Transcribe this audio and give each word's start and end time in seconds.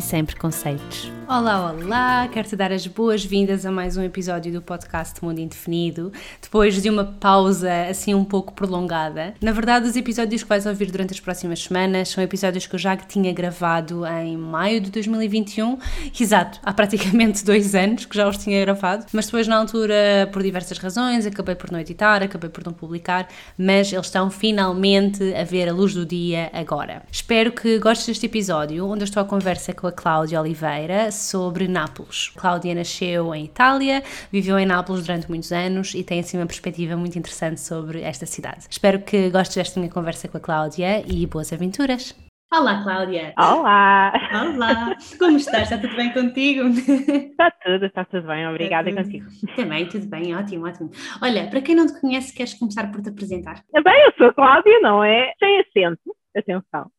e 0.00 0.02
sem 0.02 0.24
preconceitos. 0.24 1.12
Olá, 1.28 1.70
olá! 1.70 2.26
Quero-te 2.26 2.56
dar 2.56 2.72
as 2.72 2.86
boas-vindas 2.86 3.64
a 3.64 3.70
mais 3.70 3.96
um 3.96 4.02
episódio 4.02 4.52
do 4.52 4.60
podcast 4.60 5.22
Mundo 5.22 5.38
Indefinido, 5.38 6.10
depois 6.42 6.82
de 6.82 6.90
uma 6.90 7.04
pausa 7.04 7.70
assim 7.88 8.14
um 8.14 8.24
pouco 8.24 8.52
prolongada. 8.52 9.34
Na 9.40 9.52
verdade, 9.52 9.86
os 9.86 9.94
episódios 9.94 10.42
que 10.42 10.48
vais 10.48 10.66
ouvir 10.66 10.90
durante 10.90 11.12
as 11.12 11.20
próximas 11.20 11.62
semanas 11.62 12.08
são 12.08 12.24
episódios 12.24 12.66
que 12.66 12.74
eu 12.74 12.78
já 12.80 12.96
tinha 12.96 13.32
gravado 13.32 14.04
em 14.06 14.36
maio 14.36 14.80
de 14.80 14.90
2021, 14.90 15.78
exato, 16.18 16.58
há 16.64 16.72
praticamente 16.72 17.44
dois 17.46 17.74
anos 17.76 18.06
que 18.06 18.16
já 18.16 18.26
os 18.26 18.38
tinha 18.38 18.60
gravado, 18.64 19.06
mas 19.12 19.26
depois 19.26 19.46
na 19.46 19.56
altura, 19.56 20.28
por 20.32 20.42
diversas 20.42 20.78
razões, 20.78 21.26
acabei 21.26 21.54
por 21.54 21.70
não 21.70 21.78
editar, 21.78 22.22
acabei 22.22 22.50
por 22.50 22.64
não 22.64 22.72
publicar, 22.72 23.28
mas 23.56 23.92
eles 23.92 24.06
estão 24.06 24.30
finalmente 24.30 25.32
a 25.34 25.44
ver 25.44 25.68
a 25.68 25.72
luz 25.72 25.94
do 25.94 26.04
dia 26.04 26.50
agora. 26.52 27.02
Espero 27.12 27.52
que 27.52 27.78
gostes 27.78 28.06
deste 28.06 28.26
episódio, 28.26 28.84
onde 28.88 29.02
eu 29.02 29.04
estou 29.04 29.22
à 29.22 29.26
conversa 29.26 29.72
com 29.72 29.86
a 29.86 29.89
Cláudia 29.92 30.40
Oliveira 30.40 31.10
sobre 31.10 31.68
Nápoles. 31.68 32.28
Cláudia 32.30 32.74
nasceu 32.74 33.34
em 33.34 33.44
Itália, 33.44 34.02
viveu 34.30 34.58
em 34.58 34.66
Nápoles 34.66 35.06
durante 35.06 35.28
muitos 35.28 35.52
anos 35.52 35.94
e 35.94 36.02
tem 36.02 36.20
assim 36.20 36.36
uma 36.36 36.46
perspectiva 36.46 36.96
muito 36.96 37.18
interessante 37.18 37.60
sobre 37.60 38.02
esta 38.02 38.26
cidade. 38.26 38.66
Espero 38.68 39.00
que 39.00 39.30
gostes 39.30 39.56
desta 39.56 39.80
minha 39.80 39.92
conversa 39.92 40.28
com 40.28 40.36
a 40.36 40.40
Cláudia 40.40 41.04
e 41.06 41.26
boas 41.26 41.52
aventuras! 41.52 42.14
Olá, 42.52 42.82
Cláudia! 42.82 43.32
Olá! 43.38 44.12
Olá! 44.32 44.96
Como 45.20 45.36
estás? 45.36 45.70
Está 45.70 45.78
tudo 45.78 45.94
bem 45.94 46.12
contigo? 46.12 46.66
Está 46.66 47.48
tudo, 47.52 47.86
está 47.86 48.04
tudo 48.04 48.26
bem, 48.26 48.44
obrigada 48.48 48.90
tudo. 48.90 49.04
contigo. 49.04 49.26
Também, 49.54 49.86
tudo 49.88 50.06
bem, 50.06 50.34
ótimo, 50.34 50.66
ótimo. 50.66 50.90
Olha, 51.22 51.46
para 51.48 51.60
quem 51.62 51.76
não 51.76 51.86
te 51.86 52.00
conhece, 52.00 52.34
queres 52.34 52.54
começar 52.54 52.90
por 52.90 53.02
te 53.02 53.08
apresentar? 53.10 53.62
Bem, 53.72 54.04
eu 54.04 54.12
sou 54.18 54.26
a 54.26 54.34
Cláudia, 54.34 54.80
não 54.80 55.04
é? 55.04 55.32
Sem 55.38 55.60
acento, 55.60 56.02
atenção. 56.38 56.90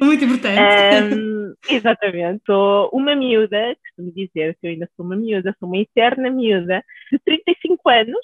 Muito 0.00 0.24
importante. 0.24 1.14
Um, 1.14 1.54
exatamente, 1.68 2.42
sou 2.46 2.88
uma 2.92 3.14
miúda, 3.14 3.76
costumo 3.82 4.12
dizer 4.14 4.56
que 4.60 4.66
eu 4.66 4.70
ainda 4.70 4.88
sou 4.96 5.04
uma 5.04 5.16
miúda, 5.16 5.54
sou 5.58 5.68
uma 5.68 5.78
eterna 5.78 6.30
miúda, 6.30 6.82
de 7.10 7.18
35 7.18 7.88
anos, 7.88 8.20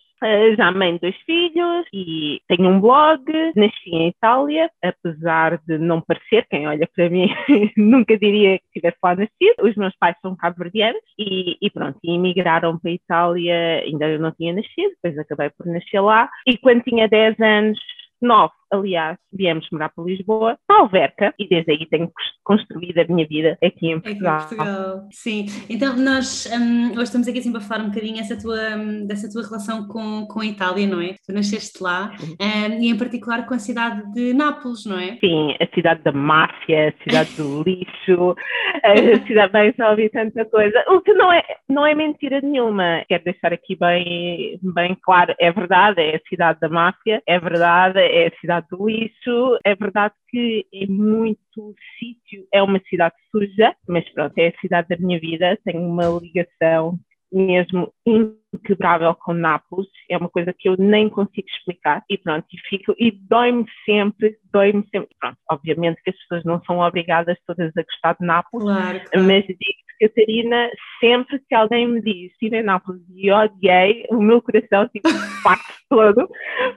já 0.57 0.71
mãe 0.71 0.95
de 0.95 1.01
dois 1.01 1.17
filhos 1.27 1.87
e 1.93 2.41
tenho 2.49 2.71
um 2.71 2.81
blog, 2.81 3.23
nasci 3.55 3.91
em 3.91 4.09
Itália, 4.09 4.71
apesar 4.83 5.59
de 5.67 5.79
não 5.79 6.01
parecer, 6.01 6.47
quem 6.49 6.67
olha 6.67 6.89
para 6.95 7.11
mim 7.11 7.29
nunca 7.77 8.17
diria 8.17 8.59
que 8.59 8.81
tivesse 8.81 8.97
lá 9.03 9.15
nascido, 9.15 9.63
os 9.63 9.75
meus 9.77 9.95
pais 9.97 10.17
são 10.23 10.37
cabo-verdianos 10.37 11.03
e, 11.19 11.57
e 11.61 11.71
pronto, 11.71 11.99
e 12.03 12.15
emigraram 12.15 12.79
para 12.79 12.91
a 12.91 12.95
Itália, 12.95 13.83
ainda 13.85 14.09
eu 14.09 14.19
não 14.19 14.33
tinha 14.33 14.55
nascido, 14.55 14.95
depois 15.03 15.19
acabei 15.19 15.51
por 15.51 15.67
nascer 15.67 16.01
lá, 16.01 16.31
e 16.47 16.57
quando 16.57 16.83
tinha 16.83 17.09
10 17.09 17.41
anos 17.41 17.79
nove, 18.21 18.53
aliás, 18.71 19.19
viemos 19.33 19.67
morar 19.71 19.91
para 19.91 20.05
Lisboa, 20.05 20.59
para 20.67 20.81
Alverca, 20.81 21.35
e 21.39 21.49
desde 21.49 21.73
aí 21.73 21.87
tenho 21.87 22.11
construído 22.45 22.99
a 22.99 23.05
minha 23.05 23.27
vida 23.27 23.59
aqui 23.63 23.89
em 23.89 24.01
Portugal. 24.01 24.37
Aqui 24.37 24.55
em 24.55 24.57
Portugal. 24.57 25.09
Sim, 25.11 25.47
então 25.69 25.97
nós 25.97 26.49
um, 26.53 26.93
hoje 26.93 27.03
estamos 27.03 27.29
aqui 27.29 27.39
assim 27.39 27.53
para 27.53 27.61
falar 27.61 27.85
um 27.85 27.89
bocadinho 27.89 28.21
essa 28.21 28.41
tua, 28.41 28.77
um, 28.77 29.07
dessa 29.07 29.31
tua 29.31 29.43
relação 29.43 29.87
com, 29.89 30.27
com 30.27 30.41
a 30.41 30.47
Itália, 30.47 30.87
não 30.87 31.01
é? 31.01 31.15
Tu 31.27 31.33
nasceste 31.33 31.83
lá, 31.83 32.13
um, 32.41 32.83
e 32.83 32.89
em 32.89 32.97
particular 32.97 33.47
com 33.47 33.55
a 33.55 33.59
cidade 33.59 34.03
de 34.13 34.33
Nápoles, 34.33 34.85
não 34.87 34.99
é? 34.99 35.17
Sim, 35.19 35.57
a 35.61 35.75
cidade 35.75 36.03
da 36.03 36.13
máfia, 36.13 36.89
a 36.89 37.03
cidade 37.03 37.35
do 37.37 37.63
lixo, 37.67 38.37
a 38.83 39.27
cidade 39.27 39.53
bem 39.53 39.75
só 39.77 39.91
ouvi 39.91 40.09
tanta 40.09 40.45
coisa, 40.45 40.85
o 40.89 41.01
que 41.01 41.13
não 41.15 41.33
é, 41.33 41.43
não 41.69 41.87
é 41.87 41.95
mentira 41.95 42.41
nenhuma, 42.41 43.05
quero 43.09 43.25
deixar 43.25 43.53
aqui 43.53 43.77
bem, 43.77 44.59
bem 44.63 44.97
claro, 45.03 45.35
é 45.39 45.51
verdade, 45.51 46.01
é 46.01 46.17
a 46.17 46.29
cidade 46.29 46.61
da 46.61 46.69
máfia, 46.69 47.23
é 47.27 47.39
verdade, 47.39 47.99
é 47.99 48.29
a 48.29 48.41
cidade 48.41 48.56
lixo. 48.73 49.59
É 49.65 49.75
verdade 49.75 50.15
que 50.29 50.67
é 50.73 50.87
muito 50.87 51.75
sítio, 51.99 52.47
é 52.53 52.63
uma 52.63 52.81
cidade 52.89 53.15
suja, 53.31 53.75
mas 53.89 54.09
pronto, 54.11 54.37
é 54.39 54.49
a 54.49 54.61
cidade 54.61 54.89
da 54.89 54.97
minha 54.97 55.19
vida. 55.19 55.59
Tenho 55.65 55.83
uma 55.83 56.07
ligação 56.21 56.99
mesmo 57.33 57.93
inquebrável 58.07 59.15
com 59.15 59.35
Nápoles, 59.35 59.89
é 60.09 60.17
uma 60.17 60.29
coisa 60.29 60.55
que 60.57 60.69
eu 60.69 60.77
nem 60.79 61.09
consigo 61.09 61.47
explicar 61.49 62.03
e 62.09 62.17
pronto, 62.17 62.47
e 62.53 62.59
fico, 62.69 62.95
e 62.99 63.11
dói-me 63.11 63.67
sempre, 63.85 64.39
dói-me 64.53 64.87
sempre, 64.91 65.09
pronto, 65.19 65.37
obviamente 65.51 66.01
que 66.03 66.11
as 66.11 66.17
pessoas 66.17 66.45
não 66.45 66.63
são 66.65 66.79
obrigadas 66.79 67.37
todas 67.47 67.77
a 67.77 67.83
gostar 67.83 68.17
de 68.19 68.27
Nápoles, 68.27 68.65
claro, 68.65 69.01
claro. 69.11 69.27
mas 69.27 69.45
digo 69.45 69.86
Catarina, 70.01 70.71
sempre 71.01 71.39
que 71.49 71.55
alguém 71.55 71.89
me 71.89 72.01
diz 72.01 72.33
estive 72.33 72.59
em 72.59 72.63
Nápoles 72.63 73.03
e 73.15 73.31
odiei, 73.31 74.07
o 74.11 74.21
meu 74.21 74.41
coração 74.43 74.89
tipo 74.89 75.09
parte 75.43 75.65
todo, 75.89 76.29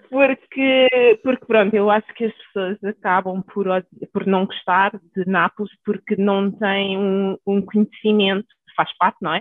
porque, 0.09 1.19
porque 1.23 1.45
pronto, 1.45 1.73
eu 1.75 1.89
acho 1.89 2.07
que 2.13 2.25
as 2.25 2.33
pessoas 2.33 2.83
acabam 2.83 3.41
por, 3.41 3.65
por 4.13 4.25
não 4.25 4.45
gostar 4.45 4.91
de 5.15 5.25
Nápoles 5.25 5.71
porque 5.85 6.15
não 6.15 6.51
têm 6.51 6.97
um, 6.97 7.37
um 7.45 7.61
conhecimento 7.61 8.47
faz 8.75 8.95
parte, 8.97 9.17
não 9.21 9.33
é? 9.33 9.39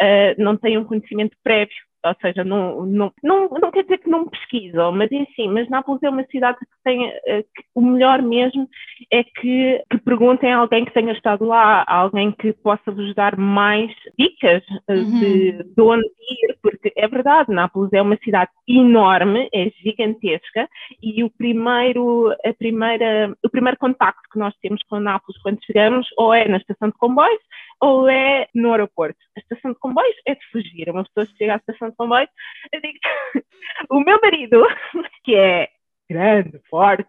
Uh, 0.00 0.42
não 0.42 0.56
têm 0.56 0.76
um 0.76 0.84
conhecimento 0.84 1.36
prévio 1.44 1.76
ou 2.04 2.16
seja, 2.20 2.42
não, 2.44 2.86
não, 2.86 3.12
não, 3.22 3.48
não 3.48 3.70
quer 3.70 3.82
dizer 3.82 3.98
que 3.98 4.08
não 4.08 4.26
pesquisam, 4.26 4.92
mas 4.92 5.10
enfim, 5.12 5.48
mas 5.48 5.68
Nápoles 5.68 6.02
é 6.02 6.08
uma 6.08 6.24
cidade 6.24 6.58
que 6.58 6.66
tem, 6.82 7.08
uh, 7.08 7.44
que 7.54 7.64
o 7.74 7.82
melhor 7.82 8.22
mesmo 8.22 8.68
é 9.12 9.22
que, 9.22 9.82
que, 9.90 9.98
perguntem 9.98 10.52
a 10.52 10.58
alguém 10.58 10.84
que 10.84 10.92
tenha 10.92 11.12
estado 11.12 11.44
lá, 11.44 11.84
alguém 11.86 12.32
que 12.32 12.52
possa 12.52 12.90
vos 12.90 13.14
dar 13.14 13.36
mais 13.36 13.92
dicas 14.18 14.62
uh, 14.88 14.92
uhum. 14.92 15.20
de, 15.20 15.52
de 15.62 15.82
onde 15.82 16.06
ir, 16.06 16.56
porque 16.62 16.92
é 16.96 17.06
verdade, 17.06 17.52
Nápoles 17.52 17.92
é 17.92 18.00
uma 18.00 18.16
cidade 18.16 18.50
enorme, 18.66 19.48
é 19.52 19.70
gigantesca, 19.82 20.68
e 21.02 21.22
o 21.22 21.30
primeiro, 21.30 22.34
a 22.44 22.54
primeira, 22.54 23.34
o 23.44 23.50
primeiro 23.50 23.78
contacto 23.78 24.22
que 24.32 24.38
nós 24.38 24.54
temos 24.62 24.82
com 24.84 24.98
Nápoles 24.98 25.40
quando 25.42 25.62
chegamos, 25.64 26.06
ou 26.16 26.32
é 26.32 26.48
na 26.48 26.56
estação 26.56 26.88
de 26.88 26.96
comboios, 26.96 27.40
ou 27.80 28.08
é 28.08 28.48
no 28.54 28.72
aeroporto. 28.72 29.18
A 29.36 29.40
estação 29.40 29.72
de 29.72 29.78
comboios 29.78 30.16
é 30.26 30.34
de 30.34 30.46
fugir. 30.50 30.88
Uma 30.90 31.04
pessoa 31.04 31.26
chega 31.38 31.54
à 31.54 31.56
estação 31.56 31.90
de 31.90 31.96
comboios, 31.96 32.30
eu 32.72 32.80
digo, 32.80 32.98
o 33.90 34.00
meu 34.00 34.20
marido, 34.20 34.62
que 35.24 35.34
é 35.34 35.68
grande, 36.10 36.60
forte, 36.68 37.06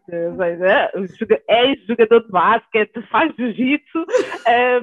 é 1.50 1.76
jogador 1.88 2.24
de 2.24 2.32
basquete, 2.32 3.02
faz 3.10 3.34
jiu-jitsu. 3.36 4.06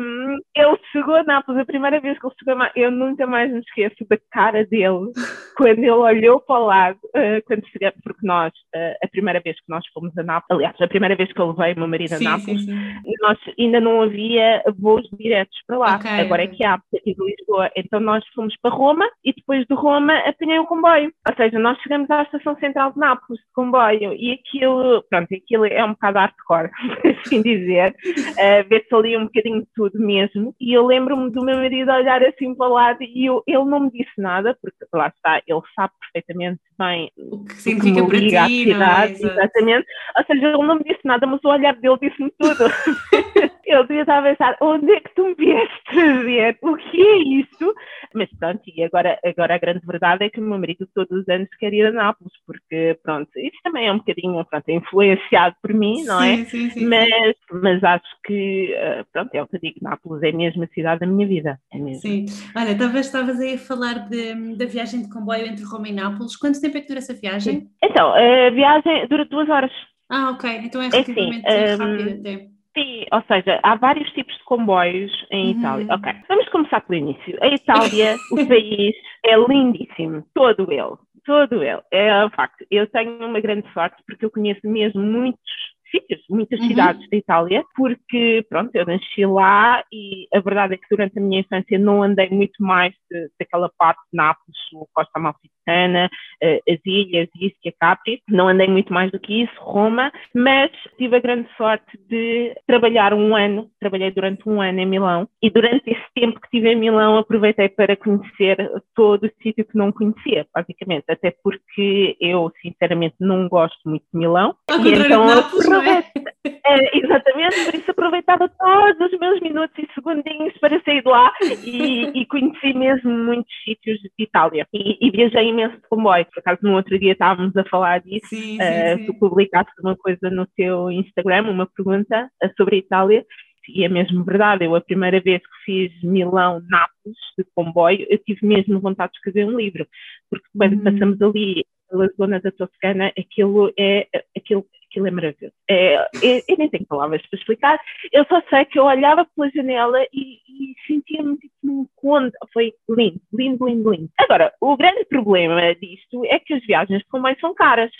Um, 0.01 0.39
ele 0.57 0.79
chegou 0.91 1.15
a 1.15 1.23
Nápoles, 1.23 1.61
a 1.61 1.65
primeira 1.65 2.01
vez 2.01 2.19
que 2.19 2.27
ele 2.27 2.35
chegou 2.37 2.55
a 2.55 2.57
Nápoles, 2.57 2.85
eu 2.85 2.91
nunca 2.91 3.27
mais 3.29 3.53
me 3.53 3.61
esqueço 3.61 4.05
da 4.11 4.19
cara 4.33 4.67
dele 4.67 5.13
quando 5.57 5.79
ele 5.79 5.91
olhou 5.91 6.41
para 6.41 6.61
o 6.61 6.67
lado, 6.67 6.99
uh, 7.15 7.41
quando 7.47 7.65
chegamos, 7.69 7.99
porque 8.03 8.27
nós, 8.27 8.53
uh, 8.75 8.97
a 9.05 9.09
primeira 9.09 9.41
vez 9.41 9.57
que 9.57 9.69
nós 9.69 9.87
fomos 9.95 10.17
a 10.19 10.23
Nápoles, 10.25 10.59
aliás, 10.59 10.81
a 10.81 10.89
primeira 10.89 11.15
vez 11.15 11.33
que 11.33 11.41
eu 11.41 11.53
levei 11.53 11.75
o 11.75 11.79
meu 11.79 11.89
marido 11.89 12.15
a 12.15 12.19
Nápoles, 12.19 12.65
sim, 12.65 12.73
sim. 12.73 13.13
nós 13.23 13.39
ainda 13.57 13.81
não 13.81 14.03
havia 14.03 14.65
voos 14.79 15.09
diretos 15.13 15.57
para 15.65 15.79
lá, 15.79 15.97
okay, 15.97 16.21
agora 16.21 16.43
é 16.43 16.49
que 16.49 16.65
há, 16.65 16.75
aqui 16.75 17.15
de 17.15 17.25
Lisboa. 17.25 17.71
Então 17.77 18.01
nós 18.01 18.25
fomos 18.35 18.55
para 18.61 18.75
Roma 18.75 19.09
e 19.25 19.33
depois 19.33 19.65
de 19.65 19.75
Roma 19.75 20.19
apanhei 20.27 20.59
um 20.59 20.67
comboio. 20.67 21.13
Ou 21.29 21.37
seja, 21.37 21.59
nós 21.59 21.79
chegamos 21.83 22.11
à 22.11 22.23
estação 22.23 22.57
central 22.57 22.93
de 22.93 22.99
Nápoles 22.99 23.41
de 23.41 23.53
comboio 23.55 24.08
e 24.13 24.33
aquilo, 24.33 25.03
pronto, 25.09 25.29
aquilo 25.35 25.67
é 25.67 25.85
um 25.85 25.91
bocado 25.91 26.19
hardcore, 26.19 26.71
por 27.03 27.11
assim 27.11 27.43
dizer, 27.43 27.95
uh, 28.07 28.69
vê-se 28.69 28.95
ali 28.95 29.17
um 29.17 29.25
bocadinho 29.25 29.61
de 29.61 29.69
tudo 29.75 29.99
mesmo, 29.99 30.55
e 30.61 30.73
eu 30.73 30.87
lembro-me 30.87 31.31
do 31.31 31.45
meu 31.45 31.57
marido 31.57 31.91
olhar 31.91 32.23
assim 32.23 32.55
para 32.55 32.69
o 32.69 32.73
lado 32.73 32.99
e 33.03 33.27
eu, 33.27 33.43
ele 33.47 33.65
não 33.65 33.81
me 33.81 33.91
disse 33.91 34.13
nada, 34.19 34.57
porque 34.61 34.85
lá 34.93 35.09
está, 35.09 35.43
ele 35.47 35.61
sabe 35.75 35.93
perfeitamente 36.01 36.61
bem 36.79 37.11
o 37.17 37.45
que 37.45 37.55
significa 37.55 38.07
para 38.07 38.19
ti, 38.19 38.37
à 38.37 38.47
cidade, 38.47 39.25
é? 39.25 39.27
exatamente, 39.27 39.87
ou 40.17 40.25
seja, 40.25 40.47
ele 40.47 40.67
não 40.67 40.77
me 40.77 40.85
disse 40.85 41.01
nada, 41.05 41.27
mas 41.27 41.41
o 41.45 41.49
olhar 41.49 41.75
dele 41.75 41.99
disse-me 42.01 42.33
tudo. 42.39 42.65
eu 43.69 43.83
devia 43.87 44.01
estar 44.01 44.19
a 44.19 44.23
pensar, 44.23 44.57
onde 44.61 44.91
é 44.91 45.01
que 45.01 45.15
tu 45.15 45.27
me 45.27 45.35
vieste 45.35 45.85
trazer? 45.91 46.59
O 46.63 46.77
que 46.77 47.01
é 47.01 47.17
isso? 47.19 47.75
Mas 48.15 48.29
pronto, 48.39 48.63
e 48.67 48.83
agora, 48.83 49.19
agora 49.25 49.55
a 49.55 49.59
grande 49.59 49.87
verdade 49.87 50.25
é 50.25 50.31
que 50.31 50.41
o 50.41 50.43
meu 50.43 50.59
marido 50.59 50.89
todos 50.95 51.21
os 51.21 51.29
anos 51.29 51.49
quer 51.59 51.73
ir 51.75 51.87
a 51.87 51.93
Nápoles, 51.93 52.33
porque 52.47 52.99
pronto, 53.03 53.29
isso 53.37 53.57
também 53.63 53.87
é 53.87 53.93
um 53.93 53.99
bocadinho, 53.99 54.45
pronto, 54.45 54.69
é 54.69 54.73
influenciado 54.73 55.55
por 55.61 55.73
mim, 55.75 56.03
não 56.05 56.23
é? 56.23 56.45
Sim, 56.47 56.71
sim, 56.71 56.87
mas, 56.87 57.35
mas 57.63 57.85
acho 57.85 58.07
que, 58.25 58.73
eh, 58.75 59.05
pronto, 59.13 59.35
é 59.35 59.43
o 59.43 59.47
que 59.47 59.57
eu 59.57 59.61
digo, 59.61 59.79
Nápoles 59.83 60.23
é 60.23 60.33
mesmo 60.33 60.65
a 60.65 60.69
cidade 60.69 61.01
da 61.01 61.07
minha 61.07 61.27
vida, 61.27 61.61
é 61.73 61.79
mesmo. 61.79 62.01
Sim, 62.01 62.27
olha, 62.57 62.77
talvez 62.77 63.07
estavas 63.07 63.39
aí 63.39 63.55
a 63.55 63.59
falar 63.59 64.09
de, 64.09 64.57
da 64.57 64.65
viagem 64.65 65.03
de 65.03 65.11
comboio 65.11 65.47
entre 65.47 65.65
Roma 65.65 65.89
e 65.89 65.93
Nápoles, 65.93 66.37
quanto 66.37 66.61
tempo 66.61 66.79
é 66.79 66.81
que 66.81 66.89
dura 66.89 67.01
essa 67.01 67.15
viagem? 67.15 67.61
Sim. 67.61 67.69
Então, 67.83 68.13
a 68.15 68.51
viagem 68.51 69.07
dura 69.09 69.25
duas 69.27 69.49
horas. 69.49 69.73
Ah, 70.09 70.31
ok, 70.31 70.51
então 70.65 70.81
é 70.81 70.89
relativamente 70.89 71.47
é 71.47 71.73
assim, 71.73 71.83
rápido 71.83 72.11
um, 72.11 72.21
até. 72.21 72.58
Sim, 72.79 73.05
ou 73.13 73.23
seja, 73.23 73.59
há 73.65 73.75
vários 73.75 74.09
tipos 74.13 74.37
de 74.37 74.45
comboios 74.45 75.11
em 75.33 75.53
uhum. 75.53 75.59
Itália. 75.59 75.87
Ok, 75.95 76.13
vamos 76.29 76.49
começar 76.51 76.81
pelo 76.83 77.01
início. 77.01 77.37
A 77.43 77.49
Itália, 77.49 78.17
o 78.31 78.47
país, 78.47 78.95
é 79.25 79.37
lindíssimo, 79.37 80.25
todo 80.33 80.73
ele, 80.73 80.97
todo 81.27 81.63
ele. 81.63 81.83
É 81.91 82.25
um 82.25 82.31
facto. 82.31 82.65
Eu 82.71 82.87
tenho 82.87 83.27
uma 83.27 83.41
grande 83.41 83.67
sorte 83.73 84.01
porque 84.07 84.25
eu 84.25 84.31
conheço 84.31 84.61
mesmo 84.63 85.03
muitos 85.03 85.68
sítios, 85.91 86.23
muitas 86.29 86.61
uhum. 86.61 86.69
cidades 86.69 87.09
da 87.11 87.17
Itália, 87.17 87.65
porque, 87.77 88.45
pronto, 88.49 88.71
eu 88.75 88.87
nasci 88.87 89.25
lá 89.27 89.83
e 89.93 90.27
a 90.35 90.41
verdade 90.41 90.75
é 90.75 90.77
que 90.77 90.87
durante 90.91 91.19
a 91.19 91.23
minha 91.23 91.41
infância 91.41 91.79
não 91.79 92.03
andei 92.03 92.29
muito 92.31 92.63
mais 92.63 92.93
de, 93.11 93.31
daquela 93.39 93.71
parte 93.79 94.01
de 94.13 94.17
Nápoles, 94.17 94.57
Costa 94.93 95.13
Amalfitana, 95.17 96.11
uh, 96.43 96.73
as 96.73 96.81
ilhas, 96.85 97.29
Ischia, 97.35 97.73
Capri, 97.79 98.23
não 98.29 98.49
andei 98.49 98.69
muito 98.69 98.93
mais 98.93 99.11
do 99.11 99.19
que 99.19 99.43
isso, 99.43 99.53
Roma, 99.59 100.13
mas 100.35 100.71
tive 100.97 101.17
a 101.17 101.21
grande 101.21 101.49
sorte 101.57 101.99
de 102.09 102.55
trabalhar 102.67 103.15
um 103.15 103.35
ano, 103.35 103.71
trabalhei 103.81 104.11
durante 104.11 104.49
um 104.49 104.61
ano 104.61 104.81
em 104.81 104.87
Milão 104.87 105.29
e 105.43 105.51
durante 105.51 105.91
esse 105.91 106.07
tempo 106.15 106.41
que 106.41 106.47
estive 106.47 106.73
em 106.73 106.77
Milão 106.77 107.17
aproveitei 107.17 107.69
para 107.69 107.97
conhecer 107.97 108.57
todo 108.95 109.25
o 109.25 109.43
sítio 109.43 109.65
que 109.65 109.77
não 109.77 109.93
conhecia, 109.93 110.47
basicamente, 110.55 111.05
até 111.09 111.35
porque 111.43 112.17
eu 112.21 112.51
sinceramente 112.63 113.17
não 113.21 113.49
gosto 113.49 113.79
muito 113.87 114.05
de 114.13 114.19
Milão. 114.19 114.55
e 114.71 114.95
então 114.95 115.29
aproveitei, 115.79 116.23
é, 116.45 116.99
exatamente, 116.99 117.65
por 117.65 117.75
isso 117.75 117.91
aproveitava 117.91 118.49
todos 118.49 119.13
os 119.13 119.19
meus 119.19 119.41
minutos 119.41 119.77
e 119.79 119.89
segundinhos 119.95 120.57
para 120.59 120.81
sair 120.83 121.03
de 121.03 121.09
lá 121.09 121.33
e, 121.65 122.21
e 122.21 122.27
conheci 122.27 122.73
mesmo 122.75 123.11
muitos 123.11 123.53
sítios 123.65 123.99
de 123.99 124.11
Itália 124.19 124.67
e, 124.73 124.99
e, 125.01 125.11
viajei 125.11 125.49
imenso 125.49 125.77
de 125.77 125.89
comboio. 125.89 126.27
Por 126.27 126.41
acaso, 126.41 126.61
no 126.63 126.75
outro 126.75 126.99
dia 126.99 127.13
estávamos 127.13 127.57
a 127.57 127.65
falar 127.65 128.01
disso, 128.01 128.29
sim, 128.29 128.37
sim, 128.37 128.59
uh, 128.59 128.99
sim. 128.99 129.07
tu 129.07 129.15
publicaste 129.15 129.73
uma 129.81 129.97
coisa 129.97 130.31
no 130.31 130.47
teu 130.57 130.91
Instagram, 130.91 131.51
uma 131.51 131.67
pergunta 131.67 132.31
sobre 132.57 132.77
a 132.77 132.79
Itália 132.79 133.25
e 133.69 133.85
é 133.85 133.89
mesmo 133.89 134.25
verdade, 134.25 134.65
eu 134.65 134.75
a 134.75 134.81
primeira 134.81 135.21
vez 135.21 135.43
que 135.43 135.65
fiz 135.65 136.03
Milão-Nápoles 136.03 137.19
de 137.37 137.45
comboio, 137.55 138.07
eu 138.09 138.19
tive 138.19 138.47
mesmo 138.47 138.81
vontade 138.81 139.13
de 139.13 139.19
escrever 139.19 139.47
um 139.47 139.57
livro, 139.57 139.87
porque 140.31 140.47
quando 140.57 140.73
uhum. 140.73 140.85
passamos 140.85 141.21
ali 141.21 141.65
pela 141.91 142.09
zona 142.17 142.41
da 142.41 142.51
Toscana, 142.51 143.13
aquilo 143.19 143.73
é, 143.79 144.07
aquilo, 144.37 144.65
aquilo 144.89 145.07
é 145.07 145.11
maravilhoso. 145.11 145.55
É, 145.69 145.97
eu, 145.97 146.43
eu, 146.49 146.57
nem 146.57 146.69
tenho 146.69 146.87
palavras 146.87 147.25
para 147.27 147.39
explicar, 147.39 147.81
eu 148.13 148.25
só 148.27 148.43
sei 148.49 148.65
que 148.65 148.79
eu 148.79 148.85
olhava 148.85 149.27
pela 149.37 149.51
janela 149.51 150.03
e, 150.13 150.39
e 150.49 150.75
sentia-me 150.87 151.37
tipo 151.39 151.55
num 151.63 151.87
conto, 151.97 152.33
foi 152.53 152.73
lindo, 152.89 153.21
lindo, 153.33 153.67
lindo, 153.67 153.91
lindo. 153.93 154.11
Agora, 154.19 154.53
o 154.61 154.77
grande 154.77 155.05
problema 155.05 155.75
disto 155.75 156.25
é 156.27 156.39
que 156.39 156.55
as 156.55 156.65
viagens 156.67 157.01
de 157.01 157.09
comboio 157.09 157.37
são 157.41 157.55
caras. 157.55 157.91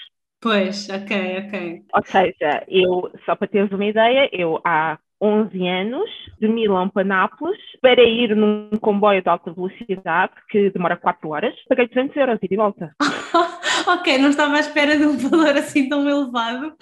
Pois, 0.41 0.89
ok, 0.89 1.47
ok. 1.47 1.83
Ou 1.93 2.05
seja, 2.05 2.65
eu, 2.69 3.11
só 3.25 3.35
para 3.35 3.49
teres 3.49 3.73
uma 3.73 3.85
ideia, 3.85 4.29
eu 4.33 4.61
há 4.65 4.99
11 5.21 5.67
anos, 5.67 6.11
de 6.41 6.49
Milão 6.49 6.89
para 6.89 7.05
Nápoles, 7.05 7.59
para 7.81 8.03
ir 8.03 8.35
num 8.37 8.71
comboio 8.81 9.23
de 9.23 9.29
alta 9.29 9.53
velocidade 9.53 10.33
que 10.49 10.71
demora 10.71 10.97
4 10.97 11.29
horas, 11.29 11.55
paguei 11.69 11.89
200 11.89 12.17
euros 12.17 12.39
e 12.41 12.49
de 12.49 12.57
volta. 12.57 12.95
ok, 13.87 14.19
não 14.19 14.31
estava 14.31 14.57
à 14.57 14.61
espera 14.61 14.97
de 14.97 15.05
um 15.05 15.17
valor 15.17 15.57
assim 15.57 15.89
tão 15.89 16.09
elevado. 16.09 16.73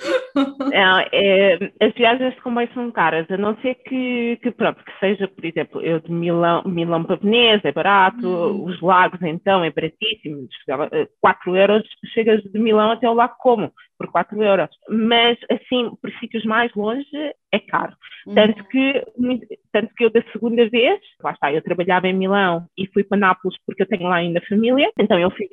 é, 0.72 1.08
é, 1.12 1.86
as 1.86 1.94
viagens 1.94 2.34
de 2.34 2.40
comboio 2.42 2.68
são 2.74 2.90
caras, 2.90 3.26
a 3.30 3.36
não 3.36 3.56
ser 3.58 3.74
que, 3.76 4.38
que, 4.42 4.50
pronto, 4.50 4.84
que 4.84 4.92
seja, 5.00 5.26
por 5.28 5.44
exemplo, 5.44 5.80
eu 5.80 6.00
de 6.00 6.12
Milão, 6.12 6.62
Milão 6.66 7.04
para 7.04 7.16
Veneza 7.16 7.68
é 7.68 7.72
barato, 7.72 8.26
hum. 8.26 8.64
os 8.64 8.80
lagos 8.80 9.20
então 9.22 9.64
é 9.64 9.70
baratíssimo, 9.70 10.46
4 11.20 11.56
euros, 11.56 11.82
chegas 12.12 12.42
de 12.42 12.58
Milão 12.58 12.90
até 12.90 13.08
o 13.08 13.14
Lago 13.14 13.36
Como 13.38 13.72
por 13.98 14.10
4 14.10 14.42
euros. 14.42 14.68
Mas, 14.88 15.38
assim, 15.50 15.90
por 16.00 16.10
sítios 16.18 16.44
mais 16.44 16.72
longe, 16.74 17.06
é 17.52 17.58
caro. 17.58 17.94
Uhum. 18.26 18.34
Tanto, 18.34 18.64
que, 18.64 19.04
tanto 19.72 19.94
que 19.94 20.04
eu, 20.04 20.10
da 20.10 20.22
segunda 20.32 20.68
vez, 20.68 21.00
lá 21.22 21.32
está, 21.32 21.52
eu 21.52 21.62
trabalhava 21.62 22.08
em 22.08 22.12
Milão 22.12 22.66
e 22.76 22.86
fui 22.88 23.04
para 23.04 23.18
Nápoles 23.18 23.56
porque 23.64 23.82
eu 23.82 23.88
tenho 23.88 24.08
lá 24.08 24.16
ainda 24.16 24.40
família, 24.48 24.90
então 24.98 25.18
eu 25.18 25.30
fui 25.30 25.48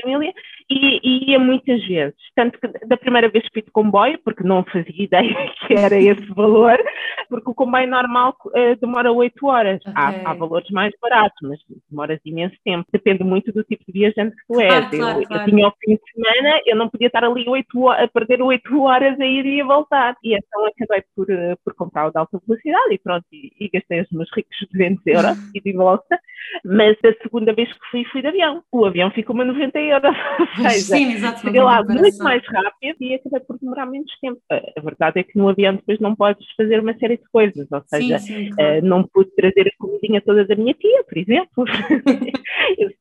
família 0.00 0.32
e, 0.70 1.00
e, 1.02 1.30
ia 1.30 1.38
muitas 1.38 1.84
vezes. 1.86 2.14
Tanto 2.34 2.58
que 2.58 2.86
da 2.86 2.96
primeira 2.96 3.28
vez 3.28 3.44
fui 3.52 3.62
de 3.62 3.70
comboio, 3.70 4.18
porque 4.24 4.42
não 4.42 4.64
fazia 4.64 4.84
ideia 5.04 5.52
que 5.66 5.74
era 5.74 5.96
esse 5.96 6.26
valor, 6.34 6.78
porque 7.28 7.50
o 7.50 7.54
comboio 7.54 7.88
normal 7.88 8.36
uh, 8.46 8.76
demora 8.80 9.12
8 9.12 9.46
horas. 9.46 9.80
Okay. 9.80 9.92
Há, 9.94 10.30
há, 10.30 10.34
valores 10.34 10.70
mais 10.70 10.92
baratos, 11.00 11.38
mas 11.42 11.58
demoras 11.90 12.20
imenso 12.24 12.56
tempo. 12.64 12.86
Depende 12.92 13.24
muito 13.24 13.52
do 13.52 13.62
tipo 13.64 13.84
de 13.86 13.92
viajante 13.92 14.36
que 14.36 14.46
tu 14.46 14.60
és. 14.60 14.68
Claro, 14.68 14.90
claro, 14.90 15.20
eu, 15.20 15.28
claro. 15.28 15.42
eu, 15.42 15.46
tinha 15.46 15.68
o 15.68 15.72
fim 15.80 15.94
de 15.94 16.12
semana, 16.12 16.60
eu 16.66 16.76
não 16.76 16.88
podia 16.88 17.06
estar 17.06 17.24
ali 17.24 17.48
8 17.48 17.88
a 17.90 18.08
perder 18.08 18.42
8 18.42 18.82
horas 18.82 19.20
a 19.20 19.26
ir 19.26 19.46
e 19.46 19.60
a 19.60 19.64
voltar. 19.64 20.16
E 20.22 20.34
então 20.34 20.66
acabei 20.66 21.02
por, 21.14 21.30
uh, 21.30 21.56
por 21.64 21.74
comprar 21.74 22.06
o 22.06 22.10
de 22.10 22.18
alta 22.18 22.40
velocidade 22.46 22.94
e 22.94 22.98
pronto, 22.98 23.24
e, 23.32 23.52
e 23.60 23.68
gastei 23.68 24.00
os 24.00 24.10
meus 24.10 24.30
ricos 24.34 24.56
200 24.72 25.06
euros 25.06 25.54
e 25.54 25.60
de 25.60 25.72
volta. 25.72 26.18
Mas 26.64 26.96
a 27.04 27.22
segunda 27.22 27.52
vez 27.52 27.72
que 27.72 27.90
fui, 27.90 28.04
fui 28.06 28.22
de 28.22 28.28
avião. 28.28 28.62
O 28.72 28.84
avião 28.84 29.10
ficou-me 29.10 29.44
90 29.44 29.78
euros. 29.80 30.16
Ou 30.58 30.70
seja, 30.70 30.96
Sim, 30.96 31.36
cheguei 31.38 31.62
lá 31.62 31.82
muito 31.82 32.18
mais 32.18 32.42
rápido 32.46 32.96
e 33.00 33.14
acabei 33.14 33.40
por 33.40 33.58
demorar 33.58 33.86
menos 33.86 34.10
tempo. 34.20 34.40
A 34.50 34.80
verdade 34.80 35.20
é 35.20 35.22
que 35.22 35.36
no 35.36 35.48
avião 35.48 35.74
depois 35.74 35.98
não 36.00 36.14
podes 36.14 36.46
fazer 36.56 36.80
uma 36.80 36.94
série 36.98 37.16
de 37.16 37.28
coisas, 37.30 37.66
ou 37.70 37.82
seja, 37.86 38.18
sim, 38.18 38.46
sim, 38.46 38.50
claro. 38.50 38.78
uh, 38.78 38.86
não 38.86 39.04
pude 39.04 39.34
trazer 39.34 39.68
a 39.68 39.76
comidinha 39.78 40.20
toda 40.20 40.44
da 40.44 40.54
minha 40.54 40.74
tia, 40.74 41.04
por 41.04 41.18
exemplo. 41.18 41.64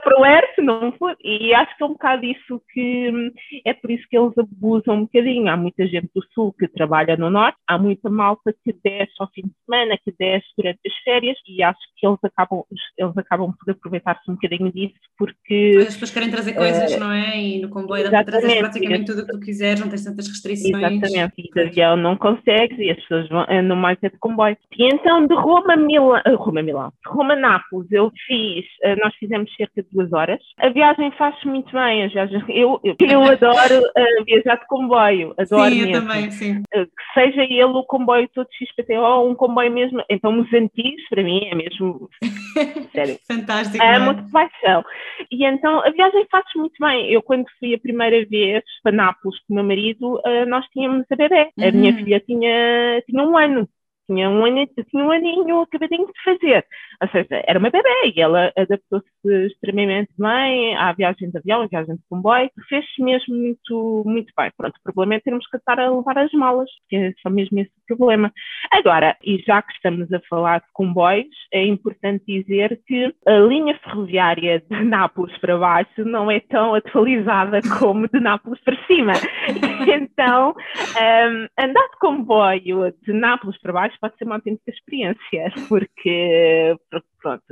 para 0.03 0.19
o 0.19 0.25
ERF 0.25 0.61
não 0.61 0.91
foi. 0.93 1.15
E 1.23 1.53
acho 1.53 1.75
que 1.77 1.83
é 1.83 1.85
um 1.85 1.93
bocado 1.93 2.25
isso 2.25 2.61
que 2.71 3.31
é 3.65 3.73
por 3.73 3.91
isso 3.91 4.05
que 4.09 4.17
eles 4.17 4.37
abusam 4.37 4.95
um 4.95 5.01
bocadinho. 5.01 5.49
Há 5.49 5.57
muita 5.57 5.85
gente 5.87 6.09
do 6.13 6.23
Sul 6.33 6.53
que 6.57 6.67
trabalha 6.67 7.15
no 7.15 7.29
Norte, 7.29 7.57
há 7.67 7.77
muita 7.77 8.09
malta 8.09 8.53
que 8.63 8.73
desce 8.83 9.13
ao 9.19 9.29
fim 9.31 9.43
de 9.43 9.53
semana, 9.65 9.97
que 10.03 10.13
desce 10.17 10.47
durante 10.57 10.79
as 10.85 10.95
férias 11.03 11.37
e 11.47 11.63
acho 11.63 11.79
que 11.95 12.07
eles 12.07 12.19
acabam, 12.23 12.63
eles 12.97 13.17
acabam 13.17 13.40
por 13.49 13.71
aproveitar-se 13.71 14.29
um 14.29 14.33
bocadinho 14.33 14.71
disso 14.71 14.95
porque. 15.17 15.77
As 15.79 15.93
pessoas 15.93 16.11
querem 16.11 16.29
trazer 16.29 16.53
coisas, 16.53 16.93
uh, 16.93 16.99
não 16.99 17.11
é? 17.11 17.39
E 17.39 17.61
no 17.61 17.69
comboio 17.69 18.03
dá 18.03 18.23
para 18.23 18.39
trazer 18.39 18.59
praticamente 18.59 19.05
tudo 19.05 19.21
o 19.21 19.25
que 19.25 19.31
tu 19.31 19.39
quiseres, 19.39 19.79
não 19.79 19.89
tens 19.89 20.03
tantas 20.03 20.27
restrições. 20.27 20.75
Exatamente, 20.75 21.33
e 21.37 21.51
de 21.51 21.61
avião 21.61 21.95
não 21.95 22.17
consegues 22.17 22.77
e 22.77 22.89
as 22.89 22.99
pessoas 23.01 23.29
vão, 23.29 23.45
andam 23.49 23.77
mais 23.77 23.97
é 24.01 24.09
de 24.09 24.17
comboio. 24.17 24.57
E 24.77 24.93
então 24.93 25.25
de 25.25 25.35
Roma 25.35 25.73
a 25.73 25.77
Milão, 25.77 26.21
uh, 26.27 26.35
Roma, 26.35 26.61
Milão, 26.61 26.91
Roma 27.05 27.35
Nápoles, 27.35 27.91
eu 27.91 28.11
fiz, 28.27 28.65
nós 29.01 29.15
fizemos 29.15 29.49
cerca 29.55 29.81
de 29.81 29.87
duas 29.91 30.11
horas. 30.11 30.39
A 30.59 30.69
viagem 30.69 31.11
faz 31.11 31.35
muito 31.45 31.71
bem, 31.71 32.03
as 32.03 32.11
viagens, 32.11 32.43
eu, 32.49 32.79
eu, 32.83 32.95
eu 32.99 33.23
adoro 33.31 33.79
uh, 33.79 34.25
viajar 34.25 34.55
de 34.55 34.67
comboio, 34.67 35.33
adoro 35.37 35.69
sim, 35.69 35.81
mesmo. 35.81 35.95
eu 35.95 36.01
também, 36.01 36.31
sim. 36.31 36.57
Uh, 36.75 36.85
que 36.85 37.13
seja 37.13 37.43
ele 37.43 37.63
o 37.63 37.83
comboio 37.83 38.29
todo 38.33 38.47
XPTO 38.51 39.01
ou 39.01 39.29
um 39.29 39.35
comboio 39.35 39.71
mesmo, 39.71 40.03
então 40.09 40.39
os 40.39 40.53
antigos, 40.53 41.03
para 41.09 41.23
mim, 41.23 41.45
é 41.45 41.55
mesmo, 41.55 42.09
sério. 42.93 43.17
Fantástico. 43.33 43.83
É 43.83 43.99
muito 43.99 44.29
paixão. 44.31 44.83
E 45.31 45.45
então 45.45 45.79
a 45.79 45.89
viagem 45.89 46.25
faz 46.29 46.45
muito 46.55 46.73
bem. 46.79 47.11
Eu, 47.11 47.21
quando 47.21 47.45
fui 47.59 47.73
a 47.73 47.79
primeira 47.79 48.25
vez 48.25 48.63
para 48.83 48.91
Nápoles 48.91 49.39
com 49.45 49.53
o 49.53 49.55
meu 49.55 49.63
marido, 49.63 50.15
uh, 50.15 50.45
nós 50.47 50.65
tínhamos 50.67 51.05
a 51.11 51.15
bebê. 51.15 51.49
Uhum. 51.57 51.67
A 51.67 51.71
minha 51.71 51.93
filha 51.95 52.19
tinha, 52.19 53.01
tinha 53.05 53.23
um 53.23 53.37
ano 53.37 53.67
tinha 54.11 54.29
um, 54.29 54.45
ano, 54.45 54.67
tinha 54.89 55.03
um 55.03 55.11
aninho 55.11 55.61
acabadinho 55.61 56.05
de 56.05 56.23
fazer. 56.23 56.65
Ou 57.01 57.09
seja, 57.09 57.41
era 57.47 57.57
uma 57.57 57.69
bebê 57.69 58.13
e 58.13 58.21
ela 58.21 58.51
adaptou-se 58.57 59.45
extremamente 59.47 60.11
bem 60.17 60.75
à 60.75 60.91
viagem 60.91 61.29
de 61.29 61.37
avião, 61.37 61.61
à 61.61 61.67
viagem 61.67 61.95
de 61.95 62.01
comboio, 62.09 62.49
fez-se 62.67 63.01
mesmo 63.01 63.35
muito, 63.35 64.03
muito 64.05 64.33
bem. 64.37 64.51
Pronto, 64.57 64.75
o 64.75 64.83
problema 64.83 65.15
é 65.15 65.19
termos 65.19 65.47
que 65.47 65.57
estar 65.57 65.79
a 65.79 65.89
levar 65.89 66.17
as 66.17 66.31
malas, 66.33 66.69
que 66.89 66.95
é 66.97 67.13
só 67.21 67.29
mesmo 67.29 67.59
esse 67.59 67.71
o 67.89 67.97
problema. 67.97 68.31
Agora, 68.71 69.15
e 69.23 69.37
já 69.45 69.61
que 69.61 69.73
estamos 69.73 70.11
a 70.11 70.19
falar 70.29 70.59
de 70.59 70.67
comboios, 70.73 71.27
é 71.53 71.65
importante 71.65 72.23
dizer 72.25 72.79
que 72.85 73.13
a 73.25 73.37
linha 73.39 73.77
ferroviária 73.83 74.61
de 74.69 74.83
Nápoles 74.83 75.37
para 75.39 75.57
baixo 75.57 76.05
não 76.05 76.29
é 76.29 76.39
tão 76.39 76.75
atualizada 76.75 77.59
como 77.79 78.07
de 78.07 78.19
Nápoles 78.19 78.61
para 78.63 78.77
cima. 78.85 79.13
então, 79.87 80.49
um, 80.51 81.63
andar 81.63 81.87
de 81.87 81.99
comboio 81.99 82.93
de 83.05 83.13
Nápoles 83.13 83.59
para 83.61 83.73
baixo 83.73 83.97
pode 84.01 84.17
ser 84.17 84.25
uma 84.25 84.35
autêntica 84.35 84.71
experiência, 84.71 85.53
porque 85.69 86.75
pronto, 87.21 87.43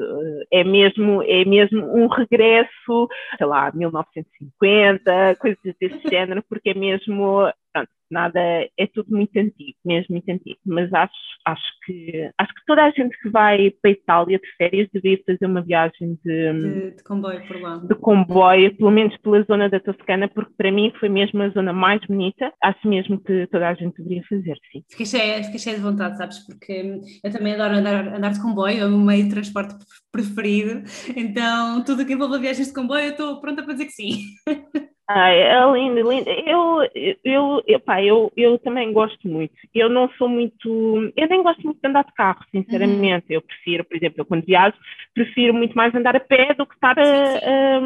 é 0.52 0.64
mesmo, 0.64 1.22
é 1.22 1.46
mesmo 1.46 1.86
um 1.96 2.08
regresso, 2.08 3.08
sei 3.38 3.46
lá, 3.46 3.72
1950, 3.72 5.36
coisas 5.36 5.60
desse 5.80 6.10
género, 6.10 6.44
porque 6.50 6.72
é 6.72 6.74
mesmo, 6.74 7.48
nada, 8.12 8.40
é 8.40 8.88
tudo 8.94 9.16
muito 9.16 9.38
antigo, 9.38 9.78
mesmo 9.86 10.08
muito 10.12 10.30
antigo, 10.30 10.60
mas 10.66 10.92
acho, 10.94 11.14
acho 11.46 11.80
que 11.86 12.30
acho 12.38 12.54
que 12.54 12.66
toda 12.66 12.84
a 12.84 12.92
gente 12.92 13.18
que 13.22 13.30
vai 13.30 13.72
para 13.82 13.92
a 13.92 13.94
Itália 13.94 14.40
de 14.40 14.56
férias 14.58 14.90
devia 14.94 15.20
fazer 15.26 15.46
uma 15.46 15.62
viagem 15.62 16.20
de, 16.24 16.54
de, 16.54 16.92
de, 16.92 17.04
comboio 17.04 17.46
por 17.48 17.62
lá. 17.62 17.78
De 17.78 17.96
comboio, 17.96 18.76
pelo 18.76 18.92
menos 18.92 19.16
pela 19.18 19.44
zona 19.44 19.70
da 19.70 19.80
Toscana, 19.80 20.28
porque 20.28 20.54
para 20.58 20.72
mim 20.72 20.92
foi 21.00 21.10
mesmo 21.10 21.42
a 21.42 21.50
zona 21.50 21.74
mais 21.74 22.02
bonita, 22.06 22.52
acho 22.62 22.88
mesmo 22.88 23.20
que 23.22 23.48
toda 23.48 23.70
a 23.70 23.74
gente 23.74 23.98
deveria 23.98 24.24
fazer, 24.30 24.58
sim. 24.72 24.84
Fiquei 24.90 25.06
cheia, 25.06 25.44
fiquei 25.44 25.60
cheia 25.60 25.76
de 25.76 25.82
vontade, 25.82 26.18
sabes, 26.18 26.40
porque 26.46 27.02
eu 27.24 27.32
também 27.32 27.54
adoro 27.54 27.76
andar, 27.76 28.08
andar 28.08 28.32
de 28.32 28.42
comboio, 28.42 28.80
é 28.80 28.86
o 28.86 28.90
meu 28.90 29.00
meio 29.00 29.24
de 29.24 29.30
transporte 29.32 29.76
preferido, 30.12 30.84
então 31.16 31.84
tudo 31.84 32.06
que 32.06 32.14
envolve 32.14 32.40
viagens 32.40 32.68
de 32.68 32.74
comboio 32.74 33.06
eu 33.06 33.12
estou 33.12 33.40
pronta 33.40 33.64
para 33.64 33.74
dizer 33.74 33.86
que 33.86 33.92
sim. 33.92 34.24
Ai, 35.12 35.42
é 35.42 35.72
lindo, 35.72 36.08
lindo. 36.08 36.30
Eu, 36.30 36.88
eu, 37.24 37.64
eu, 37.66 37.80
pá, 37.80 38.00
eu, 38.04 38.32
eu 38.38 38.60
também 38.60 38.94
gosto 38.94 39.28
muito. 39.28 39.56
Eu 39.74 39.90
não 39.90 40.08
sou 40.20 40.30
muito. 40.30 41.12
Eu 41.18 41.28
nem 41.28 41.42
gosto 41.42 41.64
muito 41.64 41.82
de 41.82 41.90
andar 41.90 42.04
de 42.04 42.14
carro, 42.14 42.46
sinceramente. 42.52 43.26
Uhum. 43.30 43.36
Eu 43.38 43.42
prefiro, 43.42 43.84
por 43.86 43.98
exemplo, 43.98 44.22
eu 44.22 44.26
quando 44.26 44.46
viajo, 44.46 44.78
prefiro 45.16 45.52
muito 45.52 45.76
mais 45.76 45.96
andar 45.96 46.16
a 46.16 46.20
pé 46.20 46.54
do 46.54 46.64
que 46.64 46.76
estar 46.76 46.96
a, 47.00 47.78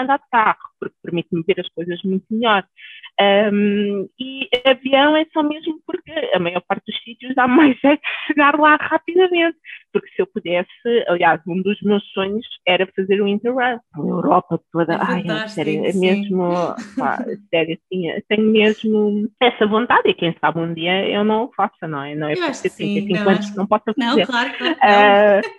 andar 0.00 0.16
de 0.16 0.28
carro, 0.30 0.56
porque 0.80 0.96
permite-me 1.02 1.44
ver 1.46 1.60
as 1.60 1.68
coisas 1.68 2.00
muito 2.02 2.24
melhor. 2.30 2.64
Um, 3.20 4.08
e 4.18 4.48
avião 4.64 5.16
é 5.16 5.24
só 5.32 5.42
mesmo 5.42 5.78
porque 5.86 6.10
a 6.32 6.38
maior 6.40 6.60
parte 6.66 6.84
dos 6.86 7.00
sítios 7.04 7.34
dá 7.34 7.46
mais 7.46 7.78
jeito 7.78 8.00
de 8.00 8.26
chegar 8.26 8.58
lá 8.58 8.76
rapidamente. 8.80 9.58
Porque 9.92 10.08
se 10.08 10.22
eu 10.22 10.26
pudesse, 10.26 11.04
aliás, 11.06 11.40
um 11.46 11.62
dos 11.62 11.80
meus 11.82 12.02
sonhos 12.12 12.44
era 12.66 12.88
fazer 12.96 13.20
o 13.20 13.24
um 13.24 13.28
Interrail, 13.28 13.78
a 13.94 14.00
Europa 14.00 14.60
toda. 14.72 14.94
É 14.94 14.98
Ai, 15.00 15.22
é 15.28 15.46
sério, 15.46 15.84
é 15.84 15.92
mesmo, 15.92 16.53
pá, 16.96 17.24
sério, 17.50 17.78
sim, 17.92 18.04
tenho 18.28 18.50
mesmo 18.50 19.28
essa 19.40 19.66
vontade 19.66 20.08
e 20.08 20.14
quem 20.14 20.34
sabe 20.40 20.58
um 20.60 20.72
dia 20.74 21.08
eu 21.08 21.24
não 21.24 21.44
o 21.44 21.52
faça, 21.54 21.86
não 21.88 22.02
é? 22.02 22.14
Não 22.14 22.28
é 22.28 22.32
Eu 22.32 22.36
porque 22.36 22.52
que 22.62 22.66
assim, 22.68 22.88
sim, 22.88 22.94
tem 22.94 23.08
não, 23.08 23.16
5 23.18 23.28
anos 23.28 23.40
acho- 23.40 23.52
que 23.52 23.58
não 23.58 23.66
posso 23.66 23.84
Não, 23.96 24.08
fazer. 24.10 24.26
claro, 24.26 24.50
claro. 24.58 24.76
Ah, 24.82 25.40
não. 25.42 25.54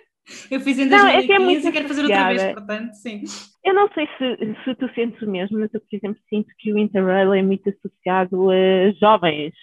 Eu 0.50 0.60
fiz 0.60 0.78
em 0.78 0.86
não, 0.86 1.06
é 1.06 1.22
que 1.22 1.28
2015 1.28 1.32
é 1.32 1.38
muito 1.38 1.68
e 1.68 1.72
quero 1.72 1.88
fazer 1.88 2.02
outra 2.02 2.28
vez, 2.28 2.42
portanto, 2.54 2.92
sim. 2.94 3.22
Eu 3.64 3.74
não 3.74 3.88
sei 3.94 4.06
se, 4.16 4.54
se 4.64 4.74
tu 4.76 4.88
sentes 4.94 5.20
o 5.22 5.28
mesmo, 5.30 5.58
mas 5.58 5.74
eu, 5.74 5.80
por 5.80 5.96
exemplo, 5.96 6.20
sinto 6.28 6.48
que 6.56 6.72
o 6.72 6.78
Interrail 6.78 7.34
é 7.34 7.42
muito 7.42 7.68
associado 7.68 8.48
a 8.50 8.92
jovens, 9.00 9.54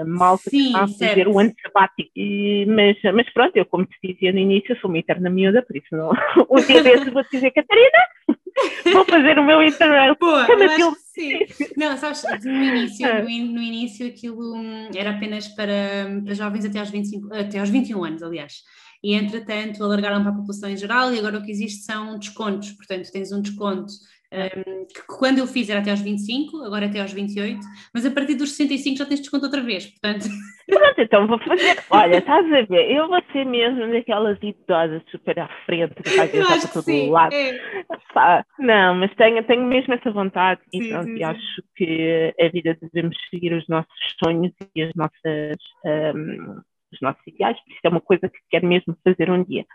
a 0.00 0.04
malta 0.04 0.50
que 0.50 0.56
Sim, 0.56 0.66
está 0.66 0.82
a 0.84 0.88
fazer 0.88 1.28
o 1.28 1.38
ano 1.38 1.52
sabático. 1.62 2.10
E, 2.16 2.66
mas, 2.66 2.96
mas 3.14 3.32
pronto, 3.32 3.56
eu, 3.56 3.64
como 3.66 3.86
te 3.86 3.96
dizia 4.02 4.32
no 4.32 4.38
início, 4.40 4.76
sou 4.80 4.90
uma 4.90 4.98
eterna 4.98 5.30
miúda, 5.30 5.62
por 5.62 5.76
isso 5.76 5.86
não. 5.96 6.10
Um 6.50 6.60
dia 6.62 6.82
desses 6.82 7.12
vou 7.12 7.22
te 7.22 7.30
dizer, 7.30 7.52
Catarina, 7.52 7.98
vou 8.92 9.04
fazer 9.04 9.38
o 9.38 9.44
meu 9.44 9.62
Interrail. 9.62 10.16
Boa, 10.18 10.46
eu 10.48 10.94
sim. 11.12 11.38
Não, 11.76 11.96
sabes, 11.96 12.24
no 12.44 12.52
início, 12.52 13.06
Ah. 13.06 13.22
no, 13.22 13.28
no 13.28 13.62
início 13.62 14.06
aquilo 14.06 14.54
hum, 14.56 14.90
era 14.94 15.10
apenas 15.10 15.48
para, 15.48 16.20
para 16.24 16.34
jovens 16.34 16.64
até 16.64 16.78
aos, 16.78 16.90
25, 16.90 17.34
até 17.34 17.58
aos 17.58 17.70
21 17.70 18.04
anos, 18.04 18.22
aliás. 18.22 18.62
E 19.02 19.14
entretanto 19.14 19.82
alargaram 19.84 20.22
para 20.22 20.32
a 20.32 20.34
população 20.34 20.70
em 20.70 20.76
geral 20.76 21.12
e 21.12 21.18
agora 21.18 21.38
o 21.38 21.42
que 21.44 21.50
existe 21.50 21.84
são 21.84 22.18
descontos, 22.18 22.72
portanto 22.72 23.10
tens 23.12 23.32
um 23.32 23.42
desconto 23.42 23.92
que 24.92 25.06
quando 25.06 25.38
eu 25.38 25.46
fiz 25.46 25.68
era 25.68 25.80
até 25.80 25.90
aos 25.90 26.00
25, 26.00 26.62
agora 26.62 26.86
é 26.86 26.88
até 26.88 27.00
aos 27.00 27.12
28, 27.12 27.60
mas 27.92 28.04
a 28.04 28.10
partir 28.10 28.34
dos 28.34 28.50
65 28.50 28.98
já 28.98 29.06
tens 29.06 29.20
desconto 29.20 29.44
outra 29.44 29.60
vez, 29.60 29.86
portanto 29.86 30.28
Pronto, 30.66 31.00
então 31.00 31.26
vou 31.26 31.38
fazer. 31.40 31.78
Olha, 31.90 32.18
estás 32.18 32.46
a 32.46 32.62
ver? 32.62 32.90
Eu 32.90 33.08
vou 33.08 33.20
ser 33.32 33.44
mesmo 33.44 33.90
daquelas 33.92 34.38
idosas 34.42 35.02
super 35.10 35.38
à 35.38 35.48
frente, 35.66 35.94
que 36.02 36.18
acho 36.18 36.62
para 36.62 36.68
todo 36.68 36.84
sim. 36.84 37.10
lado. 37.10 37.34
é. 37.34 38.44
Não, 38.58 38.94
mas 38.94 39.14
tenho, 39.14 39.42
tenho 39.44 39.64
mesmo 39.64 39.92
essa 39.94 40.10
vontade 40.10 40.60
e, 40.72 40.82
Sim, 40.82 40.88
pronto, 40.88 41.04
sim, 41.04 41.16
e 41.16 41.24
acho 41.24 41.62
que 41.76 42.34
a 42.40 42.48
vida 42.48 42.78
devemos 42.80 43.16
seguir 43.30 43.52
os 43.52 43.66
nossos 43.68 43.90
sonhos 44.22 44.52
e 44.74 44.82
as 44.82 44.94
nossas, 44.94 45.56
hum, 46.14 46.60
os 46.92 47.00
nossos 47.00 47.22
ideais, 47.26 47.56
porque 47.58 47.72
isso 47.72 47.80
é 47.84 47.88
uma 47.88 48.00
coisa 48.00 48.28
que 48.28 48.38
quero 48.50 48.66
mesmo 48.66 48.96
fazer 49.04 49.30
um 49.30 49.42
dia. 49.44 49.66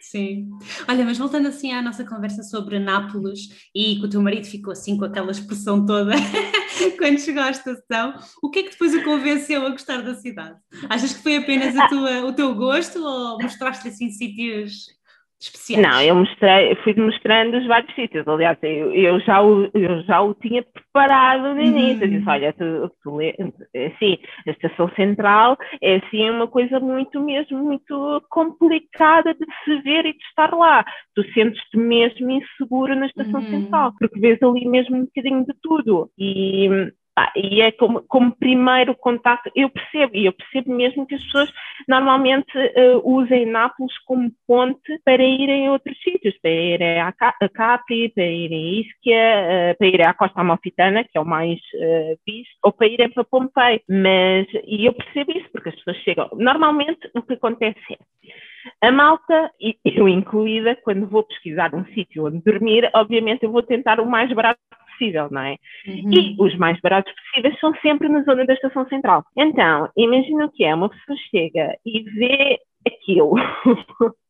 Sim. 0.00 0.50
Olha, 0.88 1.04
mas 1.04 1.18
voltando 1.18 1.48
assim 1.48 1.72
à 1.72 1.82
nossa 1.82 2.04
conversa 2.04 2.42
sobre 2.42 2.78
Nápoles 2.78 3.68
e 3.74 3.96
que 3.96 4.04
o 4.04 4.08
teu 4.08 4.22
marido 4.22 4.46
ficou 4.46 4.72
assim 4.72 4.96
com 4.96 5.04
aquela 5.04 5.30
expressão 5.32 5.84
toda 5.84 6.12
quando 6.98 7.18
chegou 7.18 7.42
à 7.42 7.50
estação, 7.50 8.14
o 8.42 8.50
que 8.50 8.60
é 8.60 8.62
que 8.62 8.70
depois 8.70 8.94
o 8.94 9.02
convenceu 9.02 9.66
a 9.66 9.70
gostar 9.70 10.02
da 10.02 10.14
cidade? 10.14 10.56
Achas 10.88 11.12
que 11.12 11.22
foi 11.22 11.36
apenas 11.36 11.74
tua- 11.88 12.24
o 12.26 12.32
teu 12.32 12.54
gosto 12.54 13.02
ou 13.04 13.38
mostraste 13.42 13.88
assim 13.88 14.10
sítios 14.10 14.95
especiais? 15.40 15.84
Não, 15.84 16.00
eu 16.02 16.14
mostrei, 16.14 16.74
fui 16.76 16.94
mostrando 16.94 17.58
os 17.58 17.66
vários 17.66 17.94
sítios. 17.94 18.26
Aliás, 18.26 18.56
eu, 18.62 18.92
eu, 18.94 19.20
já, 19.20 19.42
o, 19.42 19.70
eu 19.74 20.02
já 20.04 20.22
o 20.22 20.32
tinha 20.34 20.62
preparado 20.62 21.54
no 21.54 21.60
início. 21.60 22.04
Eu 22.04 22.08
disse, 22.08 22.24
Uhum. 22.24 22.30
olha, 22.30 22.52
tu, 22.54 22.90
tu, 23.02 23.20
é 23.20 23.86
assim, 23.88 24.16
a 24.46 24.50
estação 24.52 24.88
central 24.96 25.56
é 25.82 25.96
assim 25.96 26.30
uma 26.30 26.48
coisa 26.48 26.80
muito 26.80 27.20
mesmo, 27.20 27.58
muito 27.62 28.22
complicada 28.30 29.34
de 29.34 29.44
se 29.64 29.82
ver 29.82 30.06
e 30.06 30.12
de 30.14 30.24
estar 30.30 30.54
lá. 30.54 30.82
Tu 31.14 31.22
sentes-te 31.34 31.76
mesmo 31.76 32.30
inseguro 32.30 32.96
na 32.96 33.06
estação 33.06 33.42
Uhum. 33.42 33.48
central, 33.50 33.92
porque 33.98 34.18
vês 34.18 34.42
ali 34.42 34.66
mesmo 34.66 34.96
um 34.96 35.04
bocadinho 35.04 35.44
de 35.44 35.52
tudo. 35.62 36.10
E, 36.18 36.68
pá, 37.16 37.32
e 37.34 37.62
é 37.62 37.72
como, 37.72 38.02
como 38.02 38.36
primeiro 38.36 38.94
contacto, 38.94 39.50
eu 39.56 39.70
percebo, 39.70 40.14
e 40.14 40.26
eu 40.26 40.32
percebo 40.32 40.74
mesmo 40.74 41.06
que 41.06 41.14
as 41.14 41.22
pessoas 41.24 41.50
normalmente 41.88 42.52
eh, 42.54 43.00
usem 43.02 43.46
Nápoles 43.46 43.96
como 44.04 44.30
ponte 44.46 45.00
para 45.02 45.22
irem 45.22 45.66
a 45.66 45.72
outros 45.72 45.98
sítios, 46.02 46.36
para 46.42 46.50
irem 46.50 47.00
a, 47.00 47.08
a 47.08 47.48
Capri, 47.48 48.10
para 48.10 48.26
irem 48.26 48.58
a 48.58 48.80
Ischia, 48.80 49.16
eh, 49.16 49.74
para 49.74 49.86
irem 49.86 50.06
à 50.06 50.12
Costa 50.12 50.42
Amalfitana, 50.42 51.04
que 51.04 51.16
é 51.16 51.20
o 51.20 51.24
mais 51.24 51.58
eh, 51.74 52.16
visto, 52.26 52.54
ou 52.62 52.70
para 52.70 52.86
irem 52.86 53.08
para 53.08 53.24
Pompei. 53.24 53.80
Mas, 53.88 54.46
e 54.66 54.84
eu 54.84 54.92
percebo 54.92 55.32
isso, 55.32 55.48
porque 55.50 55.70
as 55.70 55.74
pessoas 55.76 55.96
chegam. 56.04 56.28
Normalmente 56.34 57.10
o 57.14 57.22
que 57.22 57.32
acontece 57.32 57.80
é, 57.92 58.86
a 58.86 58.92
malta, 58.92 59.50
eu 59.84 60.06
incluída, 60.06 60.76
quando 60.84 61.06
vou 61.06 61.22
pesquisar 61.22 61.74
um 61.74 61.84
sítio 61.94 62.26
onde 62.26 62.42
dormir, 62.42 62.90
obviamente 62.94 63.44
eu 63.44 63.52
vou 63.52 63.62
tentar 63.62 64.00
o 64.00 64.06
mais 64.06 64.30
barato 64.32 64.60
possível, 64.96 65.28
não 65.30 65.42
é? 65.42 65.56
Uhum. 65.86 66.12
E 66.12 66.36
os 66.38 66.56
mais 66.56 66.80
baratos 66.80 67.12
possíveis 67.12 67.58
são 67.60 67.74
sempre 67.80 68.08
na 68.08 68.22
zona 68.22 68.44
da 68.44 68.54
estação 68.54 68.86
central. 68.88 69.24
Então, 69.36 69.88
imagina 69.96 70.46
o 70.46 70.50
que 70.50 70.64
é, 70.64 70.74
uma 70.74 70.88
pessoa 70.88 71.18
chega 71.30 71.76
e 71.84 72.02
vê 72.02 72.58
aquilo. 72.86 73.34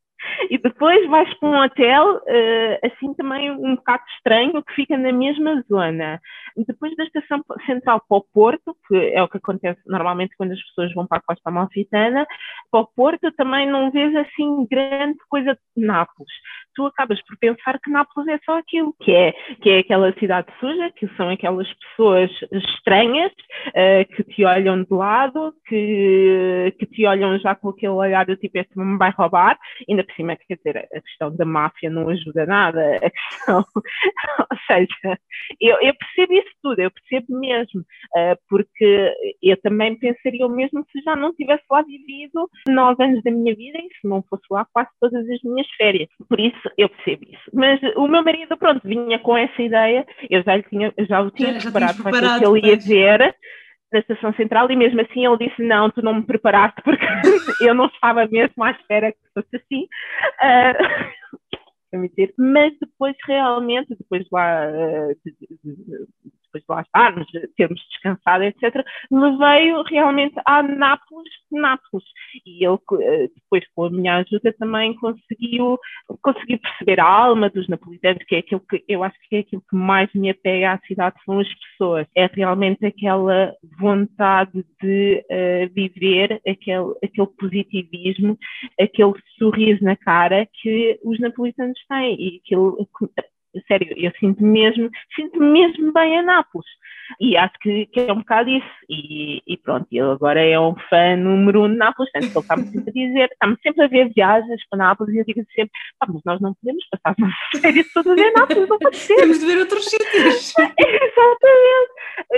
E 0.50 0.58
depois 0.58 1.06
vais 1.08 1.32
para 1.34 1.48
um 1.48 1.62
hotel, 1.62 2.20
eh, 2.26 2.80
assim 2.84 3.14
também 3.14 3.50
um 3.50 3.76
bocado 3.76 4.02
estranho, 4.16 4.62
que 4.62 4.74
fica 4.74 4.96
na 4.96 5.12
mesma 5.12 5.62
zona. 5.68 6.20
Depois 6.56 6.94
da 6.96 7.04
estação 7.04 7.44
central 7.64 8.02
para 8.08 8.18
o 8.18 8.24
Porto, 8.32 8.76
que 8.88 8.96
é 8.96 9.22
o 9.22 9.28
que 9.28 9.38
acontece 9.38 9.80
normalmente 9.86 10.36
quando 10.36 10.52
as 10.52 10.62
pessoas 10.68 10.92
vão 10.94 11.06
para 11.06 11.18
a 11.18 11.22
Costa 11.22 11.48
Amalfitana, 11.48 12.26
para 12.70 12.80
o 12.80 12.86
Porto 12.86 13.30
também 13.32 13.68
não 13.68 13.90
vês 13.90 14.14
assim 14.16 14.66
grande 14.66 15.18
coisa 15.28 15.54
de 15.54 15.86
Nápoles. 15.86 16.32
Tu 16.76 16.84
acabas 16.84 17.20
por 17.22 17.38
pensar 17.38 17.80
que 17.80 17.90
Nápoles 17.90 18.28
é 18.28 18.38
só 18.44 18.58
aquilo, 18.58 18.94
que 19.00 19.10
é, 19.10 19.32
que 19.62 19.70
é 19.70 19.78
aquela 19.78 20.12
cidade 20.18 20.46
suja, 20.60 20.92
que 20.94 21.08
são 21.16 21.30
aquelas 21.30 21.66
pessoas 21.74 22.30
estranhas, 22.52 23.32
eh, 23.74 24.04
que 24.04 24.22
te 24.24 24.44
olham 24.44 24.82
de 24.82 24.92
lado, 24.92 25.54
que, 25.66 26.74
que 26.78 26.86
te 26.86 27.06
olham 27.06 27.38
já 27.38 27.54
com 27.54 27.70
aquele 27.70 27.92
olhar 27.92 28.26
do 28.26 28.36
tipo, 28.36 28.58
este 28.58 28.78
me 28.78 28.98
vai 28.98 29.10
roubar, 29.10 29.58
ainda 29.88 30.04
por 30.04 30.14
cima, 30.14 30.36
quer 30.36 30.56
dizer, 30.56 30.88
a 30.92 31.00
questão 31.00 31.34
da 31.34 31.44
máfia 31.46 31.88
não 31.88 32.08
ajuda 32.10 32.44
nada, 32.44 32.96
a 32.96 33.10
questão, 33.10 33.64
ou 34.50 34.58
seja, 34.66 35.18
eu, 35.60 35.78
eu 35.80 35.94
percebo 35.94 36.32
isso 36.34 36.50
tudo, 36.62 36.80
eu 36.80 36.90
percebo 36.90 37.40
mesmo, 37.40 37.80
uh, 37.80 38.36
porque 38.48 39.14
eu 39.42 39.56
também 39.62 39.98
pensaria 39.98 40.46
o 40.46 40.50
mesmo 40.50 40.84
se 40.92 41.00
já 41.02 41.16
não 41.16 41.34
tivesse 41.34 41.64
lá 41.70 41.82
vivido 41.82 42.48
nove 42.68 43.02
anos 43.02 43.22
da 43.22 43.30
minha 43.30 43.54
vida 43.54 43.78
e 43.78 43.88
se 44.00 44.06
não 44.06 44.22
fosse 44.22 44.44
lá 44.50 44.66
quase 44.72 44.90
todas 45.00 45.28
as 45.28 45.42
minhas 45.42 45.66
férias, 45.76 46.08
por 46.28 46.38
isso 46.38 46.65
eu 46.76 46.88
percebo 46.88 47.24
isso. 47.24 47.50
Mas 47.52 47.80
o 47.96 48.06
meu 48.08 48.22
marido, 48.22 48.56
pronto, 48.56 48.80
vinha 48.86 49.18
com 49.18 49.36
essa 49.36 49.62
ideia, 49.62 50.06
eu 50.30 50.42
já, 50.42 50.56
lhe 50.56 50.62
tinha, 50.64 50.92
já 51.08 51.20
o 51.20 51.30
tinha 51.30 51.54
Já- 51.54 51.58
já 51.60 51.70
preparado 51.70 52.02
para 52.02 52.10
aquilo 52.10 52.20
preparado, 52.20 52.38
que 52.60 52.66
ele 52.66 52.68
ia 52.68 52.76
ver, 53.18 53.36
na 53.92 53.98
estação 54.00 54.32
central 54.34 54.70
e 54.70 54.76
mesmo 54.76 55.00
assim 55.00 55.24
ele 55.26 55.48
disse 55.48 55.62
não, 55.62 55.90
tu 55.90 56.02
não 56.02 56.14
me 56.14 56.22
preparaste 56.26 56.82
porque 56.82 57.06
eu 57.70 57.74
não 57.74 57.86
estava 57.86 58.26
mesmo 58.26 58.62
à 58.64 58.70
espera 58.72 59.12
que 59.12 59.18
fosse 59.34 59.56
assim. 59.56 59.86
Mentira. 61.92 62.32
Mas 62.36 62.74
depois 62.78 63.16
realmente, 63.26 63.94
depois 63.96 64.26
lá, 64.30 64.64
ah, 64.64 65.14
de- 65.24 65.32
de- 65.40 65.58
de- 65.64 66.06
depois 66.56 66.62
de 66.62 66.64
lá 66.68 66.80
estarmos, 66.82 67.26
termos 67.56 67.80
descansado, 67.90 68.44
etc., 68.44 68.84
levei-o 69.10 69.82
realmente 69.82 70.34
a 70.46 70.62
Nápoles, 70.62 71.32
Nápoles. 71.50 72.04
E 72.44 72.64
ele, 72.64 72.78
eh, 73.02 73.28
depois 73.34 73.64
com 73.74 73.84
a 73.84 73.90
minha 73.90 74.16
ajuda, 74.16 74.54
também 74.58 74.94
conseguiu, 74.94 75.78
conseguiu 76.22 76.58
perceber 76.58 77.00
a 77.00 77.06
alma 77.06 77.50
dos 77.50 77.68
napolitanos, 77.68 78.24
que 78.24 78.36
é 78.36 78.38
aquilo 78.38 78.60
que 78.60 78.84
eu 78.88 79.02
acho 79.02 79.16
que 79.28 79.36
é 79.36 79.38
aquilo 79.40 79.62
que 79.68 79.76
mais 79.76 80.12
me 80.14 80.30
apega 80.30 80.72
à 80.72 80.78
cidade, 80.86 81.16
são 81.24 81.40
as 81.40 81.48
pessoas. 81.54 82.06
É 82.14 82.26
realmente 82.26 82.84
aquela 82.84 83.54
vontade 83.78 84.64
de 84.80 85.24
eh, 85.30 85.66
viver, 85.66 86.40
aquele, 86.46 86.94
aquele 87.02 87.28
positivismo, 87.38 88.38
aquele 88.80 89.14
sorriso 89.38 89.84
na 89.84 89.96
cara 89.96 90.46
que 90.60 90.98
os 91.04 91.18
napolitanos 91.18 91.78
têm. 91.88 92.16
E 92.18 92.40
aquilo, 92.44 92.88
sério, 93.66 93.92
eu 93.96 94.12
sinto 94.18 94.42
mesmo, 94.42 94.90
sinto 95.14 95.38
mesmo 95.40 95.92
bem 95.92 96.18
a 96.18 96.22
Nápoles. 96.22 96.66
E 97.20 97.36
acho 97.36 97.54
que, 97.60 97.86
que 97.86 98.00
é 98.00 98.12
um 98.12 98.18
bocado 98.18 98.50
isso. 98.50 98.66
E, 98.88 99.42
e 99.46 99.56
pronto, 99.56 99.86
ele 99.90 100.10
agora 100.10 100.40
é 100.40 100.58
um 100.58 100.74
fã 100.90 101.16
número 101.16 101.64
um 101.64 101.68
de 101.68 101.76
Nápoles, 101.76 102.10
tanto 102.12 102.26
que 102.28 102.32
ele 102.32 102.40
está-me 102.40 102.64
sempre 102.64 102.90
a 102.90 102.92
dizer, 102.92 103.28
está-me 103.32 103.56
sempre 103.62 103.84
a 103.84 103.88
ver 103.88 104.12
viagens 104.14 104.68
para 104.68 104.78
Nápoles 104.78 105.14
e 105.14 105.18
eu 105.18 105.24
digo 105.24 105.44
sempre, 105.54 105.70
ah, 106.00 106.06
mas 106.08 106.22
nós 106.24 106.40
não 106.40 106.54
podemos 106.54 106.84
passar 106.90 107.10
as 107.10 107.18
nossas 107.18 107.60
férias 107.60 107.92
todas 107.92 108.18
em 108.18 108.32
Nápoles, 108.32 108.68
não 108.68 108.78
pode 108.78 108.96
ser. 108.96 109.16
Temos 109.16 109.38
de 109.38 109.46
ver 109.46 109.58
outros 109.58 109.84
sítios. 109.84 110.54
Exatamente. 110.78 111.92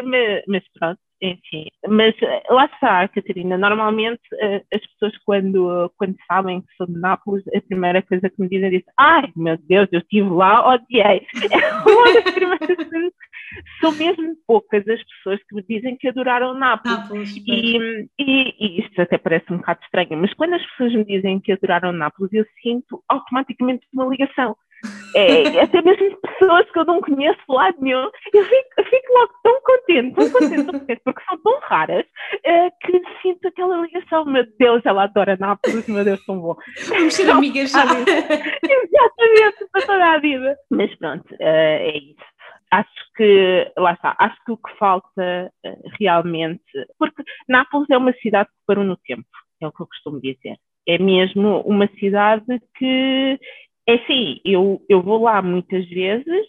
Mas, 0.05 0.43
mas 0.47 0.65
pronto, 0.79 1.01
enfim. 1.21 1.67
Mas 1.89 2.15
eh, 2.23 2.43
lá 2.51 2.67
está, 2.67 3.09
Catarina. 3.09 3.59
Normalmente 3.59 4.23
eh, 4.41 4.63
as 4.73 4.87
pessoas, 4.93 5.17
quando, 5.25 5.93
quando 5.97 6.17
sabem 6.27 6.61
que 6.61 6.75
sou 6.77 6.87
de 6.87 6.99
Nápoles, 6.99 7.45
a 7.55 7.61
primeira 7.61 8.03
coisa 8.03 8.31
que 8.31 8.41
me 8.41 8.49
dizem 8.49 8.69
é 8.69 8.71
disso, 8.71 8.91
ai 8.99 9.33
meu 9.37 9.57
Deus, 9.59 9.89
eu 9.93 10.01
estive 10.01 10.29
lá, 10.29 10.75
odiei. 10.75 11.27
É 11.51 11.91
uma 11.91 12.15
das 12.15 12.35
primeiras 12.35 12.77
coisas. 12.77 13.13
São 13.81 13.93
mesmo 13.93 14.37
poucas 14.47 14.87
as 14.87 15.03
pessoas 15.03 15.41
que 15.49 15.55
me 15.55 15.65
dizem 15.69 15.97
que 15.97 16.09
adoraram 16.09 16.55
Nápoles. 16.55 16.99
Nápoles. 16.99 17.37
E, 17.47 18.09
e, 18.19 18.55
e 18.59 18.81
isto 18.81 19.01
até 19.01 19.17
parece 19.17 19.53
um 19.53 19.57
bocado 19.57 19.81
estranho, 19.83 20.17
mas 20.21 20.35
quando 20.35 20.55
as 20.55 20.67
pessoas 20.71 20.95
me 20.95 21.05
dizem 21.05 21.41
que 21.41 21.53
adoraram 21.53 21.93
Nápoles, 21.93 22.33
eu 22.33 22.45
sinto 22.63 23.03
automaticamente 23.09 23.87
uma 23.93 24.07
ligação. 24.07 24.57
É, 25.15 25.61
até 25.61 25.83
mesmo 25.83 26.17
pessoas 26.21 26.71
que 26.71 26.79
eu 26.79 26.85
não 26.85 27.01
conheço 27.01 27.39
de 27.49 27.55
lado 27.55 27.77
nenhum, 27.81 28.11
eu 28.33 28.45
fico, 28.45 28.69
eu 28.79 28.85
fico 28.85 29.13
logo 29.15 29.33
tão 29.43 29.61
contente, 29.63 30.15
tão 30.15 30.31
contente, 30.31 30.65
tão 30.65 30.81
contente, 30.81 31.01
porque 31.05 31.25
são 31.25 31.39
tão 31.39 31.61
raras 31.61 32.05
é, 32.45 32.71
que 32.71 33.03
sinto 33.23 33.49
aquela 33.49 33.81
ligação, 33.81 34.25
meu 34.27 34.45
Deus, 34.59 34.85
ela 34.85 35.05
adora 35.05 35.37
Nápoles, 35.39 35.89
meu 35.89 36.05
Deus, 36.05 36.25
tão 36.25 36.39
bom. 36.39 36.57
Vamos 36.89 37.15
ser 37.15 37.31
amigas 37.31 37.71
já. 37.71 37.85
Exatamente, 38.63 39.67
para 39.73 39.87
toda 39.87 40.13
a 40.13 40.19
vida. 40.19 40.57
Mas 40.71 40.95
pronto, 40.97 41.35
é, 41.41 41.89
é 41.89 41.99
isso 41.99 42.39
acho 42.71 43.13
que, 43.17 43.73
lá 43.77 43.93
está, 43.93 44.15
acho 44.19 44.37
que 44.45 44.53
o 44.53 44.57
que 44.57 44.77
falta 44.79 45.53
realmente, 45.99 46.63
porque 46.99 47.23
Nápoles 47.49 47.89
é 47.91 47.97
uma 47.97 48.13
cidade 48.15 48.49
que 48.49 48.67
parou 48.67 48.85
no 48.85 48.97
tempo, 48.97 49.27
é 49.61 49.67
o 49.67 49.73
que 49.73 49.83
eu 49.83 49.87
costumo 49.87 50.21
dizer. 50.21 50.57
É 50.87 50.99
mesmo 50.99 51.61
uma 51.63 51.87
cidade 51.99 52.61
que 52.77 53.39
é 53.89 53.95
assim, 53.95 54.39
eu, 54.45 54.83
eu 54.87 55.03
vou 55.03 55.23
lá 55.23 55.41
muitas 55.41 55.89
vezes. 55.89 56.47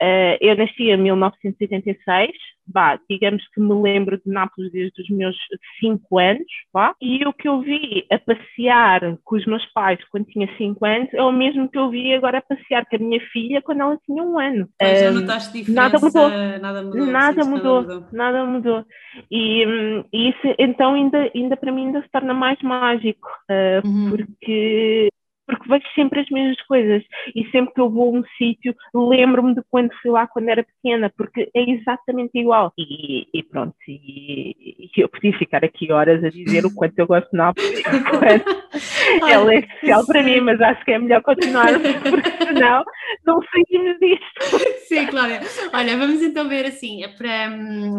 Uh, 0.00 0.38
eu 0.40 0.56
nasci 0.56 0.90
em 0.90 0.96
1986, 0.96 2.30
vá, 2.72 3.00
digamos 3.10 3.42
que 3.52 3.60
me 3.60 3.74
lembro 3.82 4.16
de 4.16 4.30
Nápoles 4.30 4.70
desde 4.70 5.02
os 5.02 5.10
meus 5.10 5.36
5 5.80 6.18
anos, 6.18 6.46
vá, 6.72 6.94
e 7.00 7.26
o 7.26 7.32
que 7.32 7.48
eu 7.48 7.60
vi 7.62 8.06
a 8.08 8.16
passear 8.18 9.18
com 9.24 9.36
os 9.36 9.44
meus 9.44 9.64
pais 9.72 9.98
quando 10.10 10.26
tinha 10.26 10.48
5 10.56 10.84
anos 10.86 11.08
é 11.12 11.22
o 11.22 11.32
mesmo 11.32 11.68
que 11.68 11.78
eu 11.78 11.90
vi 11.90 12.14
agora 12.14 12.38
a 12.38 12.42
passear 12.42 12.86
com 12.86 12.94
a 12.94 12.98
minha 13.00 13.20
filha 13.32 13.60
quando 13.60 13.80
ela 13.80 13.98
tinha 14.06 14.22
um 14.22 14.38
ano. 14.38 14.68
Mas 14.80 15.00
já 15.00 15.10
notaste 15.10 15.52
diferença? 15.52 15.82
Nada 15.82 15.98
mudou. 15.98 16.28
Nada 16.28 16.82
mudou. 16.82 17.06
Nada 17.06 17.44
mudou, 17.44 17.82
nada 17.82 17.94
mudou. 17.94 18.08
Nada 18.12 18.44
mudou. 18.46 18.84
E, 19.30 19.64
e, 20.12 20.28
isso, 20.28 20.54
então, 20.58 20.94
ainda, 20.94 21.28
ainda 21.34 21.56
para 21.56 21.72
mim, 21.72 21.86
ainda 21.86 22.02
se 22.02 22.10
torna 22.10 22.34
mais 22.34 22.60
mágico, 22.62 23.28
uh, 23.50 23.86
uhum. 23.86 24.10
porque 24.10 25.08
porque 25.52 25.68
vejo 25.68 25.84
sempre 25.94 26.20
as 26.20 26.30
mesmas 26.30 26.60
coisas 26.62 27.02
e 27.34 27.44
sempre 27.50 27.74
que 27.74 27.80
eu 27.80 27.90
vou 27.90 28.14
a 28.14 28.18
um 28.18 28.24
sítio 28.38 28.74
lembro-me 28.94 29.54
de 29.54 29.62
quando 29.70 29.90
fui 30.00 30.10
lá 30.10 30.26
quando 30.26 30.48
era 30.48 30.64
pequena, 30.64 31.12
porque 31.16 31.50
é 31.54 31.70
exatamente 31.70 32.38
igual. 32.38 32.72
E, 32.78 33.26
e 33.32 33.42
pronto, 33.42 33.74
e, 33.86 34.90
e, 34.96 35.00
eu 35.00 35.08
podia 35.08 35.36
ficar 35.38 35.64
aqui 35.64 35.92
horas 35.92 36.24
a 36.24 36.30
dizer 36.30 36.64
o 36.64 36.74
quanto 36.74 36.98
eu 36.98 37.06
gosto 37.06 37.30
de 37.30 37.36
Nápoles, 37.36 37.82
ela 39.28 39.52
é 39.54 39.58
especial 39.58 40.06
para 40.06 40.22
mim, 40.22 40.40
mas 40.40 40.60
acho 40.60 40.84
que 40.84 40.92
é 40.92 40.98
melhor 40.98 41.22
continuar, 41.22 41.72
porque 42.08 42.30
senão 42.44 42.84
não 43.26 43.40
saímos 43.42 43.98
disto. 43.98 44.58
Sim, 44.88 45.06
Cláudia. 45.06 45.40
Olha, 45.72 45.96
vamos 45.96 46.22
então 46.22 46.48
ver 46.48 46.66
assim, 46.66 47.02
é 47.02 47.08
para, 47.08 47.50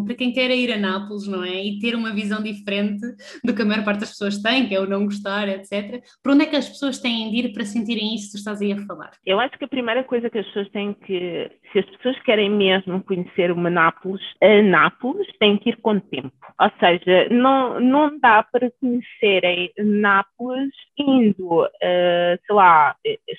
para 0.06 0.16
quem 0.16 0.32
quer 0.32 0.52
ir 0.52 0.72
a 0.72 0.78
Nápoles, 0.78 1.28
não 1.28 1.44
é? 1.44 1.64
E 1.64 1.80
ter 1.80 1.96
uma 1.96 2.14
visão 2.14 2.42
diferente 2.42 3.02
do 3.44 3.54
que 3.54 3.62
a 3.62 3.66
maior 3.66 3.84
parte 3.84 4.02
das 4.02 4.10
pessoas 4.10 4.42
tem, 4.42 4.68
que 4.68 4.76
é 4.76 4.80
o 4.80 4.88
não 4.88 5.06
gostar, 5.06 5.48
etc. 5.48 6.04
Por 6.22 6.34
onde 6.34 6.44
é 6.44 6.46
que 6.48 6.56
as 6.56 6.70
pessoas 6.70 7.00
têm 7.00 7.32
de 7.32 7.38
ir 7.38 7.54
para 7.54 7.66
sentirem 7.66 8.16
isso 8.16 8.28
que 8.28 8.32
tu 8.34 8.38
estás 8.38 8.62
aí 8.62 8.74
a 8.74 8.86
falar? 8.86 9.12
Eu 9.26 9.40
acho 9.40 9.58
que 9.58 9.66
a 9.66 9.68
primeira 9.70 10.04
coisa 10.04 10.30
que 10.30 10.40
as 10.40 10.46
pessoas 10.48 10.70
têm 10.70 10.94
que, 10.94 11.52
se 11.72 11.80
as 11.80 11.86
pessoas 11.98 12.20
querem 12.24 12.50
mesmo 12.50 13.04
conhecer 13.04 13.52
uma 13.52 13.70
Nápoles, 13.70 14.22
a 14.42 14.62
Nápoles, 14.62 15.28
têm 15.40 15.58
que 15.58 15.70
ir 15.70 15.78
com 15.78 16.00
tempo. 16.00 16.32
Ou 16.60 16.72
seja, 16.80 17.28
não, 17.30 17.80
não 17.80 18.20
dá 18.20 18.44
para 18.44 18.72
conhecerem 18.80 19.72
Nápoles 19.78 20.74
indo, 20.98 21.64
uh, 21.64 21.70
sei 22.46 22.56
lá, 22.56 22.96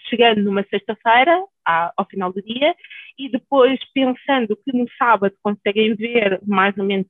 chegando 0.08 0.42
numa 0.42 0.64
sexta-feira, 0.64 1.44
ao 1.64 2.06
final 2.06 2.32
do 2.32 2.42
dia, 2.42 2.74
e 3.18 3.30
depois 3.30 3.78
pensando 3.94 4.56
que 4.56 4.76
no 4.76 4.86
sábado 4.98 5.34
conseguem 5.42 5.94
ver 5.94 6.40
mais 6.46 6.76
ou 6.76 6.84
menos 6.84 7.06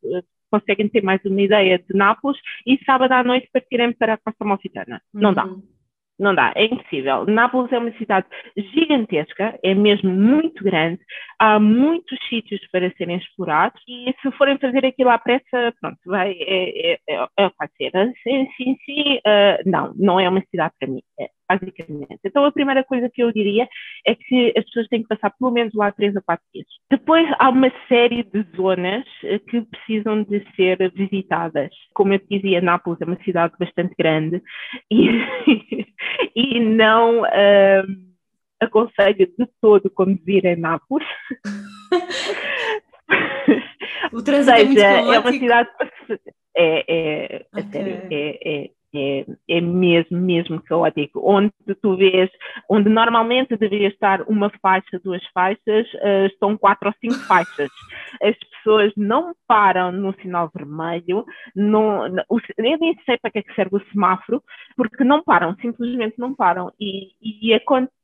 conseguem 0.51 0.89
ter 0.89 1.03
mais 1.03 1.21
uma 1.25 1.43
ideia 1.43 1.79
de 1.79 1.97
Nápoles 1.99 2.39
e 2.65 2.79
sábado 2.85 3.11
à 3.11 3.25
noite 3.25 3.49
partirem 3.53 3.93
para 3.93 4.15
a 4.15 4.19
Costa 4.19 4.45
Malfitana. 4.45 5.03
Não 5.13 5.35
dá. 5.35 5.47
Uhum. 5.47 5.74
Não 6.19 6.35
dá, 6.35 6.53
é 6.55 6.65
impossível. 6.67 7.25
Nápoles 7.27 7.73
é 7.73 7.79
uma 7.79 7.91
cidade 7.93 8.27
gigantesca, 8.57 9.59
é 9.63 9.75
mesmo 9.75 10.11
muito 10.11 10.63
grande, 10.63 11.01
há 11.41 11.59
muitos 11.59 12.17
sítios 12.29 12.61
para 12.71 12.93
serem 12.97 13.17
explorados 13.17 13.81
e 13.89 14.15
se 14.23 14.31
forem 14.33 14.59
fazer 14.59 14.87
aquilo 14.87 15.11
à 15.11 15.19
pressa, 15.19 15.75
pronto, 15.81 15.99
vai, 16.07 16.33
é, 16.33 16.93
é, 16.93 16.99
é, 17.09 17.27
é 17.39 17.51
vai 17.59 17.69
ser. 17.77 17.91
Sim, 18.23 18.49
sim, 18.57 18.77
sim, 18.85 19.17
uh, 19.17 19.69
não, 19.69 19.93
não 19.97 20.21
é 20.21 20.29
uma 20.29 20.43
cidade 20.51 20.73
para 20.79 20.89
mim. 20.89 21.03
É, 21.51 21.59
basicamente. 21.59 22.21
Então, 22.25 22.45
a 22.45 22.53
primeira 22.53 22.85
coisa 22.85 23.09
que 23.09 23.23
eu 23.23 23.33
diria 23.33 23.67
é 24.07 24.15
que 24.15 24.53
as 24.57 24.65
pessoas 24.65 24.89
têm 24.89 25.03
que 25.03 25.09
passar 25.09 25.31
pelo 25.31 25.51
menos 25.51 25.75
lá 25.75 25.91
três 25.93 26.17
a 26.17 26.23
quatro 26.23 26.45
dias. 26.55 26.67
Depois, 26.91 27.29
há 27.39 27.51
uma 27.51 27.71
série 27.89 28.23
de 28.23 28.45
zonas 28.57 29.05
eh, 29.25 29.39
que 29.39 29.61
precisam 29.63 30.23
de 30.23 30.45
ser 30.57 30.91
visitadas. 30.93 31.71
Como 31.95 32.15
eu 32.15 32.19
te 32.19 32.39
dizia, 32.39 32.61
Nápoles 32.61 33.01
é 33.01 33.05
uma 33.05 33.23
cidade 33.23 33.55
bastante 33.59 33.95
grande 33.99 34.43
e, 34.91 35.09
e 36.35 36.61
não 36.61 37.23
uh, 37.23 37.85
aconselho 38.61 39.27
de 39.39 39.47
todo 39.61 39.91
conduzir 39.91 40.45
em 40.47 40.57
Nápoles. 40.57 41.07
o 44.13 44.23
trânsito 44.23 44.57
é, 44.57 44.65
muito 44.65 44.81
é 44.81 45.19
uma 45.19 45.33
cidade 45.33 45.69
é, 46.57 46.85
é, 46.89 47.47
okay. 47.53 47.71
sério, 47.71 48.03
é, 48.11 48.39
é, 48.45 48.71
é, 48.95 49.27
é 49.49 49.61
mesmo, 49.61 50.19
mesmo 50.19 50.63
caótico. 50.63 51.21
Onde 51.25 51.53
tu 51.83 51.97
vês, 51.97 52.31
onde 52.69 52.89
normalmente 52.89 53.57
deveria 53.57 53.89
estar 53.89 54.23
uma 54.23 54.51
faixa, 54.63 55.01
duas 55.03 55.23
faixas, 55.33 55.87
uh, 55.95 56.27
estão 56.27 56.57
quatro 56.57 56.89
ou 56.89 56.95
cinco 57.01 57.23
faixas. 57.27 57.71
As 58.23 58.37
pessoas 58.39 58.93
não 58.97 59.35
param 59.47 59.93
no 59.93 60.15
sinal 60.21 60.51
vermelho, 60.55 61.25
o, 62.29 62.39
eu 62.57 62.79
nem 62.79 62.99
sei 63.05 63.19
para 63.19 63.31
que, 63.31 63.39
é 63.39 63.43
que 63.43 63.55
serve 63.55 63.77
o 63.77 63.85
semáforo, 63.93 64.43
porque 64.77 65.05
não 65.05 65.23
param, 65.23 65.55
simplesmente 65.61 66.15
não 66.19 66.35
param. 66.35 66.73
E, 66.81 67.09
e, 67.23 67.55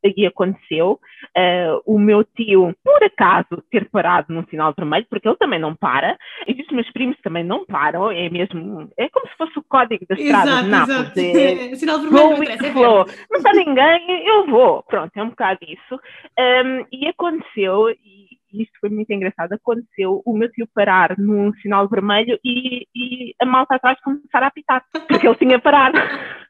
e 0.04 0.26
aconteceu 0.26 0.92
uh, 0.92 1.82
o 1.84 1.98
meu 1.98 2.24
tio, 2.24 2.74
por 2.84 3.02
acaso, 3.02 3.62
ter 3.70 3.88
parado 3.90 4.32
no 4.32 4.46
sinal 4.48 4.74
vermelho, 4.76 5.06
porque 5.08 5.28
ele 5.28 5.36
também 5.36 5.58
não 5.58 5.74
para, 5.74 6.16
e 6.46 6.60
os 6.60 6.68
meus 6.68 6.90
primos 6.90 7.16
também 7.22 7.44
não 7.44 7.64
param, 7.64 8.10
é 8.10 8.28
mesmo, 8.28 8.90
é 8.96 9.08
como 9.08 9.26
se 9.28 9.36
fosse 9.36 9.58
o 9.58 9.62
código 9.62 10.04
da 10.08 10.14
estrada 10.14 10.50
Exato, 10.50 10.68
Nápoles. 10.86 11.70
É, 11.70 11.74
Sinal 11.76 12.00
vermelho 12.00 12.30
não 12.30 12.42
interessa, 12.42 12.66
é. 12.66 12.72
Não 12.72 13.38
está 13.38 13.52
ninguém, 13.52 14.26
eu 14.26 14.46
vou. 14.46 14.82
Pronto, 14.84 15.10
é 15.14 15.22
um 15.22 15.30
bocado 15.30 15.60
isso. 15.62 16.00
Um, 16.38 16.86
e 16.92 17.08
aconteceu, 17.08 17.90
e 17.90 18.30
isto 18.52 18.72
foi 18.80 18.90
muito 18.90 19.10
engraçado, 19.12 19.52
aconteceu 19.52 20.22
o 20.24 20.36
meu 20.36 20.50
tio 20.50 20.68
parar 20.74 21.16
num 21.18 21.52
sinal 21.54 21.88
vermelho 21.88 22.38
e, 22.44 22.86
e 22.94 23.34
a 23.40 23.46
malta 23.46 23.76
atrás 23.76 23.98
começar 24.00 24.42
a 24.42 24.48
apitar, 24.48 24.84
porque 25.08 25.26
ele 25.26 25.36
tinha 25.36 25.58
parado. 25.58 25.98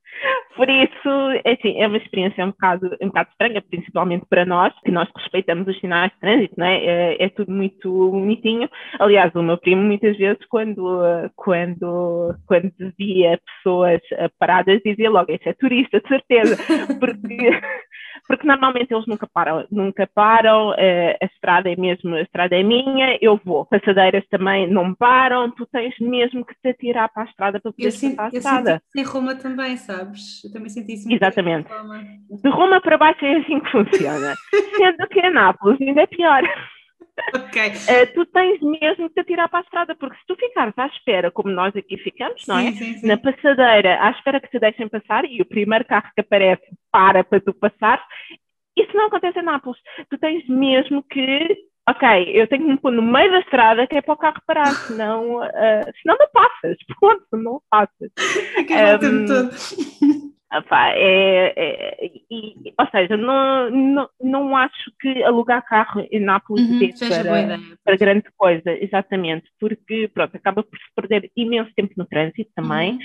Por 0.60 0.68
isso, 0.68 1.08
é, 1.42 1.52
assim, 1.52 1.80
é 1.80 1.86
uma 1.86 1.96
experiência 1.96 2.44
um 2.44 2.50
bocado, 2.50 2.94
um 3.00 3.06
bocado 3.06 3.30
estranha, 3.30 3.62
principalmente 3.62 4.26
para 4.28 4.44
nós, 4.44 4.74
que 4.84 4.90
nós 4.90 5.08
respeitamos 5.16 5.66
os 5.66 5.80
sinais 5.80 6.12
de 6.12 6.20
trânsito, 6.20 6.54
não 6.58 6.66
é? 6.66 6.84
é? 6.84 7.24
É, 7.24 7.28
tudo 7.30 7.50
muito 7.50 8.10
bonitinho. 8.10 8.68
Aliás, 8.98 9.34
o 9.34 9.42
meu 9.42 9.56
primo, 9.56 9.80
muitas 9.80 10.18
vezes, 10.18 10.44
quando, 10.50 11.00
quando, 11.34 12.34
quando 12.46 12.70
via 12.98 13.40
pessoas 13.56 14.02
paradas, 14.38 14.82
dizia 14.84 15.08
logo: 15.08 15.32
Isso 15.32 15.48
é 15.48 15.54
turista, 15.54 15.98
de 15.98 16.08
certeza, 16.08 16.56
porque 17.00 17.58
porque 18.30 18.46
normalmente 18.46 18.94
eles 18.94 19.08
nunca 19.08 19.26
param, 19.26 19.66
nunca 19.72 20.08
param, 20.14 20.70
uh, 20.70 21.16
a 21.20 21.26
estrada 21.26 21.68
é 21.68 21.74
mesmo, 21.74 22.14
a 22.14 22.22
estrada 22.22 22.54
é 22.54 22.62
minha, 22.62 23.18
eu 23.20 23.40
vou. 23.44 23.66
Passadeiras 23.66 24.24
também 24.30 24.70
não 24.70 24.94
param, 24.94 25.50
tu 25.50 25.66
tens 25.66 25.98
mesmo 25.98 26.44
que 26.44 26.54
te 26.62 26.68
atirar 26.68 27.08
para 27.12 27.24
a 27.24 27.26
estrada 27.26 27.58
para 27.58 27.72
poder 27.72 27.90
passar 27.90 28.26
a 28.26 28.28
estrada. 28.28 28.82
Eu 28.94 29.02
em 29.02 29.04
Roma 29.04 29.34
também, 29.34 29.76
sabes? 29.76 30.44
Eu 30.44 30.52
também 30.52 30.68
senti 30.68 30.92
isso. 30.92 31.12
Exatamente. 31.12 31.68
De 32.40 32.50
Roma 32.50 32.80
para 32.80 32.96
baixo 32.96 33.24
é 33.24 33.38
assim 33.38 33.58
que 33.58 33.70
funciona. 33.72 34.32
Sendo 34.78 35.08
que 35.08 35.18
em 35.18 35.32
Nápoles 35.32 35.80
ainda 35.80 36.02
é 36.02 36.06
pior. 36.06 36.42
Ok. 37.34 37.68
Uh, 37.68 38.14
tu 38.14 38.26
tens 38.26 38.60
mesmo 38.60 39.08
que 39.08 39.14
te 39.14 39.20
atirar 39.20 39.48
para 39.48 39.60
a 39.60 39.62
estrada, 39.62 39.94
porque 39.94 40.16
se 40.16 40.26
tu 40.26 40.36
ficares 40.36 40.74
à 40.76 40.86
espera, 40.86 41.30
como 41.30 41.50
nós 41.50 41.74
aqui 41.76 41.96
ficamos, 41.98 42.46
não 42.46 42.58
é? 42.58 42.72
Sim, 42.72 42.98
sim. 42.98 43.06
Na 43.06 43.16
passadeira, 43.16 43.98
à 44.00 44.10
espera 44.10 44.40
que 44.40 44.50
te 44.50 44.58
deixem 44.58 44.88
passar 44.88 45.24
e 45.24 45.40
o 45.40 45.46
primeiro 45.46 45.84
carro 45.84 46.10
que 46.14 46.20
aparece 46.20 46.62
para 46.90 47.22
para 47.24 47.40
tu 47.40 47.52
passar, 47.54 48.04
isso 48.76 48.96
não 48.96 49.06
acontece 49.06 49.38
em 49.38 49.42
Nápoles. 49.42 49.78
Tu 50.08 50.18
tens 50.18 50.46
mesmo 50.48 51.02
que 51.02 51.70
ok, 51.88 52.30
eu 52.34 52.46
tenho 52.46 52.64
que 52.64 52.70
me 52.70 52.78
pôr 52.78 52.92
no 52.92 53.02
meio 53.02 53.30
da 53.30 53.40
estrada 53.40 53.86
que 53.86 53.96
é 53.96 54.02
para 54.02 54.14
o 54.14 54.16
carro 54.16 54.42
parar, 54.46 54.72
senão, 54.86 55.36
uh, 55.38 55.92
senão 56.02 56.16
não 56.18 56.28
passas, 56.32 56.76
ponto, 57.00 57.26
não 57.32 57.60
passas. 57.70 58.10
Um, 59.02 59.26
todo. 59.26 60.19
É, 60.52 61.54
é, 61.56 62.10
e, 62.28 62.74
ou 62.76 62.86
seja, 62.90 63.16
não, 63.16 63.70
não, 63.70 64.08
não 64.20 64.56
acho 64.56 64.90
que 65.00 65.22
alugar 65.22 65.64
carro 65.64 66.04
em 66.10 66.18
Nápoles 66.18 66.68
uhum, 66.68 67.08
para, 67.08 67.58
para 67.84 67.96
grande 67.96 68.24
coisa, 68.36 68.70
exatamente, 68.82 69.46
porque 69.60 70.10
pronto, 70.12 70.36
acaba 70.36 70.62
por 70.64 70.76
se 70.76 70.94
perder 70.96 71.30
imenso 71.36 71.70
tempo 71.76 71.92
no 71.96 72.04
trânsito 72.04 72.50
também. 72.54 72.92
Uhum. 72.92 72.98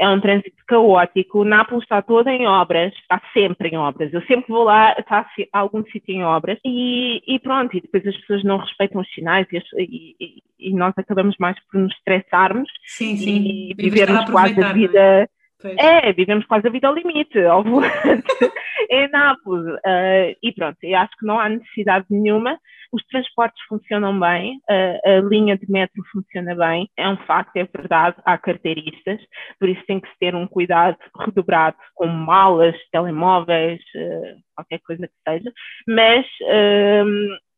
É 0.00 0.08
um 0.08 0.20
trânsito 0.20 0.56
caótico. 0.66 1.44
Nápoles 1.44 1.84
está 1.84 2.00
toda 2.00 2.32
em 2.32 2.46
obras, 2.46 2.92
está 2.94 3.20
sempre 3.32 3.68
em 3.68 3.76
obras. 3.76 4.12
Eu 4.12 4.22
sempre 4.22 4.46
vou 4.48 4.64
lá, 4.64 4.96
está 4.98 5.26
algum 5.52 5.84
sítio 5.84 6.14
em 6.14 6.24
obras 6.24 6.58
e, 6.64 7.22
e, 7.26 7.38
pronto, 7.38 7.76
e 7.76 7.80
depois 7.80 8.06
as 8.06 8.16
pessoas 8.16 8.42
não 8.42 8.56
respeitam 8.56 9.02
os 9.02 9.12
sinais 9.12 9.46
e, 9.52 10.16
e, 10.18 10.42
e 10.58 10.74
nós 10.74 10.94
acabamos 10.96 11.36
mais 11.38 11.56
por 11.70 11.78
nos 11.78 11.94
estressarmos 11.94 12.70
sim, 12.86 13.16
sim. 13.16 13.44
e 13.44 13.74
vivermos 13.76 14.30
quase 14.30 14.62
a 14.62 14.72
vida 14.72 15.28
Pois. 15.60 15.76
É, 15.78 16.12
vivemos 16.12 16.44
quase 16.46 16.68
a 16.68 16.70
vida 16.70 16.86
ao 16.86 16.94
limite, 16.94 17.38
ao 17.40 17.62
volante, 17.62 17.92
em 18.90 19.08
Nápoles. 19.08 19.66
Uh, 19.76 20.36
e 20.42 20.52
pronto, 20.54 20.76
eu 20.82 20.98
acho 20.98 21.16
que 21.18 21.26
não 21.26 21.40
há 21.40 21.48
necessidade 21.48 22.06
nenhuma. 22.10 22.58
Os 22.92 23.04
transportes 23.06 23.62
funcionam 23.66 24.18
bem, 24.18 24.58
uh, 24.70 25.08
a 25.08 25.20
linha 25.28 25.56
de 25.56 25.70
metro 25.70 26.02
funciona 26.12 26.54
bem, 26.54 26.88
é 26.96 27.08
um 27.08 27.16
facto, 27.18 27.56
é 27.56 27.64
verdade, 27.64 28.16
há 28.24 28.38
carteiristas, 28.38 29.20
por 29.58 29.68
isso 29.68 29.82
tem 29.86 29.98
que 29.98 30.08
se 30.08 30.18
ter 30.20 30.34
um 30.34 30.46
cuidado 30.46 30.96
redobrado 31.18 31.76
com 31.94 32.06
malas, 32.06 32.76
telemóveis, 32.92 33.80
uh, 33.96 34.36
qualquer 34.54 34.80
coisa 34.86 35.08
que 35.08 35.30
seja, 35.30 35.52
mas 35.88 36.26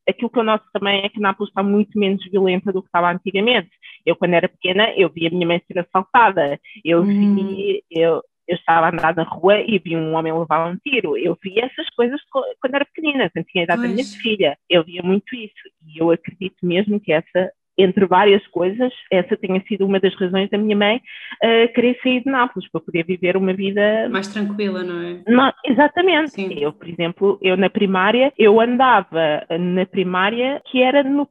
aquilo 0.09 0.31
que 0.31 0.39
eu 0.39 0.45
noto 0.45 0.65
também 0.73 1.05
é 1.05 1.09
que 1.09 1.21
Nápoles 1.21 1.51
está 1.51 1.63
muito 1.63 1.99
menos 1.99 2.25
violenta 2.31 2.73
do 2.73 2.83
que 2.83 2.89
estava 2.89 3.13
antigamente. 3.13 3.71
Eu, 4.07 4.17
quando 4.17 4.35
era 4.35 4.49
pequena, 4.49 4.91
eu 4.97 5.09
vi 5.11 5.27
a 5.27 5.31
minha 5.31 5.47
mãe 5.47 5.63
ser 5.67 5.79
assaltada, 5.79 6.59
eu 6.85 7.03
hum. 7.03 7.35
vi, 7.35 7.83
eu, 7.91 8.23
eu 8.47 8.57
estava 8.57 8.87
a 8.87 8.91
andar 8.91 9.15
na 9.15 9.25
rua 9.25 9.61
e 9.61 9.79
vi 9.79 9.95
um 9.97 10.15
homem 10.15 10.33
levar 10.33 10.71
um 10.71 10.77
tiro. 10.79 11.17
Eu 11.17 11.37
vi 11.43 11.61
essas 11.61 11.89
coisas 11.91 12.21
quando 12.31 12.75
era 12.75 12.87
pequenina, 12.87 13.31
quando 13.31 13.45
tinha 13.47 13.63
a 13.63 13.65
idade 13.65 13.81
pois. 13.81 13.91
da 13.91 13.95
minha 13.95 14.23
filha. 14.23 14.59
Eu 14.71 14.83
via 14.85 15.03
muito 15.03 15.35
isso 15.37 15.53
e 15.87 15.99
eu 16.01 16.11
acredito 16.11 16.57
mesmo 16.63 16.99
que 16.99 17.13
essa 17.13 17.53
entre 17.79 18.05
várias 18.07 18.45
coisas, 18.49 18.93
essa 19.11 19.37
tenha 19.37 19.63
sido 19.69 19.87
uma 19.87 20.01
das 20.01 20.15
razões 20.17 20.51
da 20.51 20.59
minha 20.59 20.77
mãe 20.77 20.97
uh, 20.97 21.73
querer 21.73 21.99
sair 22.03 22.25
de 22.25 22.31
Nápoles, 22.31 22.69
para 22.71 22.81
poder 22.81 23.05
viver 23.05 23.37
uma 23.37 23.53
vida... 23.53 24.09
Mais 24.11 24.27
tranquila, 24.29 24.83
não 24.83 25.01
é? 25.01 25.23
Não, 25.27 25.53
exatamente. 25.65 26.33
Sim. 26.33 26.49
Eu, 26.59 26.73
por 26.73 26.89
exemplo, 26.89 27.39
eu 27.41 27.57
na 27.57 27.71
primária, 27.71 28.33
eu 28.37 28.61
andava 28.61 29.47
na 29.59 29.87
primária 29.87 30.61
que 30.67 30.83
era 30.83 31.03
no 31.03 31.29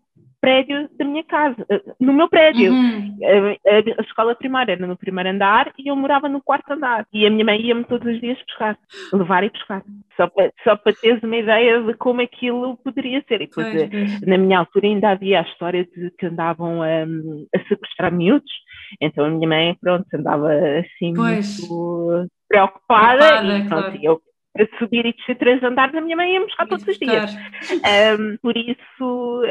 prédio 0.47 0.89
da 0.97 1.03
minha 1.03 1.25
casa, 1.25 1.65
eh, 1.69 1.81
no 1.99 2.13
meu 2.13 2.29
prédio. 2.29 2.71
Uhum. 2.71 3.17
A, 3.65 3.99
a, 3.99 4.01
escola 4.01 4.33
primária 4.33 4.71
era 4.71 4.87
no 4.87 4.95
primeiro 4.95 5.29
andar 5.29 5.73
e 5.77 5.89
eu 5.89 5.95
morava 5.95 6.29
no 6.29 6.41
quarto 6.41 6.71
andar. 6.71 7.05
E 7.11 7.27
a 7.27 7.29
minha 7.29 7.43
mãe 7.43 7.59
ia-me 7.59 7.83
todos 7.83 8.07
os 8.07 8.21
dias 8.21 8.37
buscar, 8.47 8.77
levar 9.11 9.43
e 9.43 9.49
buscar. 9.49 9.83
Só 10.15 10.27
para, 10.27 10.53
só 10.63 10.77
para 10.77 10.93
teres 10.93 11.21
uma 11.21 11.35
ideia 11.35 11.83
de 11.83 11.93
como 11.95 12.21
aquilo 12.21 12.77
poderia 12.77 13.21
ser. 13.27 13.41
E 13.41 13.47
depois, 13.47 13.89
pois, 13.89 14.21
na 14.21 14.37
minha 14.37 14.59
altura, 14.59 14.87
ainda 14.87 15.09
havia 15.09 15.41
a 15.41 15.43
história 15.43 15.83
de 15.83 16.11
que 16.17 16.27
andavam 16.27 16.81
a, 16.81 17.03
a 17.03 17.67
sequestrar 17.67 18.13
miúdos. 18.13 18.51
Então 19.01 19.25
a 19.25 19.29
minha 19.29 19.49
mãe, 19.49 19.77
pronto, 19.81 20.05
andava 20.13 20.47
assim 20.79 21.13
pois. 21.13 21.59
muito 21.59 22.29
preocupada, 22.47 23.17
preocupada 23.17 23.57
e 23.57 23.67
pronto, 23.67 23.83
claro. 23.83 23.99
eu 24.01 24.21
a 24.61 24.77
subir 24.77 25.05
e 25.05 25.13
descer 25.13 25.37
três 25.37 25.61
andares, 25.63 25.95
a 25.95 26.01
minha 26.01 26.15
mãe 26.15 26.33
ia 26.33 26.41
buscar 26.41 26.67
todos 26.67 26.87
os 26.87 26.97
dias. 26.97 27.33
Um, 28.19 28.37
por 28.41 28.55
isso, 28.55 29.41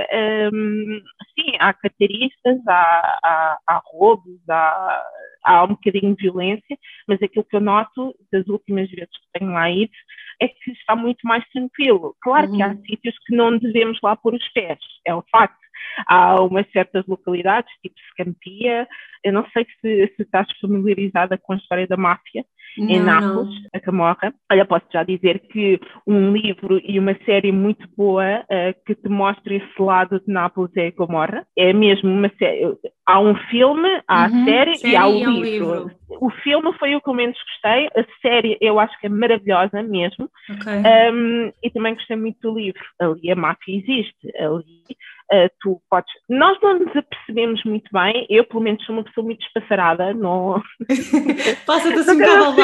um, 0.52 1.00
sim, 1.34 1.56
há 1.58 1.72
carteiristas, 1.72 2.58
há, 2.66 3.18
há, 3.24 3.58
há 3.66 3.82
roubos, 3.86 4.40
há, 4.48 5.02
há 5.44 5.64
um 5.64 5.68
bocadinho 5.68 6.14
de 6.16 6.22
violência, 6.22 6.76
mas 7.06 7.22
aquilo 7.22 7.44
que 7.44 7.56
eu 7.56 7.60
noto 7.60 8.14
das 8.32 8.46
últimas 8.48 8.90
vezes 8.90 9.10
que 9.10 9.38
tenho 9.38 9.52
lá 9.52 9.70
ido 9.70 9.92
é 10.40 10.48
que 10.48 10.70
está 10.72 10.94
muito 10.94 11.26
mais 11.26 11.46
tranquilo. 11.48 12.14
Claro 12.20 12.48
uhum. 12.48 12.56
que 12.56 12.62
há 12.62 12.68
uhum. 12.68 12.82
sítios 12.84 13.14
que 13.26 13.34
não 13.34 13.56
devemos 13.58 13.98
lá 14.02 14.16
pôr 14.16 14.34
os 14.34 14.48
pés, 14.52 14.78
é 15.06 15.14
o 15.14 15.24
facto. 15.30 15.66
Há 16.06 16.42
umas 16.42 16.70
certas 16.72 17.06
localidades, 17.06 17.70
tipo 17.82 17.94
Scampia, 18.10 18.88
eu 19.22 19.32
não 19.32 19.46
sei 19.50 19.66
se, 19.80 20.12
se 20.16 20.22
estás 20.22 20.46
familiarizada 20.60 21.38
com 21.38 21.52
a 21.52 21.56
história 21.56 21.86
da 21.86 21.96
máfia, 21.96 22.44
não, 22.78 22.88
em 22.88 23.00
Nápoles, 23.00 23.54
não. 23.54 23.70
a 23.74 23.80
Camorra. 23.80 24.34
Olha, 24.50 24.64
posso 24.64 24.86
já 24.92 25.02
dizer 25.02 25.40
que 25.50 25.80
um 26.06 26.32
livro 26.32 26.80
e 26.84 26.98
uma 26.98 27.16
série 27.24 27.52
muito 27.52 27.86
boa 27.96 28.40
uh, 28.40 28.84
que 28.84 28.94
te 28.94 29.08
mostra 29.08 29.54
esse 29.54 29.82
lado 29.82 30.20
de 30.20 30.32
Nápoles 30.32 30.76
é 30.76 30.88
a 30.88 30.92
Camorra. 30.92 31.46
É 31.56 31.72
mesmo 31.72 32.10
uma 32.10 32.30
série. 32.38 32.76
Há 33.06 33.20
um 33.20 33.34
filme, 33.50 33.88
há 34.08 34.28
uhum, 34.28 34.42
a 34.42 34.44
série, 34.44 34.76
série, 34.76 34.92
e 34.92 34.96
há 34.96 35.06
o 35.06 35.12
livro. 35.12 35.42
livro. 35.42 35.90
O 36.20 36.30
filme 36.30 36.72
foi 36.78 36.94
o 36.94 37.00
que 37.00 37.10
eu 37.10 37.14
menos 37.14 37.36
gostei, 37.36 37.86
a 37.86 38.04
série 38.22 38.56
eu 38.60 38.78
acho 38.78 38.98
que 39.00 39.06
é 39.06 39.10
maravilhosa 39.10 39.82
mesmo. 39.82 40.28
Okay. 40.50 41.12
Um, 41.12 41.52
e 41.62 41.70
também 41.70 41.94
gostei 41.94 42.16
muito 42.16 42.38
do 42.40 42.58
livro. 42.58 42.80
Ali 43.00 43.30
a 43.30 43.36
máfia 43.36 43.76
existe, 43.76 44.32
ali 44.38 44.96
uh, 45.32 45.50
tu 45.60 45.80
podes. 45.90 46.12
Nós 46.28 46.58
não 46.62 46.78
nos 46.78 46.96
apercebemos 46.96 47.62
muito 47.64 47.90
bem, 47.92 48.26
eu 48.28 48.44
pelo 48.44 48.62
menos 48.62 48.84
sou 48.84 48.94
uma 48.94 49.04
pessoa 49.04 49.24
muito 49.24 49.44
espaçarada, 49.46 50.12
não. 50.14 50.62
Passa-te 51.66 51.98
assim 51.98 52.12
um 52.12 52.18
bocado 52.18 52.44
ao 52.44 52.55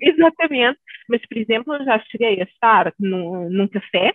Exatamente, 0.00 0.78
mas 1.08 1.20
por 1.26 1.38
exemplo, 1.38 1.74
eu 1.74 1.84
já 1.84 1.98
cheguei 2.10 2.40
a 2.40 2.44
estar 2.44 2.92
num, 2.98 3.48
num 3.50 3.68
café 3.68 4.14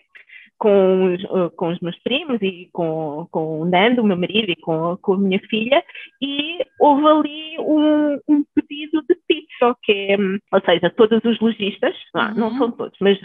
com 0.57 1.13
os, 1.13 1.23
uh, 1.25 1.51
com 1.57 1.69
os 1.69 1.79
meus 1.81 1.97
primos 2.03 2.41
e 2.41 2.69
com, 2.71 3.27
com 3.31 3.61
o 3.61 3.65
Nando, 3.65 4.01
o 4.01 4.05
meu 4.05 4.17
marido, 4.17 4.51
e 4.51 4.55
com, 4.55 4.97
com 5.01 5.13
a 5.13 5.17
minha 5.17 5.39
filha, 5.49 5.83
e 6.21 6.59
houve 6.79 7.05
ali 7.05 7.59
um, 7.59 8.19
um 8.27 8.43
pedido 8.55 9.03
de 9.07 9.15
pizza, 9.27 9.75
que 9.83 9.91
é, 9.91 10.17
ou 10.17 10.61
seja, 10.65 10.89
todos 10.91 11.21
os 11.25 11.39
lojistas, 11.39 11.95
não, 12.13 12.27
uhum. 12.27 12.35
não 12.35 12.57
são 12.57 12.71
todos, 12.71 12.97
mas 13.01 13.19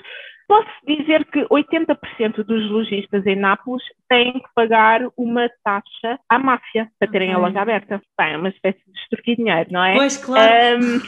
Posso 0.49 0.71
dizer 0.87 1.27
que 1.27 1.45
80% 1.45 2.43
dos 2.43 2.71
lojistas 2.71 3.27
em 3.27 3.37
Nápoles 3.37 3.83
têm 4.09 4.33
que 4.33 4.49
pagar 4.55 5.03
uma 5.15 5.47
taxa 5.63 6.19
à 6.27 6.39
máfia 6.39 6.89
para 6.99 7.11
terem 7.11 7.29
okay. 7.29 7.43
a 7.43 7.47
loja 7.47 7.61
aberta. 7.61 8.01
Bem, 8.19 8.33
é 8.33 8.39
uma 8.39 8.49
espécie 8.49 8.81
de 8.87 8.99
extorquir 8.99 9.37
dinheiro, 9.37 9.69
não 9.71 9.85
é? 9.85 9.95
Pois, 9.95 10.17
claro. 10.17 10.79
Um, 10.79 11.01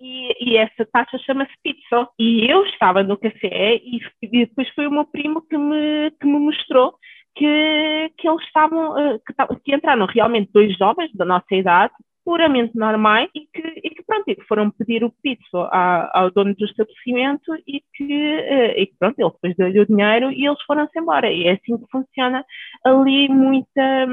e, 0.00 0.50
e, 0.54 0.56
essa 0.56 0.84
taxa 0.92 1.16
chama-se 1.18 1.52
pizza. 1.62 2.08
E 2.18 2.50
eu 2.50 2.66
estava 2.66 3.04
no 3.04 3.16
café 3.16 3.76
e, 3.76 4.00
e, 4.20 4.46
depois 4.46 4.68
foi 4.74 4.88
o 4.88 4.90
meu 4.90 5.04
primo 5.04 5.40
que 5.42 5.56
me, 5.56 6.10
que 6.20 6.26
me 6.26 6.40
mostrou 6.40 6.96
que, 7.36 8.12
que 8.18 8.28
eles 8.28 8.42
estavam, 8.44 8.98
eh, 8.98 9.18
que, 9.24 9.56
que 9.64 9.74
entraram 9.74 10.06
realmente 10.06 10.50
dois 10.52 10.76
jovens 10.76 11.12
da 11.14 11.24
nossa 11.24 11.54
idade 11.54 11.92
puramente 12.24 12.76
normais 12.76 13.28
e 13.34 13.40
que, 13.52 13.62
e 13.84 13.90
que, 13.90 14.02
pronto, 14.06 14.24
e 14.28 14.34
que 14.34 14.44
foram 14.44 14.70
pedir 14.70 15.04
o 15.04 15.12
pizza 15.22 15.68
ao 16.12 16.30
dono 16.30 16.54
do 16.54 16.64
estabelecimento 16.64 17.54
e 17.66 17.82
que, 17.92 18.12
eh, 18.12 18.82
e 18.82 18.86
que 18.86 18.94
pronto, 18.98 19.18
ele 19.18 19.30
depois 19.30 19.56
deu-lhe 19.56 19.80
o 19.80 19.86
dinheiro 19.86 20.32
e 20.32 20.46
eles 20.46 20.60
foram-se 20.66 20.98
embora. 20.98 21.30
E 21.30 21.46
é 21.46 21.52
assim 21.52 21.76
que 21.76 21.90
funciona 21.90 22.44
ali 22.84 23.28
muita, 23.28 24.06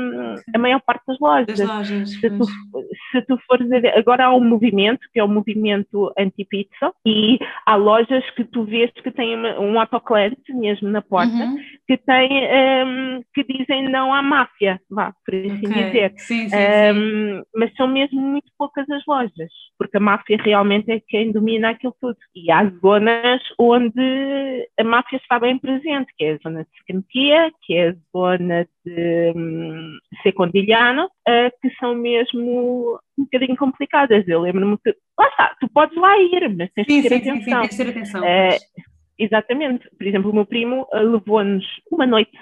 a 0.53 0.59
maior 0.59 0.81
parte 0.81 1.03
das 1.07 1.19
lojas. 1.19 1.57
Das 1.57 1.67
lojas 1.67 2.11
se, 2.11 2.29
tu, 2.29 2.45
se 3.11 3.21
tu 3.21 3.39
fores 3.47 3.69
ver, 3.69 3.97
agora 3.97 4.25
há 4.25 4.35
um 4.35 4.43
movimento, 4.43 5.07
que 5.13 5.19
é 5.19 5.23
o 5.23 5.27
movimento 5.27 6.11
anti-pizza, 6.17 6.91
e 7.05 7.39
há 7.65 7.75
lojas 7.75 8.29
que 8.31 8.43
tu 8.43 8.65
vês 8.65 8.91
que 8.91 9.11
têm 9.11 9.37
um 9.57 9.79
autoclante 9.79 10.53
mesmo 10.53 10.89
na 10.89 11.01
porta, 11.01 11.31
uhum. 11.31 11.57
que 11.87 11.97
tem, 11.97 12.29
um, 12.85 13.21
que 13.33 13.43
dizem 13.45 13.89
não 13.89 14.13
à 14.13 14.21
máfia, 14.21 14.79
vá, 14.89 15.13
por 15.25 15.33
assim 15.33 15.67
okay. 15.67 15.83
dizer. 15.85 16.13
Sim, 16.17 16.49
sim, 16.49 16.55
um, 16.55 16.59
ehm, 16.59 17.43
mas 17.55 17.73
são 17.75 17.87
mesmo 17.87 18.00
mesmo 18.01 18.21
muito 18.21 18.51
poucas 18.57 18.89
as 18.89 19.05
lojas, 19.05 19.51
porque 19.77 19.97
a 19.97 19.99
máfia 19.99 20.37
realmente 20.41 20.91
é 20.91 20.99
quem 20.99 21.31
domina 21.31 21.69
aquilo 21.69 21.95
tudo. 21.99 22.17
E 22.35 22.51
há 22.51 22.65
zonas 22.81 23.41
onde 23.59 24.67
a 24.79 24.83
máfia 24.83 25.17
está 25.17 25.39
bem 25.39 25.57
presente, 25.57 26.11
que 26.17 26.25
é 26.25 26.33
a 26.33 26.37
zona 26.37 26.63
de 26.63 26.69
Secantia, 26.77 27.51
que 27.61 27.73
é 27.75 27.89
a 27.89 27.95
zona 28.15 28.67
de 28.85 29.33
um, 29.35 29.97
Secondilhano, 30.23 31.05
uh, 31.05 31.51
que 31.61 31.69
são 31.79 31.95
mesmo 31.95 32.99
um 33.17 33.23
bocadinho 33.23 33.55
complicadas. 33.55 34.27
Eu 34.27 34.41
lembro-me 34.41 34.77
que, 34.77 34.95
lá 35.17 35.27
está, 35.27 35.55
tu 35.59 35.69
podes 35.69 35.95
lá 35.97 36.17
ir, 36.19 36.49
mas 36.55 36.71
tens 36.73 36.85
sim, 36.87 37.01
que 37.01 37.09
ter 37.09 37.21
sim, 37.21 37.29
atenção. 37.29 37.63
Sim, 37.63 37.69
sim, 37.69 37.77
tens 37.77 37.77
ter 37.77 37.89
atenção. 37.89 38.21
Uh, 38.21 38.90
Exatamente. 39.21 39.87
Por 39.95 40.07
exemplo, 40.07 40.31
o 40.31 40.33
meu 40.33 40.47
primo 40.47 40.87
uh, 40.91 40.97
levou-nos, 40.97 41.63
uma 41.91 42.07
noite 42.07 42.35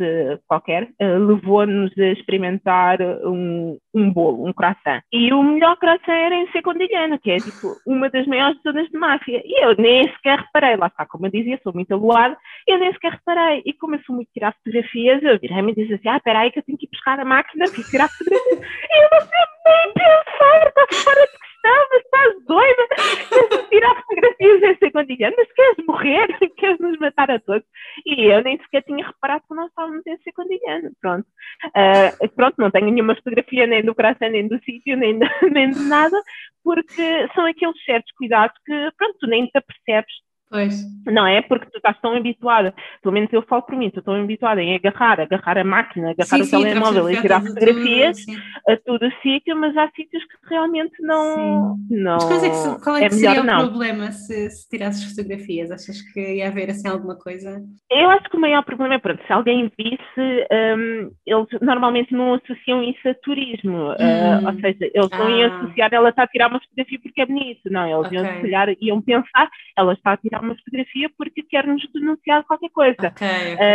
qualquer, 0.48 0.84
uh, 0.84 1.20
levou-nos 1.28 1.92
a 1.98 2.06
experimentar 2.13 3.02
um, 3.26 3.78
um 3.94 4.10
bolo, 4.10 4.48
um 4.48 4.54
croissant. 4.54 5.02
E 5.12 5.34
o 5.34 5.44
melhor 5.44 5.76
croissant 5.76 6.13
era 6.13 6.36
em 6.36 6.50
Secondilhano, 6.54 7.20
que 7.20 7.32
é 7.32 7.38
tipo 7.38 7.76
uma 7.86 8.10
das 8.10 8.26
maiores 8.28 8.58
zonas 8.63 8.88
de 8.88 8.98
máfia. 8.98 9.42
E 9.44 9.65
eu 9.65 9.76
nem 9.76 10.04
sequer 10.13 10.39
reparei, 10.39 10.78
lá 10.78 10.88
está, 10.88 11.06
como 11.06 11.28
eu 11.28 11.32
dizia, 11.32 11.60
sou 11.62 11.74
muito 11.74 11.94
aloada, 11.94 12.38
eu 12.65 12.80
nem 12.80 12.94
sequer 12.94 13.12
reparei. 13.12 13.62
E 13.65 13.74
começou 13.74 14.15
muito 14.15 14.30
a 14.30 14.34
tirar 14.34 14.54
fotografias, 14.54 15.22
eu 15.22 15.38
virei-me 15.38 15.74
e 15.74 15.76
disse 15.76 15.96
assim: 15.96 16.08
ah, 16.08 16.15
espera 16.15 16.39
aí 16.39 16.52
que 16.52 16.60
eu 16.60 16.63
tenho 16.63 16.78
que 16.78 16.86
ir 16.86 16.89
buscar 16.89 17.20
a 17.20 17.26
máquina 17.26 17.65
para 17.70 17.84
tirar 17.84 18.08
fotografias. 18.08 18.60
e 18.89 19.04
eu 19.04 19.10
não 19.12 19.20
sei 19.20 19.50
nem 19.65 19.94
pensar, 19.94 20.68
está 20.68 20.88
fora 21.04 21.26
de 21.26 21.49
questão, 21.60 21.88
mas 21.91 22.04
estás 22.04 22.45
doida? 22.45 23.69
Tirar 23.69 23.95
fotografias 24.02 24.63
em 24.63 24.78
Secondilhano, 24.78 25.36
mas 25.38 25.52
queres 25.54 25.86
morrer? 25.86 26.28
Queres 26.58 26.80
nos 26.80 26.98
matar 27.00 27.32
a 27.32 27.39
todos? 27.39 27.67
E 28.06 28.26
eu 28.26 28.41
nem 28.43 28.58
sequer 28.60 28.84
tinha 28.84 29.06
reparado 29.06 29.43
que 29.48 29.56
nós 29.56 29.69
estávamos 29.69 30.06
em 30.08 30.17
Secondilhano, 30.19 30.91
pronto. 31.02 31.28
Uh, 31.67 32.30
pronto, 32.36 32.56
não 32.58 32.72
tenho 32.72 32.91
nenhuma 32.91 33.15
fotografia 33.15 33.67
nem 33.67 33.84
do 33.84 33.95
coração, 33.95 34.30
nem 34.30 34.48
do 34.48 34.60
sítio, 34.63 34.98
nem, 34.98 35.17
nem 35.52 35.69
de 35.69 35.82
nada, 35.82 36.17
porque 36.63 37.28
são 37.34 37.45
aqueles 37.45 37.84
certos 37.84 38.12
cuidados 38.13 38.58
que, 38.65 38.91
pronto, 38.98 39.17
tu 39.19 39.28
nem 39.28 39.45
te 39.48 39.58
apercebes 39.58 40.13
Pois. 40.50 40.84
Não 41.06 41.26
é? 41.26 41.42
Porque 41.42 41.68
tu 41.68 41.78
estás 41.78 42.00
tão 42.02 42.16
habituada, 42.16 42.74
pelo 43.02 43.14
menos 43.14 43.32
eu 43.32 43.42
falo 43.44 43.62
por 43.64 43.76
mim, 43.76 43.88
estou 43.88 44.04
tão 44.04 44.16
habituada 44.16 44.62
em 44.62 44.76
agarrar, 44.76 45.20
agarrar 45.20 45.58
a 45.58 45.64
máquina, 45.64 46.12
agarrar 46.12 46.38
Sim, 46.38 46.42
o 46.42 46.46
sim, 46.46 46.52
telemóvel 46.52 47.10
e 47.10 47.22
tirar 47.22 47.42
fotografias 47.42 48.18
sim. 48.24 48.36
a 48.68 48.78
todo 48.78 49.06
o 49.06 49.12
sítio, 49.22 49.56
mas 49.56 49.76
há 49.78 49.90
sítios 49.96 50.24
que 50.26 50.38
realmente 50.50 50.94
não. 51.02 51.78
não 51.90 52.14
Mas 52.16 52.26
qual 52.26 52.44
é 52.44 52.50
que, 52.50 52.84
qual 52.84 52.96
é 52.98 53.00
que 53.00 53.06
é 53.06 53.10
seria 53.10 53.30
melhor 53.30 53.44
o 53.44 53.48
não. 53.48 53.70
problema 53.70 54.12
se, 54.12 54.50
se 54.50 54.70
tirasses 54.70 55.04
fotografias? 55.16 55.72
Achas 55.72 56.02
que 56.02 56.20
ia 56.36 56.48
haver 56.48 56.70
assim 56.72 56.88
alguma 56.88 57.16
coisa? 57.16 57.64
Eu 57.92 58.08
acho 58.12 58.30
que 58.30 58.38
o 58.38 58.40
maior 58.40 58.64
problema 58.64 58.94
é, 58.96 59.00
pronto, 59.00 59.20
se 59.26 59.34
alguém 59.34 59.72
visse, 59.76 59.98
hum, 60.78 61.12
eles 61.26 61.48
normalmente 61.60 62.14
não 62.14 62.36
associam 62.36 62.84
isso 62.84 63.08
a 63.10 63.16
turismo, 63.16 63.78
Hum. 63.78 63.94
uh, 63.94 64.48
ou 64.48 64.54
seja, 64.62 64.92
eles 64.94 65.10
não 65.12 65.28
iam 65.28 65.50
Ah. 65.50 65.56
associar 65.56 65.90
ela 65.92 66.10
está 66.10 66.24
a 66.24 66.28
tirar 66.28 66.50
uma 66.50 66.60
fotografia 66.60 67.00
porque 67.02 67.22
é 67.22 67.26
bonito, 67.26 67.62
não, 67.72 67.88
eles 67.88 68.12
iam, 68.12 68.24
Ok. 68.26 68.36
se 68.36 68.42
calhar, 68.42 68.76
iam 68.80 69.02
pensar, 69.02 69.50
ela 69.76 69.94
está 69.94 70.12
a 70.14 70.18
tirar 70.18 70.38
uma 70.41 70.56
fotografia 70.56 71.10
porque 71.17 71.43
quer 71.43 71.65
nos 71.67 71.82
denunciar 71.93 72.43
qualquer 72.45 72.69
coisa. 72.69 72.95
Ok, 72.99 73.28
ok. 73.54 73.65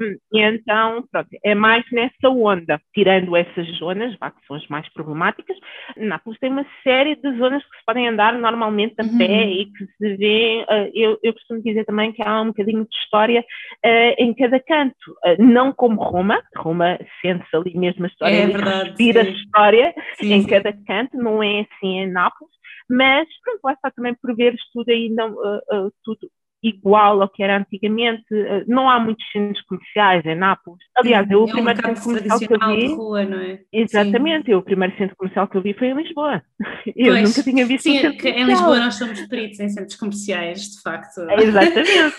Um, 0.00 0.16
e 0.38 0.40
então, 0.42 1.04
pronto, 1.10 1.28
é 1.44 1.54
mais 1.54 1.84
nessa 1.92 2.28
onda. 2.28 2.80
Tirando 2.94 3.36
essas 3.36 3.66
zonas, 3.78 4.16
vá, 4.18 4.30
que 4.30 4.46
são 4.46 4.56
as 4.56 4.66
mais 4.68 4.88
problemáticas, 4.92 5.56
Nápoles 5.96 6.38
tem 6.40 6.50
uma 6.50 6.66
série 6.82 7.16
de 7.16 7.36
zonas 7.38 7.62
que 7.64 7.76
se 7.76 7.84
podem 7.86 8.08
andar 8.08 8.32
normalmente 8.34 8.94
a 8.98 9.04
Uhum. 9.04 9.18
pé 9.18 9.44
e 9.46 9.66
que 9.66 9.84
se 9.98 10.16
vê. 10.16 10.64
uh, 10.68 10.90
eu, 10.94 11.18
eu 11.22 11.32
costumo 11.32 11.62
dizer 11.62 11.84
também 11.84 12.12
que 12.12 12.22
há 12.22 12.40
um 12.40 12.46
bocadinho 12.46 12.84
de 12.84 12.96
história 12.96 13.40
uh, 13.40 14.14
em 14.18 14.34
cada 14.34 14.60
canto. 14.60 15.10
Uh, 15.26 15.42
não 15.42 15.72
como 15.72 16.02
Roma, 16.02 16.42
Roma 16.56 16.98
sente-se 17.20 17.54
ali 17.56 17.76
mesmo 17.76 18.04
a 18.04 18.08
história, 18.08 18.34
É 18.34 18.46
verdade, 18.46 18.88
respira 18.90 19.24
sim. 19.24 19.30
história 19.32 19.94
Sim, 20.14 20.32
em 20.34 20.42
sim. 20.42 20.48
cada 20.48 20.72
canto, 20.72 21.16
não 21.16 21.42
é 21.42 21.60
assim 21.60 22.00
em 22.00 22.10
Nápoles, 22.10 22.52
mas 22.92 23.26
pronto, 23.42 23.60
lá 23.64 23.72
está 23.72 23.90
também 23.90 24.14
por 24.14 24.36
veres 24.36 24.60
tudo 24.70 24.90
ainda 24.90 25.26
uh, 25.26 25.56
uh, 25.56 25.92
tudo 26.04 26.28
igual 26.62 27.20
ao 27.22 27.28
que 27.28 27.42
era 27.42 27.56
antigamente. 27.56 28.22
Uh, 28.30 28.64
não 28.68 28.88
há 28.88 29.00
muitos 29.00 29.24
centros 29.32 29.64
comerciais 29.64 30.24
em 30.26 30.34
Nápoles. 30.34 30.80
Aliás, 30.96 31.28
eu, 31.30 31.40
o 31.40 31.42
é 31.42 31.44
um 31.44 31.52
primeiro 31.52 31.82
mercado 31.82 31.96
centro 31.96 32.22
comercial 32.22 32.38
que 32.38 32.54
eu 32.54 32.76
vi. 32.76 32.94
rua, 32.94 33.24
não 33.24 33.38
é? 33.38 33.60
Exatamente, 33.72 34.50
eu, 34.50 34.58
o 34.58 34.62
primeiro 34.62 34.96
centro 34.96 35.16
comercial 35.16 35.48
que 35.48 35.56
eu 35.56 35.62
vi 35.62 35.74
foi 35.74 35.88
em 35.88 35.94
Lisboa. 35.94 36.42
Eu 36.94 37.14
Pois, 37.14 37.28
nunca 37.28 37.42
tinha 37.42 37.64
visto 37.64 37.88
um 37.88 37.92
Sim, 37.92 38.00
centro 38.00 38.18
que 38.18 38.28
em 38.28 38.32
comercial. 38.32 38.56
Lisboa 38.56 38.78
nós 38.78 38.94
somos 38.94 39.20
peritos 39.26 39.60
em 39.60 39.68
centros 39.68 39.96
comerciais, 39.96 40.60
de 40.60 40.82
facto. 40.82 41.20
Exatamente. 41.30 42.16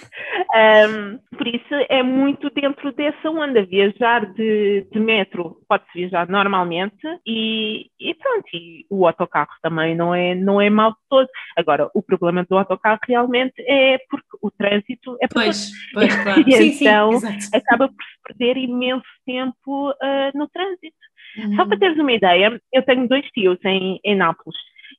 Um, 0.56 1.18
por 1.36 1.48
isso 1.48 1.74
é 1.90 2.04
muito 2.04 2.48
dentro 2.52 2.92
dessa 2.94 3.30
onda. 3.30 3.66
Viajar 3.66 4.32
de, 4.34 4.86
de 4.92 5.00
metro 5.00 5.58
pode-se 5.68 5.92
viajar 5.94 6.30
normalmente 6.30 7.08
e, 7.26 7.88
e 8.00 8.14
pronto, 8.14 8.46
e 8.54 8.86
o 8.90 9.08
autocarro 9.08 9.54
também 9.64 9.96
não 9.96 10.14
é, 10.14 10.36
não 10.36 10.62
é 10.62 10.70
mau 10.70 10.92
de 10.92 10.98
todo. 11.10 11.28
Agora, 11.58 11.90
o 11.96 12.04
problema 12.04 12.46
do 12.48 12.56
autocarro 12.56 13.00
realmente 13.08 13.56
é 13.68 13.98
porque 14.10 14.38
o 14.42 14.52
trânsito 14.52 15.18
é 15.22 15.28
todos. 15.28 15.72
Pois, 15.92 15.92
pois, 15.94 16.16
claro. 16.24 16.44
E 16.48 16.52
sim, 16.52 16.72
sim, 16.72 16.86
então, 16.88 17.14
exato. 17.14 17.46
Acaba 17.54 17.88
por 17.88 18.04
se 18.04 18.38
perder 18.38 18.58
imenso 18.58 19.04
tempo 19.26 19.94
ah, 20.02 20.32
no 20.36 20.48
trânsito. 20.50 20.96
Só 21.56 21.64
Uhum. 21.64 21.70
para 21.70 21.80
teres 21.80 21.98
uma 21.98 22.12
ideia, 22.12 22.62
eu 22.72 22.84
tenho 22.84 23.08
dois 23.08 23.26
tios 23.32 23.58
em, 23.66 24.00
em 24.04 24.16
Nápoles 24.16 24.56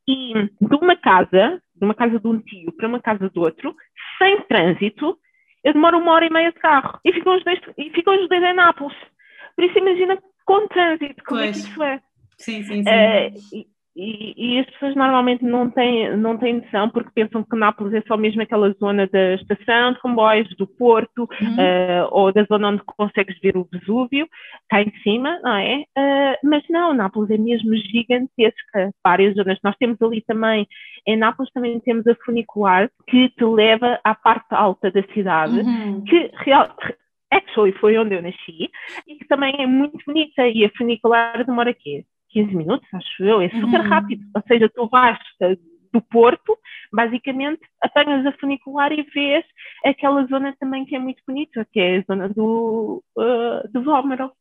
e 0.08 0.32
de 0.60 0.74
uma 0.74 0.96
casa, 0.96 1.62
de 1.74 1.84
uma 1.84 1.94
casa 1.94 2.18
de 2.18 2.26
um 2.26 2.40
tio 2.40 2.72
para 2.72 2.88
uma 2.88 3.00
casa 3.00 3.30
do 3.30 3.40
outro, 3.40 3.74
sem 4.18 4.40
trânsito, 4.42 5.16
eu 5.64 5.72
demoro 5.72 5.98
uma 5.98 6.12
hora 6.12 6.26
e 6.26 6.30
meia 6.30 6.52
de 6.52 6.58
carro 6.58 6.98
e 7.04 7.12
ficam 7.12 7.36
os 7.36 7.44
dois, 7.44 7.60
e 7.78 7.90
ficam 7.90 8.14
os 8.22 8.28
dois 8.28 8.42
em 8.42 8.54
Nápoles. 8.54 8.96
Por 9.56 9.64
isso 9.64 9.78
imagina 9.78 10.18
com 10.44 10.68
trânsito, 10.68 11.22
como 11.24 11.40
é 11.40 11.46
que 11.46 11.52
Pois. 11.54 11.64
isso 11.64 11.82
é. 11.82 12.00
Sim, 12.38 12.62
sim, 12.62 12.82
sim. 12.82 12.88
Eh, 12.88 13.30
e, 13.96 14.34
e- 14.56 14.58
as 14.60 14.66
pessoas 14.70 14.94
normalmente 14.96 15.44
não 15.44 15.70
têm, 15.70 16.16
não 16.16 16.36
têm 16.36 16.54
noção 16.60 16.88
porque 16.90 17.10
pensam 17.14 17.44
que 17.44 17.56
Nápoles 17.56 17.94
é 17.94 18.02
só 18.08 18.16
mesmo 18.16 18.42
aquela 18.42 18.72
zona 18.72 19.06
da 19.06 19.34
estação 19.34 19.92
de 19.92 20.00
comboios, 20.00 20.48
do 20.56 20.66
Porto, 20.66 21.28
Uhum. 21.40 21.56
eh, 21.60 22.06
ou 22.10 22.32
da 22.32 22.42
zona 22.44 22.68
onde 22.70 22.82
consegues 22.84 23.38
ver 23.40 23.56
o 23.56 23.68
Vesúvio, 23.72 24.26
cá 24.68 24.82
em 24.82 24.92
cima, 25.02 25.38
não 25.42 25.54
é? 25.56 25.84
Eh, 25.96 26.38
mas 26.42 26.62
não, 26.68 26.92
Nápoles 26.92 27.30
é 27.30 27.38
mesmo 27.38 27.74
gigantesca, 27.76 28.90
várias 29.04 29.34
zonas. 29.36 29.58
Nós 29.62 29.76
temos 29.76 30.00
ali 30.02 30.20
também, 30.22 30.66
em 31.06 31.16
Nápoles 31.16 31.52
também 31.52 31.78
temos 31.80 32.06
a 32.06 32.14
funicular 32.24 32.90
que 33.08 33.28
te 33.30 33.44
leva 33.44 34.00
à 34.02 34.14
parte 34.14 34.48
alta 34.54 34.90
da 34.90 35.02
cidade, 35.14 35.60
Uhum. 35.60 36.04
que 36.04 36.30
real, 36.38 36.74
actually 37.30 37.72
foi 37.72 37.96
onde 37.98 38.14
eu 38.14 38.22
nasci, 38.22 38.70
e 39.06 39.16
que 39.16 39.26
também 39.28 39.54
é 39.58 39.66
muito 39.66 39.98
bonita, 40.06 40.46
e 40.48 40.64
a 40.64 40.70
funicular 40.76 41.44
demora 41.44 41.72
quê? 41.74 42.04
15 42.34 42.54
minutos, 42.54 42.88
acho 42.92 43.24
eu, 43.24 43.40
é 43.40 43.48
super 43.48 43.80
Uhum. 43.80 43.88
rápido, 43.88 44.24
ou 44.34 44.42
seja, 44.48 44.68
tu 44.68 44.88
vais 44.88 45.18
do 45.92 46.02
Porto, 46.02 46.58
basicamente 46.92 47.60
apanhas 47.80 48.26
a 48.26 48.32
funicular 48.32 48.90
e 48.92 49.02
vês 49.14 49.44
aquela 49.84 50.26
zona 50.26 50.52
também 50.58 50.84
que 50.84 50.96
é 50.96 50.98
muito 50.98 51.22
bonita, 51.26 51.64
que 51.72 51.78
é 51.78 51.98
a 51.98 52.02
zona 52.02 52.28
do, 52.28 53.02
uh, 53.16 53.72
do 53.72 53.82
Vómero. 53.82 54.32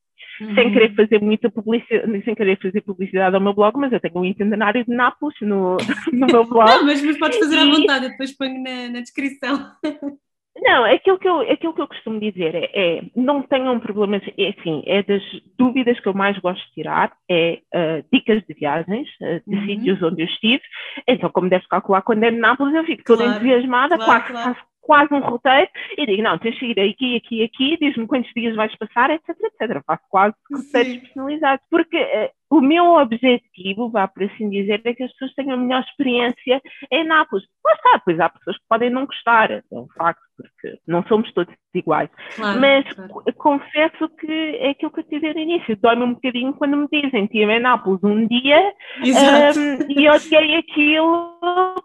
Sem 0.56 0.66
Uhum. 0.68 0.74
querer 0.74 0.96
fazer 0.96 1.22
muita 1.22 1.52
publicidade, 1.52 2.24
sem 2.24 2.34
querer 2.34 2.58
fazer 2.60 2.82
publicidade 2.82 3.36
ao 3.36 3.42
meu 3.42 3.54
blog, 3.54 3.78
mas 3.78 3.92
eu 3.92 4.00
tenho 4.00 4.18
um 4.18 4.26
itinerário 4.26 4.84
de 4.84 4.90
Nápoles 4.92 5.36
no, 5.42 5.78
no 6.12 6.26
meu 6.28 6.44
blog. 6.44 6.72
Ah, 6.72 6.82
mas, 6.82 7.04
mas 7.04 7.20
podes 7.20 7.38
fazer 7.38 7.60
à 7.60 7.66
vontade, 7.66 8.06
eu 8.06 8.12
depois 8.12 8.36
ponho 8.36 8.64
na, 8.64 8.90
na 8.90 9.00
descrição. 9.02 9.72
Não, 10.56 10.86
aquilo 10.86 11.18
que 11.18 11.28
eu, 11.28 11.42
aquilo 11.42 11.74
que 11.74 11.82
eu 11.82 11.88
costumo 11.88 12.20
dizer 12.20 12.54
é, 12.54 12.70
é, 12.74 13.02
não 13.16 13.42
tenham 13.42 13.80
problemas, 13.80 14.22
é 14.38 14.50
assim, 14.50 14.84
é 14.86 15.02
das 15.02 15.24
dúvidas 15.58 16.00
que 16.00 16.08
eu 16.08 16.13
mais 16.13 16.38
gosto 16.38 16.63
de 16.68 16.74
tirar, 16.74 17.12
é 17.30 17.60
ah, 17.74 18.04
dicas 18.12 18.44
de 18.46 18.54
viagens, 18.54 19.10
ah, 19.22 19.42
de 19.48 19.56
Uhum. 19.56 19.66
sítios 19.66 20.04
onde 20.04 20.22
eu 20.22 20.28
estive. 20.28 20.62
Então, 21.08 21.30
como 21.32 21.50
deves 21.50 21.68
calcular, 21.68 22.02
quando 22.04 22.24
é 22.24 22.32
de 22.32 22.38
Nápoles 22.38 22.76
eu 22.76 22.86
fico 22.86 23.04
toda 23.04 23.24
Claro, 23.24 23.38
entusiasmada, 23.39 23.96
claro, 23.96 24.12
quase, 24.12 24.28
claro. 24.28 24.56
faço 24.56 24.74
quase 24.84 25.13
um 25.13 25.20
roteiro 25.22 25.70
e 25.98 26.06
digo, 26.06 26.22
não, 26.22 26.38
tens 26.38 26.56
de 26.58 26.66
ir 26.66 26.80
aqui, 26.80 27.16
aqui, 27.16 27.44
aqui, 27.44 27.78
diz-me 27.80 28.06
quantos 28.06 28.32
dias 28.36 28.56
vais 28.56 28.76
passar, 28.76 29.10
etc, 29.10 29.30
etc. 29.30 29.82
Faço 29.86 30.04
quase 30.10 30.36
roteiros 30.52 30.98
personalizados, 30.98 31.66
porque 31.72 31.98
eh, 31.98 32.32
o 32.58 32.62
meu 32.62 32.86
objetivo, 32.96 33.89
vá 33.89 34.08
por 34.08 34.24
assim 34.24 34.50
dizer, 34.50 34.82
é 34.84 34.94
que 34.94 35.04
as 35.04 35.12
pessoas 35.13 35.34
tenham 35.34 35.54
a 35.54 35.58
melhor 35.58 35.82
experiência 35.82 36.62
em 36.92 37.04
Nápoles. 37.04 37.46
Lá 37.66 37.74
está, 37.74 38.02
pois 38.06 38.20
há 38.20 38.30
pessoas 38.30 38.58
que 38.58 38.63
podem 38.70 38.89
não 38.89 39.06
gostar, 39.06 39.50
é 39.52 39.63
um 39.72 39.88
facto, 39.98 40.22
porque 40.38 40.78
não 40.88 41.04
somos 41.08 41.32
todos 41.34 41.54
iguais. 41.74 42.10
Claro, 42.36 42.60
Mas 42.60 42.94
claro. 42.94 43.13
co- 43.13 43.34
confesso 43.34 44.10
que 44.20 44.58
é 44.60 44.70
aquilo 44.70 44.92
que 44.92 45.00
eu 45.00 45.04
te 45.04 45.20
disse 45.20 45.34
no 45.34 45.39
início, 45.39 45.78
dói-me 45.78 46.04
um 46.04 46.13
bocadinho 46.13 46.54
quando 46.54 46.78
me 46.78 46.88
dizem 46.92 47.28
que 47.28 47.42
em 47.44 47.60
Nápoles 47.60 48.04
um 48.04 48.28
dia 48.28 48.74
um, 49.02 49.86
e 49.89 50.06
eu 50.06 50.13
odiei 50.13 50.56
aquilo 50.58 51.34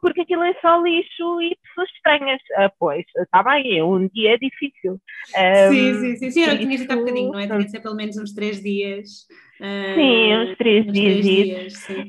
porque 0.00 0.20
aquilo 0.22 0.42
é 0.42 0.54
só 0.60 0.80
lixo 0.82 1.40
e 1.40 1.56
pessoas 1.64 1.90
estranhas. 1.96 2.40
Ah, 2.56 2.70
pois, 2.78 3.04
está 3.16 3.42
bem, 3.42 3.82
um 3.82 4.06
dia 4.08 4.34
é 4.34 4.38
difícil. 4.38 4.92
Um, 4.92 5.72
sim, 5.72 5.94
sim, 5.94 6.16
sim. 6.16 6.30
Sim, 6.30 6.44
que 6.44 6.50
por 6.50 6.58
tinhas 6.58 6.80
dito 6.80 6.92
há 6.92 6.96
bocadinho, 6.96 7.32
não 7.32 7.38
é? 7.38 7.46
Tinha 7.46 7.58
de 7.64 7.70
ser 7.70 7.80
pelo 7.80 7.96
menos 7.96 8.16
uns 8.16 8.32
três 8.32 8.62
dias. 8.62 9.26
Sim, 9.58 10.36
uns 10.36 10.56
três 10.56 10.86
uns 10.86 10.92
dias. 10.92 11.24
dias, 11.24 11.76
sim. 11.78 12.04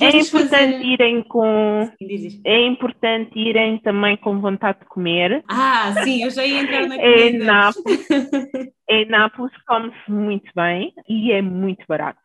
É 0.00 0.08
importante 0.08 0.30
fazer- 0.50 0.82
irem 0.84 1.22
com. 1.22 1.88
Sim. 1.98 2.40
É 2.44 2.60
importante 2.66 3.38
irem 3.38 3.78
também 3.78 4.16
com 4.16 4.40
vontade 4.40 4.80
de 4.80 4.86
comer. 4.86 5.44
Ah, 5.48 5.92
sim, 6.02 6.24
eu 6.24 6.30
já 6.30 6.44
ia 6.44 6.60
entrar 6.62 6.86
na 6.88 6.96
É 6.98 7.26
comida. 7.30 7.44
Nápoles. 7.44 8.08
Em 8.90 9.04
Nápoles 9.06 9.52
come-se 9.66 10.10
muito 10.10 10.50
bem 10.54 10.92
e 11.08 11.30
é 11.32 11.40
muito 11.40 11.84
barato. 11.88 12.18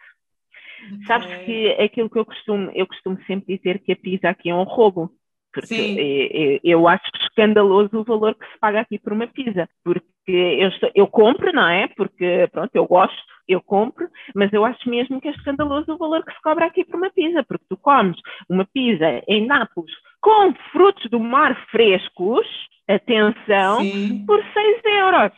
Sabes 1.05 1.27
Ok. 1.27 1.45
que 1.45 1.69
aquilo 1.81 2.09
que 2.09 2.17
eu 2.17 2.25
costumo, 2.25 2.71
eu 2.73 2.87
costumo 2.87 3.17
sempre 3.27 3.55
dizer 3.57 3.79
que 3.79 3.91
a 3.91 3.95
pizza 3.95 4.29
aqui 4.29 4.49
é 4.49 4.55
um 4.55 4.63
roubo. 4.63 5.11
Porque 5.53 5.67
Sim. 5.67 5.97
é- 5.99 6.55
é- 6.55 6.59
eu 6.63 6.87
acho 6.87 7.03
escandaloso 7.21 7.99
o 7.99 8.03
valor 8.03 8.35
que 8.35 8.45
se 8.45 8.59
paga 8.59 8.81
aqui 8.81 8.97
por 8.99 9.13
uma 9.13 9.27
pizza. 9.27 9.67
Porque 9.83 10.05
eu, 10.27 10.69
estou- 10.69 10.91
eu 10.95 11.07
compro, 11.07 11.51
não 11.51 11.67
é? 11.67 11.87
Porque, 11.87 12.47
pronto, 12.51 12.69
eu 12.73 12.85
gosto, 12.85 13.15
eu 13.49 13.61
compro, 13.61 14.07
mas 14.35 14.53
eu 14.53 14.63
acho 14.63 14.89
mesmo 14.89 15.19
que 15.19 15.27
é 15.27 15.31
escandaloso 15.31 15.91
o 15.91 15.97
valor 15.97 16.23
que 16.23 16.31
se 16.31 16.41
cobra 16.41 16.67
aqui 16.67 16.85
por 16.85 16.97
uma 16.97 17.09
pizza. 17.09 17.43
Porque 17.43 17.65
tu 17.67 17.77
comes 17.77 18.17
uma 18.47 18.65
pizza 18.65 19.23
em 19.27 19.45
Nápoles 19.45 19.91
com 20.21 20.53
frutos 20.71 21.09
do 21.09 21.19
mar 21.19 21.55
frescos, 21.71 22.47
atenção, 22.87 23.81
Sim, 23.81 24.25
por 24.25 24.43
6 24.53 24.81
euros 24.85 25.31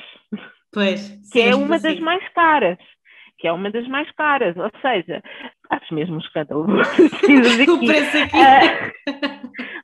pois. 0.71 1.19
que 1.31 1.41
é 1.41 1.55
uma 1.55 1.79
das 1.79 1.99
mais 1.99 2.27
caras. 2.29 2.77
Que 3.37 3.47
é 3.47 3.51
uma 3.51 3.71
das 3.71 3.87
mais 3.87 4.09
caras, 4.11 4.55
ou 4.55 4.69
seja, 4.81 5.21
acho 5.71 5.93
mesmo 5.93 6.15
um 6.15 6.19
escândalo. 6.19 6.65
O 7.71 7.79
preço 7.85 8.17
aqui. 8.17 8.37
Ah, 8.37 8.91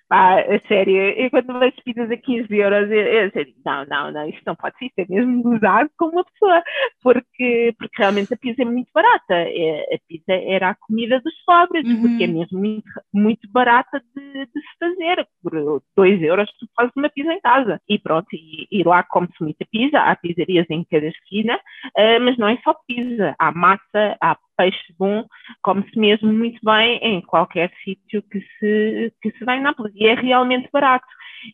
pá, 0.09 0.39
a 0.41 0.59
sério, 0.67 0.95
eu 0.95 1.29
quando 1.29 1.59
vejo 1.59 1.75
pizzas 1.83 2.09
a 2.11 2.17
15 2.17 2.55
euros, 2.55 2.89
eu, 2.89 2.97
eu 2.97 3.31
sei, 3.31 3.53
não, 3.65 3.85
não, 3.85 4.11
não, 4.11 4.29
isto 4.29 4.41
não 4.45 4.55
pode 4.55 4.77
ser, 4.77 4.85
isto 4.85 4.99
é 4.99 5.05
mesmo 5.09 5.43
gozado 5.43 5.89
com 5.97 6.05
uma 6.07 6.23
pessoa, 6.23 6.63
porque, 7.01 7.73
porque 7.77 7.95
realmente 7.97 8.33
a 8.33 8.37
pizza 8.37 8.61
é 8.61 8.65
muito 8.65 8.89
barata. 8.93 9.33
É, 9.35 9.95
a 9.95 9.97
pizza 10.07 10.33
era 10.33 10.69
a 10.69 10.75
comida 10.75 11.19
dos 11.21 11.33
pobres, 11.45 11.85
Uhum. 11.85 12.01
porque 12.01 12.23
é 12.23 12.27
mesmo 12.27 12.59
muito, 12.59 12.89
muito 13.13 13.49
barata 13.51 14.01
de, 14.15 14.45
de 14.45 14.51
se 14.61 14.77
fazer. 14.79 15.27
Por 15.41 15.81
2 15.95 16.21
euros 16.21 16.49
tu 16.59 16.67
fazes 16.75 16.91
uma 16.95 17.09
pizza 17.09 17.33
em 17.33 17.41
casa. 17.41 17.79
E 17.87 17.97
pronto, 17.99 18.27
e, 18.33 18.67
e 18.71 18.83
lá 18.83 19.03
come-se 19.03 19.41
muita 19.41 19.65
pizza, 19.71 19.99
há 19.99 20.15
pizzarias 20.15 20.65
em 20.69 20.83
cada 20.89 21.07
esquina, 21.07 21.59
ah, 21.97 22.19
mas 22.21 22.37
não 22.37 22.47
é 22.47 22.57
só 22.63 22.73
pizza, 22.87 23.35
há 23.39 23.51
massa, 23.51 24.17
há 24.21 24.35
peixe 24.57 24.93
bom, 24.97 25.25
come-se 25.61 25.97
mesmo 25.97 26.33
muito 26.33 26.59
bem 26.63 26.97
em 26.97 27.21
qualquer 27.21 27.71
sítio 27.83 28.23
que 28.23 28.41
se, 28.59 29.13
que 29.21 29.31
se 29.31 29.45
vai 29.45 29.57
em 29.57 29.61
Nápoles. 29.61 29.93
E 29.95 30.07
é 30.07 30.15
realmente 30.15 30.69
barato. 30.73 31.05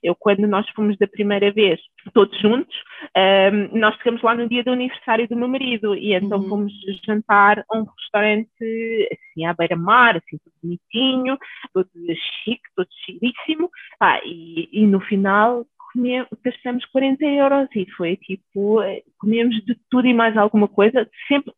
Eu, 0.01 0.15
quando 0.15 0.47
nós 0.47 0.67
fomos 0.69 0.97
da 0.97 1.05
primeira 1.05 1.51
vez, 1.51 1.79
todos 2.13 2.39
juntos, 2.39 2.73
um, 3.15 3.77
nós 3.77 3.95
ficamos 3.97 4.21
lá 4.21 4.33
no 4.33 4.47
dia 4.47 4.63
do 4.63 4.71
aniversário 4.71 5.27
do 5.27 5.35
meu 5.35 5.47
marido 5.47 5.93
e 5.93 6.13
então 6.13 6.39
uhum. 6.39 6.49
fomos 6.49 6.73
jantar 7.05 7.63
a 7.69 7.77
um 7.77 7.83
restaurante 7.83 8.49
assim 9.11 9.45
à 9.45 9.53
beira-mar, 9.53 10.15
assim 10.15 10.37
tudo 10.37 10.53
bonitinho, 10.63 11.37
todo 11.73 11.89
chique, 12.43 12.63
todo 12.75 12.87
chiríssimo, 13.05 13.69
ah, 13.99 14.19
e, 14.23 14.69
e 14.71 14.87
no 14.87 15.01
final 15.01 15.65
gastamos 16.43 16.85
40 16.85 17.23
euros 17.23 17.69
e 17.75 17.85
foi 17.91 18.17
tipo, 18.17 18.79
comemos 19.19 19.55
de 19.63 19.77
tudo 19.89 20.07
e 20.07 20.13
mais 20.13 20.35
alguma 20.35 20.67
coisa, 20.67 21.07
sempre 21.27 21.53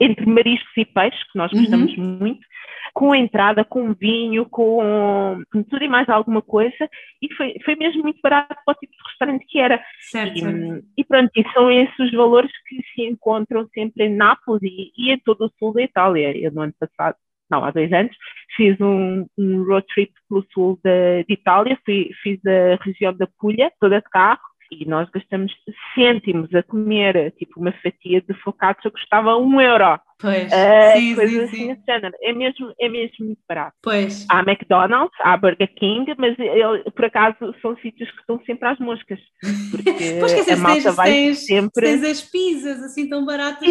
entre 0.00 0.26
mariscos 0.26 0.72
e 0.76 0.84
peixes, 0.84 1.22
que 1.30 1.38
nós 1.38 1.50
gostamos 1.52 1.96
uhum. 1.96 2.18
muito, 2.18 2.46
com 2.92 3.14
entrada, 3.14 3.64
com 3.64 3.94
vinho, 3.94 4.46
com, 4.46 5.42
tudo 5.70 5.84
e 5.84 5.88
mais 5.88 6.08
alguma 6.08 6.42
coisa, 6.42 6.88
e 7.20 7.32
foi, 7.34 7.54
foi 7.64 7.74
mesmo 7.76 8.02
muito 8.02 8.20
barato 8.22 8.54
para 8.64 8.72
o 8.72 8.78
tipo 8.78 8.92
de 8.92 9.02
restaurante 9.08 9.46
que 9.46 9.58
era. 9.58 9.82
Certo. 10.00 10.38
E, 10.38 10.84
e 10.98 11.04
pronto, 11.04 11.30
e 11.34 11.52
são 11.52 11.70
esses 11.70 11.98
os 11.98 12.12
valores 12.12 12.52
que 12.66 12.76
se 12.94 13.02
encontram 13.08 13.66
sempre 13.72 14.06
em 14.06 14.14
Nápoles 14.14 14.62
e, 14.62 14.92
e 14.96 15.12
em 15.12 15.18
todo 15.18 15.46
o 15.46 15.52
sul 15.58 15.72
da 15.72 15.82
Itália. 15.82 16.36
Eu, 16.36 16.52
no 16.52 16.62
ano 16.62 16.74
passado, 16.78 17.16
não, 17.50 17.64
há 17.64 17.70
dois 17.70 17.92
anos, 17.92 18.14
fiz 18.56 18.80
um, 18.80 19.26
um 19.38 19.64
road 19.64 19.86
trip 19.94 20.12
pelo 20.28 20.44
sul 20.52 20.78
de, 20.82 21.24
de 21.24 21.34
Itália, 21.34 21.78
fui, 21.84 22.10
fiz 22.22 22.40
a 22.46 22.82
região 22.82 23.14
da 23.14 23.26
Puglia, 23.38 23.70
toda 23.78 24.00
de 24.00 24.08
carro, 24.10 24.40
e 24.80 24.86
nós 24.86 25.08
gastamos 25.10 25.52
cêntimos 25.94 26.54
a 26.54 26.62
comer, 26.62 27.32
tipo 27.38 27.60
uma 27.60 27.72
fatia 27.72 28.20
de 28.20 28.34
focaccia 28.42 28.90
custava 28.90 29.36
um 29.36 29.60
euro. 29.60 30.00
Pois, 30.18 30.52
uh, 30.52 30.92
sim, 30.96 31.16
sim, 31.16 31.40
assim 31.40 31.74
sim. 31.74 31.76
É 32.22 32.32
mesmo, 32.32 32.72
é 32.78 32.88
mesmo 32.88 33.26
muito 33.26 33.40
barato. 33.48 33.76
Pois. 33.82 34.24
Há 34.30 34.40
McDonald's, 34.40 35.16
há 35.20 35.36
Burger 35.36 35.74
King, 35.74 36.14
mas 36.16 36.36
eu, 36.38 36.90
por 36.92 37.06
acaso 37.06 37.36
são 37.60 37.76
sítios 37.78 38.08
que 38.12 38.20
estão 38.20 38.40
sempre 38.46 38.68
às 38.68 38.78
moscas. 38.78 39.18
Porque 39.72 39.92
pois, 40.20 40.34
dizer, 40.34 40.52
a 40.52 40.56
malta 40.56 40.82
tens, 40.82 40.94
vai 40.94 41.10
tens, 41.10 41.46
sempre... 41.46 41.86
tens 41.86 42.04
as 42.04 42.22
pizzas 42.22 42.82
assim 42.84 43.08
tão 43.08 43.24
baratas. 43.24 43.68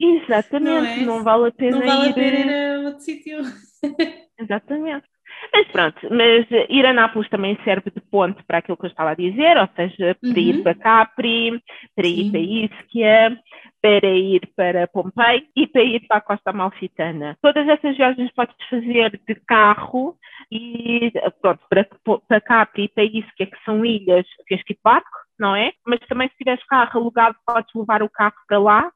Exatamente, 0.00 0.60
não, 0.60 1.14
é? 1.14 1.18
não, 1.18 1.24
vale 1.24 1.48
a 1.48 1.52
pena 1.52 1.78
não 1.78 1.86
vale 1.86 2.06
ir... 2.06 2.10
a 2.10 2.14
pena 2.14 2.38
ir 2.38 2.50
a 2.54 2.80
outro 2.86 3.00
sítio. 3.00 3.38
Exatamente. 4.38 5.11
Mas 5.52 5.66
pronto, 5.68 6.08
mas 6.10 6.46
ir 6.68 6.86
a 6.86 6.92
Nápoles 6.92 7.28
também 7.28 7.58
serve 7.64 7.90
de 7.90 8.00
ponte 8.00 8.42
para 8.44 8.58
aquilo 8.58 8.76
que 8.76 8.86
eu 8.86 8.90
estava 8.90 9.10
a 9.10 9.14
dizer, 9.14 9.56
ou 9.56 9.68
seja, 9.74 10.14
para 10.20 10.30
uhum. 10.30 10.38
ir 10.38 10.62
para 10.62 10.74
Capri, 10.74 11.62
para 11.96 12.06
ir 12.06 12.24
Sim. 12.24 12.30
para 12.30 12.40
Ischia, 12.40 13.38
para 13.80 14.08
ir 14.08 14.40
para 14.54 14.86
Pompei 14.86 15.48
e 15.56 15.66
para 15.66 15.82
ir 15.82 16.06
para 16.06 16.18
a 16.18 16.20
Costa 16.20 16.50
Amalfitana. 16.50 17.36
Todas 17.42 17.66
essas 17.68 17.96
viagens 17.96 18.32
podes 18.32 18.54
fazer 18.70 19.20
de 19.26 19.34
carro 19.46 20.16
e 20.50 21.12
pronto, 21.40 21.60
para, 21.68 21.86
para 22.28 22.40
Capri 22.40 22.84
e 22.84 22.88
para 22.88 23.04
Ischia, 23.04 23.46
que 23.46 23.64
são 23.64 23.84
ilhas, 23.84 24.26
tens 24.48 24.62
que 24.62 24.72
ir 24.72 24.76
de 24.76 24.82
barco, 24.82 25.08
não 25.38 25.56
é? 25.56 25.72
Mas 25.86 25.98
também 26.08 26.28
se 26.28 26.36
tiveres 26.36 26.64
carro 26.66 27.00
alugado, 27.00 27.36
podes 27.44 27.74
levar 27.74 28.02
o 28.02 28.10
carro 28.10 28.34
para 28.46 28.58
lá, 28.58 28.92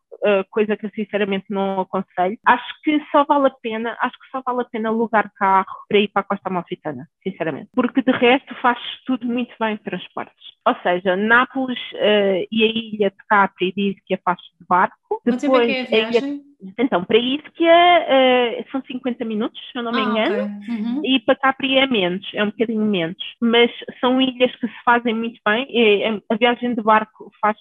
coisa 0.50 0.76
que 0.76 0.87
eu 0.87 0.90
sinceramente 0.90 1.46
não 1.50 1.81
aconselho. 1.81 2.38
Acho 2.46 2.83
que 2.83 3.00
só 3.11 3.24
vale 3.24 3.48
a 3.48 3.55
pena, 3.62 3.96
acho 4.00 4.18
que 4.18 4.31
só 4.31 4.42
vale 4.44 4.62
a 4.62 4.64
pena 4.64 4.88
alugar 4.88 5.31
carro 5.37 5.66
para 5.88 5.98
ir 5.98 6.09
para 6.09 6.22
a 6.22 6.24
Costa 6.24 6.48
Amalfitana, 6.48 7.09
sinceramente. 7.22 7.70
Porque 7.74 8.02
de 8.02 8.12
resto 8.12 8.55
faz 8.57 8.79
tudo 9.07 9.26
muito 9.26 9.55
bem 9.59 9.74
em 9.74 9.76
transportes. 9.79 10.35
Ou 10.66 10.74
seja, 10.83 11.16
Nápoles 11.16 11.79
uh, 11.94 12.46
e 12.50 12.64
a 12.64 12.66
ilha 12.66 13.11
de 13.11 13.16
Capri 13.29 13.72
diz 13.76 13.96
que 14.05 14.14
a 14.14 14.18
faz 14.24 14.38
de 14.38 14.66
barco. 14.68 15.20
Depois, 15.24 15.42
Depois 15.42 15.92
é 15.92 16.05
a 16.05 16.11
ilha 16.11 16.46
então, 16.79 17.05
para 17.05 17.18
Ischia 17.18 17.70
uh, 17.70 18.70
são 18.70 18.83
50 18.83 19.24
minutos, 19.24 19.61
se 19.70 19.79
eu 19.79 19.83
não 19.83 19.92
me 19.92 19.98
ah, 19.98 20.05
engano, 20.05 20.57
okay. 20.57 20.74
uhum. 20.74 21.02
e 21.05 21.20
para 21.20 21.37
Capri 21.37 21.76
é 21.76 21.87
menos, 21.87 22.26
é 22.35 22.42
um 22.42 22.50
bocadinho 22.50 22.85
menos. 22.85 23.16
Mas 23.40 23.70
são 24.00 24.20
ilhas 24.20 24.55
que 24.57 24.66
se 24.66 24.83
fazem 24.85 25.14
muito 25.14 25.38
bem, 25.46 25.66
e 25.68 26.22
a 26.31 26.37
viagem 26.37 26.74
de 26.74 26.83
barco 26.83 27.31
faz 27.40 27.57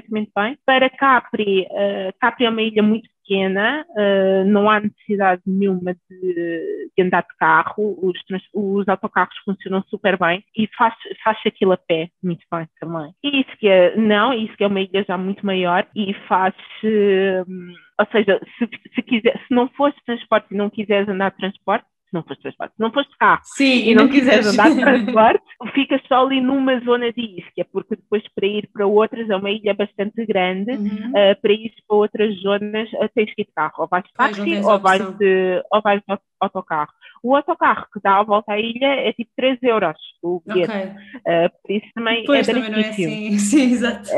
perfeitamente 0.00 0.30
bem. 0.34 0.58
Para 0.64 0.90
Capri, 0.90 1.62
uh, 1.62 2.12
Capri 2.20 2.44
é 2.44 2.50
uma 2.50 2.62
ilha 2.62 2.82
muito 2.82 3.08
pequena, 3.22 3.84
uh, 3.90 4.44
não 4.46 4.70
há 4.70 4.80
necessidade 4.80 5.42
nenhuma 5.46 5.94
de, 6.08 6.90
de 6.96 7.02
andar 7.02 7.22
de 7.22 7.36
carro, 7.38 7.98
os, 8.00 8.18
os, 8.54 8.88
autocarros 8.88 9.36
funcionam 9.44 9.82
super 9.88 10.18
bem 10.18 10.44
e 10.56 10.68
faz, 10.76 10.94
faz 11.22 11.38
aquilo 11.44 11.72
a 11.72 11.76
pé 11.76 12.08
muito 12.22 12.44
bem 12.50 12.68
também. 12.80 13.12
Isso 13.24 13.56
que 13.58 13.68
é, 13.68 13.96
não, 13.96 14.32
isso 14.32 14.56
que 14.56 14.64
é 14.64 14.66
uma 14.66 14.80
ilha 14.80 15.04
já 15.06 15.18
muito 15.18 15.44
maior 15.44 15.86
e 15.94 16.14
faz, 16.28 16.54
uh, 16.84 17.50
ou 17.98 18.06
seja, 18.12 18.40
se, 18.58 18.68
se, 18.94 19.02
quiser, 19.02 19.36
se 19.46 19.54
não 19.54 19.68
fosse 19.70 19.96
transporte 20.04 20.46
e 20.52 20.56
não 20.56 20.70
quiseres 20.70 21.08
andar 21.08 21.30
de 21.30 21.38
transporte, 21.38 21.86
não 22.16 22.22
foste 22.22 22.42
transporte, 22.42 22.74
não 22.78 22.92
foste 22.92 23.16
carro 23.18 23.40
Sim, 23.44 23.88
e 23.88 23.94
não, 23.94 24.04
não 24.04 24.10
quiseres 24.10 24.46
andar 24.46 24.70
de 24.70 24.80
transporte, 24.80 25.44
ficas 25.74 26.00
só 26.08 26.24
ali 26.24 26.40
numa 26.40 26.80
zona 26.80 27.12
de 27.12 27.20
isca, 27.20 27.64
porque 27.72 27.96
depois 27.96 28.22
para 28.34 28.46
ir 28.46 28.68
para 28.72 28.86
outras 28.86 29.28
é 29.28 29.36
uma 29.36 29.50
ilha 29.50 29.74
bastante 29.74 30.24
grande, 30.26 30.72
uhum. 30.72 31.10
uh, 31.10 31.40
para 31.40 31.52
ir 31.52 31.72
para 31.86 31.96
outras 31.96 32.34
zonas 32.40 32.90
uh, 32.94 33.08
tens 33.14 33.34
que 33.34 33.42
ir 33.42 33.44
de 33.44 33.52
carro, 33.54 33.74
ou 33.78 33.88
vais 33.88 34.04
de 34.04 34.12
táxi 34.12 34.60
ou 34.64 34.78
vais 34.78 35.18
de, 35.18 35.62
ou 35.70 35.82
vais 35.82 36.00
de 36.00 36.18
autocarro. 36.40 36.92
O 37.22 37.36
autocarro 37.36 37.86
que 37.92 38.00
dá 38.02 38.18
a 38.18 38.22
volta 38.22 38.52
à 38.52 38.60
ilha 38.60 38.86
é 38.86 39.12
tipo 39.12 39.30
3 39.36 39.58
euros 39.62 39.96
o 40.22 40.42
bilhete, 40.44 40.70
okay. 40.70 41.46
uh, 41.46 41.50
por 41.62 41.72
isso 41.72 41.86
também 41.94 42.24
é 42.28 42.42
também 42.42 42.70
não 42.70 42.78
é 42.78 42.88
assim, 42.88 43.38
sim, 43.38 43.72
exato. 43.72 44.10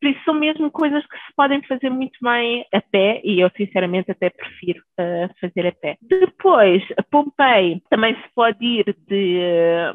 Por 0.00 0.08
isso 0.08 0.20
são 0.24 0.34
mesmo 0.34 0.70
coisas 0.70 1.04
que 1.06 1.16
se 1.16 1.34
podem 1.36 1.60
fazer 1.62 1.90
muito 1.90 2.18
bem 2.22 2.64
a 2.72 2.80
pé 2.80 3.20
e 3.24 3.40
eu 3.40 3.50
sinceramente 3.56 4.10
até 4.10 4.30
prefiro 4.30 4.80
uh, 5.00 5.28
fazer 5.40 5.66
a 5.66 5.72
pé. 5.72 5.96
Depois, 6.02 6.82
a 6.96 7.02
Pompei 7.02 7.82
também 7.90 8.14
se 8.14 8.28
pode 8.34 8.64
ir 8.64 8.96
de 9.08 9.40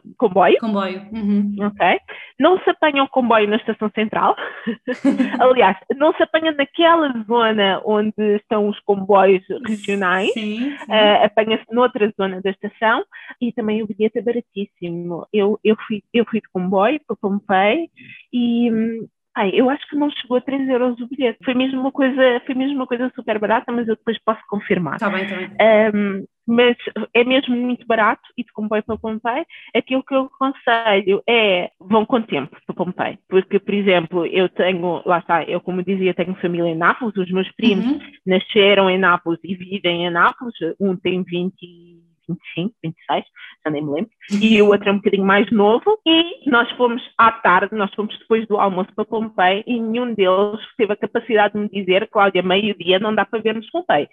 uh, 0.04 0.16
comboio. 0.18 0.58
Comboio. 0.60 1.02
Uhum. 1.12 1.56
Ok. 1.62 2.00
Não 2.40 2.60
se 2.60 2.70
apanha 2.70 3.04
o 3.04 3.08
comboio 3.08 3.48
na 3.48 3.56
estação 3.56 3.90
central. 3.96 4.36
Aliás, 5.40 5.78
não 5.96 6.14
se 6.14 6.24
apanha 6.24 6.52
naquela 6.52 7.14
zona 7.26 7.82
onde 7.86 8.36
estão 8.36 8.68
os 8.68 8.80
comboios 8.82 9.44
regionais. 9.66 10.32
Sim, 10.34 10.76
sim. 10.78 10.92
Uh, 10.92 11.26
Apanha-se 11.26 11.66
noutra 11.72 12.12
zona 12.20 12.42
da 12.42 12.50
estação 12.50 13.06
e 13.42 13.52
também 13.54 13.82
o 13.82 13.88
bilhete 13.88 14.20
é 14.20 14.22
baratíssimo. 14.22 15.26
Eu, 15.32 15.60
eu, 15.64 15.76
fui, 15.88 16.04
eu 16.14 16.26
fui 16.26 16.42
de 16.42 16.50
comboio 16.50 17.00
para 17.08 17.16
Pompei 17.16 17.90
e 18.32 18.72
hum, 18.72 19.08
Ai, 19.36 19.52
eu 19.54 19.70
acho 19.70 19.88
que 19.90 19.96
não 19.96 20.12
chegou 20.12 20.38
a 20.38 20.42
3 20.42 20.70
euros 20.70 21.00
o 21.00 21.08
bilhete. 21.08 21.40
Foi 21.44 21.54
mesmo 21.54 21.82
uma 21.82 21.92
coisa, 21.92 22.42
foi 22.46 22.54
mesmo 22.54 22.76
uma 22.76 22.88
coisa 22.88 23.12
super 23.16 23.40
barata, 23.40 23.72
mas 23.72 23.88
eu 23.88 23.96
depois 23.96 24.18
posso 24.24 24.42
confirmar. 24.48 24.96
Está 24.96 25.10
bem, 25.10 25.24
está 25.24 25.36
bem. 25.38 25.50
Um, 25.96 26.26
mas 26.46 26.76
é 27.14 27.24
mesmo 27.24 27.56
muito 27.56 27.86
barato 27.88 28.22
e 28.38 28.44
de 28.44 28.52
comboio 28.52 28.84
para 28.84 28.98
Pompei. 28.98 29.46
Aquilo 29.76 30.04
que 30.04 30.14
eu 30.14 30.30
aconselho 30.34 31.24
é 31.28 31.72
vão 31.80 32.06
com 32.06 32.22
tempo 32.22 32.56
para 32.66 32.76
Pompei, 32.76 33.18
porque, 33.30 33.60
por 33.60 33.74
exemplo, 33.74 34.26
eu 34.26 34.50
tenho, 34.50 35.02
lá 35.06 35.20
está, 35.20 35.44
eu 35.44 35.62
como 35.62 35.84
dizia, 35.84 36.14
tenho 36.14 36.36
família 36.36 36.70
em 36.70 36.78
Nápoles, 36.78 37.16
os 37.16 37.32
meus 37.32 37.50
primos 37.54 37.86
uhum. 37.86 38.00
nasceram 38.26 38.90
em 38.90 38.98
Nápoles 38.98 39.40
e 39.44 39.56
vivem 39.56 40.06
em 40.06 40.12
Nápoles, 40.12 40.54
um 40.80 40.96
tem 40.96 41.24
20 41.24 42.13
25, 42.28 42.76
26, 42.84 43.26
já 43.64 43.72
nem 43.72 43.84
me 43.84 43.92
lembro, 43.92 44.12
e 44.42 44.62
o 44.62 44.68
outro 44.68 44.90
é 44.90 44.92
um 44.92 44.98
bocadinho 44.98 45.26
mais 45.26 45.50
novo, 45.52 46.00
e 46.06 46.50
nós 46.50 46.70
fomos 46.72 47.02
à 47.18 47.32
tarde, 47.32 47.76
nós 47.76 47.94
fomos 47.94 48.18
depois 48.20 48.48
do 48.48 48.58
almoço 48.58 48.94
para 48.96 49.06
Pompei, 49.06 49.64
e 49.68 49.80
nenhum 49.80 50.14
deles 50.14 50.60
teve 50.78 50.94
a 50.94 50.98
capacidade 50.98 51.54
de 51.54 51.60
me 51.60 51.70
dizer, 51.70 52.10
Cláudia, 52.10 52.44
meio-dia 52.44 53.00
não 53.00 53.14
dá 53.14 53.26
para 53.26 53.42
vermos 53.42 53.70
Pompei. 53.72 54.08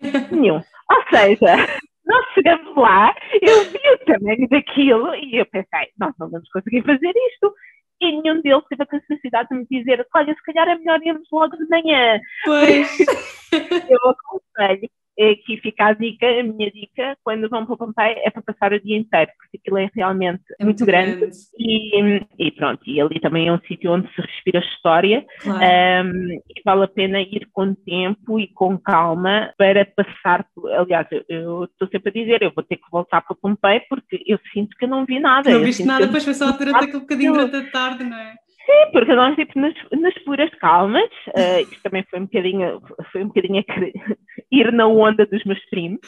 nenhum. 0.30 0.56
Ou 0.56 1.02
seja, 1.10 1.56
nós 2.06 2.24
chegamos 2.34 2.76
lá, 2.76 3.14
eu 3.40 3.64
vi 3.64 3.90
o 3.94 3.98
tamanho 4.04 4.48
daquilo, 4.48 5.14
e 5.14 5.38
eu 5.38 5.46
pensei, 5.46 5.88
nós 5.98 6.12
não 6.18 6.30
vamos 6.30 6.48
conseguir 6.50 6.82
fazer 6.82 7.12
isto 7.32 7.52
e 8.00 8.20
nenhum 8.20 8.42
deles 8.42 8.64
teve 8.68 8.82
a 8.82 8.86
capacidade 8.86 9.48
de 9.48 9.54
me 9.56 9.66
dizer: 9.70 10.06
Olha, 10.14 10.34
se 10.34 10.42
calhar 10.42 10.68
é 10.68 10.76
melhor 10.76 11.00
irmos 11.02 11.28
logo 11.32 11.56
de 11.56 11.66
manhã. 11.68 12.20
Pois. 12.44 12.98
eu 13.88 14.10
aconselho 14.10 14.90
é 15.18 15.30
aqui 15.30 15.58
fica 15.58 15.86
a 15.86 15.92
dica, 15.92 16.26
a 16.26 16.42
minha 16.42 16.70
dica, 16.70 17.16
quando 17.24 17.48
vão 17.48 17.64
para 17.64 17.74
o 17.74 17.78
Pompei 17.78 18.16
é 18.24 18.30
para 18.30 18.42
passar 18.42 18.72
o 18.72 18.80
dia 18.80 18.96
inteiro, 18.96 19.30
porque 19.38 19.58
aquilo 19.58 19.78
é 19.78 19.90
realmente 19.94 20.42
é 20.58 20.64
muito, 20.64 20.80
muito 20.80 20.86
grande, 20.86 21.16
grande. 21.16 21.36
E, 21.58 22.20
e, 22.38 22.50
pronto, 22.52 22.82
e 22.86 23.00
ali 23.00 23.20
também 23.20 23.48
é 23.48 23.52
um 23.52 23.60
sítio 23.66 23.92
onde 23.92 24.08
se 24.14 24.20
respira 24.20 24.60
história 24.60 25.24
claro. 25.40 26.08
um, 26.08 26.32
e 26.32 26.62
vale 26.64 26.84
a 26.84 26.88
pena 26.88 27.20
ir 27.20 27.48
com 27.52 27.74
tempo 27.74 28.38
e 28.38 28.48
com 28.48 28.78
calma 28.78 29.52
para 29.56 29.86
passar, 29.86 30.46
aliás, 30.78 31.06
eu, 31.28 31.64
estou 31.64 31.88
sempre 31.88 32.10
a 32.10 32.12
dizer, 32.12 32.42
eu 32.42 32.52
vou 32.54 32.64
ter 32.64 32.76
que 32.76 32.90
voltar 32.90 33.20
para 33.22 33.32
o 33.32 33.36
Pompei 33.36 33.80
porque 33.88 34.22
eu 34.26 34.38
sinto 34.52 34.76
que 34.76 34.84
eu 34.84 34.88
não 34.88 35.06
vi 35.06 35.18
nada. 35.18 35.50
Não 35.50 35.60
viste 35.60 35.84
nada, 35.84 36.06
depois 36.06 36.24
foi 36.24 36.34
só 36.34 36.52
durante 36.52 36.76
aquele 36.76 37.00
bocadinho 37.00 37.32
durante 37.32 37.56
a 37.56 37.70
tarde, 37.70 38.04
não 38.04 38.16
é? 38.16 38.34
Sim, 38.66 38.90
porque 38.92 39.14
nós 39.14 39.36
tipo, 39.36 39.58
nas, 39.60 39.74
nas 39.92 40.14
puras 40.24 40.50
calmas, 40.56 41.08
uh, 41.28 41.60
isto 41.60 41.80
também 41.84 42.04
foi 42.10 42.18
um 42.18 42.24
bocadinho, 42.24 42.82
foi 43.12 43.22
um 43.22 43.28
bocadinho 43.28 43.64
ir 44.50 44.72
na 44.72 44.88
onda 44.88 45.24
dos 45.24 45.44
meus 45.44 45.64
primos. 45.70 46.00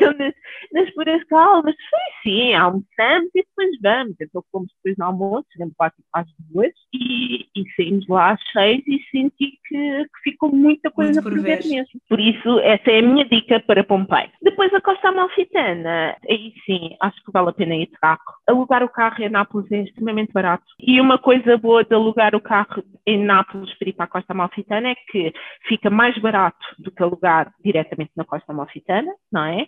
Nas, 0.00 0.34
nas 0.72 0.90
puras 0.92 1.22
calmas, 1.24 1.74
foi 1.88 2.00
sim, 2.22 2.54
almoçamos 2.54 3.30
e 3.34 3.44
depois 3.44 3.70
vamos. 3.80 4.16
Então 4.20 4.42
fomos 4.50 4.68
depois 4.76 4.96
no 4.98 5.04
almoço, 5.04 5.46
chegamos 5.52 5.74
lá 5.78 5.90
tipo, 5.90 6.08
às 6.12 6.26
duas 6.50 6.72
e, 6.92 7.46
e 7.54 7.64
saímos 7.76 8.06
lá 8.08 8.32
às 8.32 8.40
seis 8.52 8.82
e 8.86 9.00
senti 9.10 9.58
que, 9.66 10.04
que 10.04 10.30
ficou 10.30 10.50
muita 10.52 10.90
coisa 10.90 11.22
por 11.22 11.38
ver 11.40 11.64
mesmo. 11.64 12.00
Por 12.08 12.18
isso, 12.18 12.58
essa 12.60 12.90
é 12.90 12.98
a 12.98 13.02
minha 13.02 13.24
dica 13.24 13.60
para 13.60 13.84
Pompei. 13.84 14.30
Depois 14.42 14.72
a 14.74 14.80
Costa 14.80 15.08
Amalfitana, 15.08 16.16
aí 16.28 16.52
sim, 16.66 16.96
acho 17.00 17.22
que 17.24 17.32
vale 17.32 17.50
a 17.50 17.52
pena 17.52 17.76
ir 17.76 17.86
de 17.86 17.98
carro. 18.00 18.20
Alugar 18.48 18.82
o 18.82 18.88
carro 18.88 19.22
em 19.22 19.28
Nápoles 19.28 19.70
é 19.70 19.82
extremamente 19.82 20.32
barato. 20.32 20.64
E 20.80 21.00
uma 21.00 21.18
coisa 21.18 21.56
boa 21.56 21.84
de 21.84 21.94
alugar 22.00 22.34
o 22.34 22.40
carro 22.40 22.82
em 23.06 23.22
Nápoles 23.24 23.72
para 23.78 23.88
ir 23.88 23.92
para 23.92 24.04
a 24.04 24.08
Costa 24.08 24.32
Amalfitana 24.32 24.90
é 24.90 24.94
que 25.10 25.32
fica 25.66 25.90
mais 25.90 26.16
barato 26.18 26.58
do 26.78 26.90
que 26.90 27.02
alugar 27.02 27.52
diretamente 27.64 28.12
na 28.16 28.24
Costa 28.24 28.52
Amalfitana, 28.52 29.12
não 29.32 29.44
é? 29.44 29.66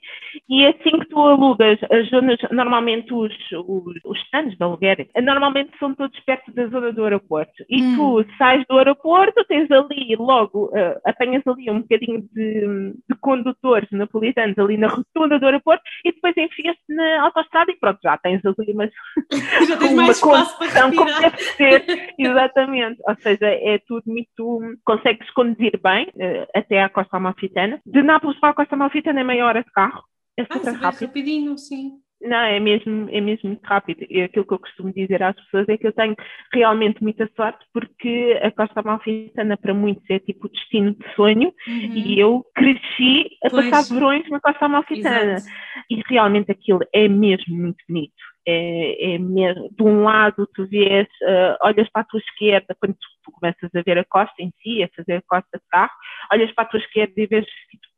E 0.48 0.66
assim 0.66 0.98
que 0.98 1.06
tu 1.06 1.18
alugas 1.20 1.78
as 1.90 2.08
zonas, 2.08 2.38
normalmente 2.50 3.12
os, 3.12 3.32
os, 3.52 3.94
os 4.04 4.18
stands 4.24 4.56
de 4.56 4.62
aluguer, 4.62 5.08
normalmente 5.22 5.70
são 5.78 5.94
todos 5.94 6.18
perto 6.20 6.52
da 6.52 6.66
zona 6.68 6.92
do 6.92 7.04
aeroporto. 7.04 7.64
E 7.68 7.82
hum. 7.82 7.96
tu 7.96 8.36
sais 8.36 8.64
do 8.68 8.78
aeroporto, 8.78 9.44
tens 9.44 9.70
ali 9.70 10.14
logo, 10.16 10.66
uh, 10.66 11.00
apanhas 11.04 11.46
ali 11.46 11.70
um 11.70 11.80
bocadinho 11.80 12.22
de, 12.32 12.94
de 13.08 13.16
condutores 13.20 13.88
napolitanos 13.90 14.58
ali 14.58 14.76
na 14.76 14.88
rotunda 14.88 15.38
do 15.38 15.46
aeroporto 15.46 15.82
e 16.04 16.12
depois 16.12 16.36
enfias-te 16.36 16.94
na 16.94 17.22
autostrada 17.22 17.70
e 17.70 17.76
pronto, 17.76 17.98
já 18.02 18.16
tens 18.18 18.40
ali 18.44 18.72
umas, 18.72 18.90
já 19.68 19.76
tens 19.76 19.92
uma 19.92 20.02
mais 20.02 20.16
espaço 20.16 20.58
para 20.58 20.82
como 20.90 21.20
deve 21.20 21.38
ser. 21.38 22.14
Exatamente. 22.30 23.00
Ou 23.06 23.16
seja, 23.16 23.46
é 23.46 23.78
tudo 23.86 24.04
muito. 24.06 24.60
Consegues 24.84 25.30
conduzir 25.30 25.78
bem 25.82 26.06
uh, 26.08 26.46
até 26.54 26.82
à 26.82 26.88
Costa 26.88 27.16
Amalfitana. 27.16 27.80
De 27.84 28.02
Nápoles 28.02 28.38
para 28.40 28.50
a 28.50 28.54
Costa 28.54 28.74
Amalfitana 28.74 29.20
é 29.20 29.24
meia 29.24 29.46
hora 29.46 29.62
de 29.62 29.70
carro. 29.70 30.02
É 30.36 30.44
super 30.44 30.68
ah, 30.68 30.78
rápido. 30.78 31.06
rapidinho, 31.06 31.58
sim. 31.58 31.92
Não, 32.22 32.38
é 32.38 32.60
mesmo, 32.60 33.08
é 33.10 33.20
mesmo 33.20 33.48
muito 33.48 33.64
rápido. 33.64 34.06
E 34.08 34.22
aquilo 34.22 34.46
que 34.46 34.54
eu 34.54 34.58
costumo 34.58 34.92
dizer 34.92 35.22
às 35.22 35.34
pessoas 35.34 35.68
é 35.68 35.76
que 35.76 35.86
eu 35.86 35.92
tenho 35.92 36.14
realmente 36.52 37.02
muita 37.02 37.28
sorte 37.36 37.64
porque 37.72 38.38
a 38.40 38.50
Costa 38.52 38.80
Amalfitana 38.80 39.56
para 39.56 39.74
muitos 39.74 40.08
é 40.08 40.20
tipo 40.20 40.46
o 40.46 40.50
destino 40.50 40.94
de 40.94 41.14
sonho 41.16 41.52
uhum. 41.66 41.94
e 41.94 42.20
eu 42.20 42.44
cresci 42.54 43.28
a 43.44 43.50
pois. 43.50 43.68
passar 43.68 43.92
verões 43.94 44.28
na 44.30 44.40
Costa 44.40 44.66
Amalfitana. 44.66 45.34
Exato. 45.34 45.52
E 45.90 46.00
realmente 46.08 46.52
aquilo 46.52 46.80
é 46.92 47.08
mesmo 47.08 47.56
muito 47.56 47.82
bonito. 47.88 48.31
É, 48.46 49.14
é 49.14 49.18
mesmo, 49.18 49.70
de 49.70 49.82
um 49.82 50.02
lado 50.02 50.48
tu 50.54 50.66
vês, 50.66 51.06
uh, 51.22 51.56
olhas 51.66 51.88
para 51.90 52.02
a 52.02 52.04
tua 52.04 52.18
esquerda, 52.18 52.76
quando 52.80 52.94
tu, 52.94 53.08
tu, 53.24 53.32
começas 53.32 53.70
a 53.74 53.82
ver 53.82 53.98
a 53.98 54.04
costa 54.04 54.34
em 54.40 54.52
si, 54.62 54.82
a 54.82 54.88
fazer 54.96 55.14
a 55.14 55.22
costa 55.22 55.58
de 55.58 55.64
carro, 55.70 55.92
olhas 56.32 56.52
para 56.52 56.64
a 56.64 56.66
tua 56.66 56.80
esquerda 56.80 57.12
e 57.16 57.26
vês 57.26 57.46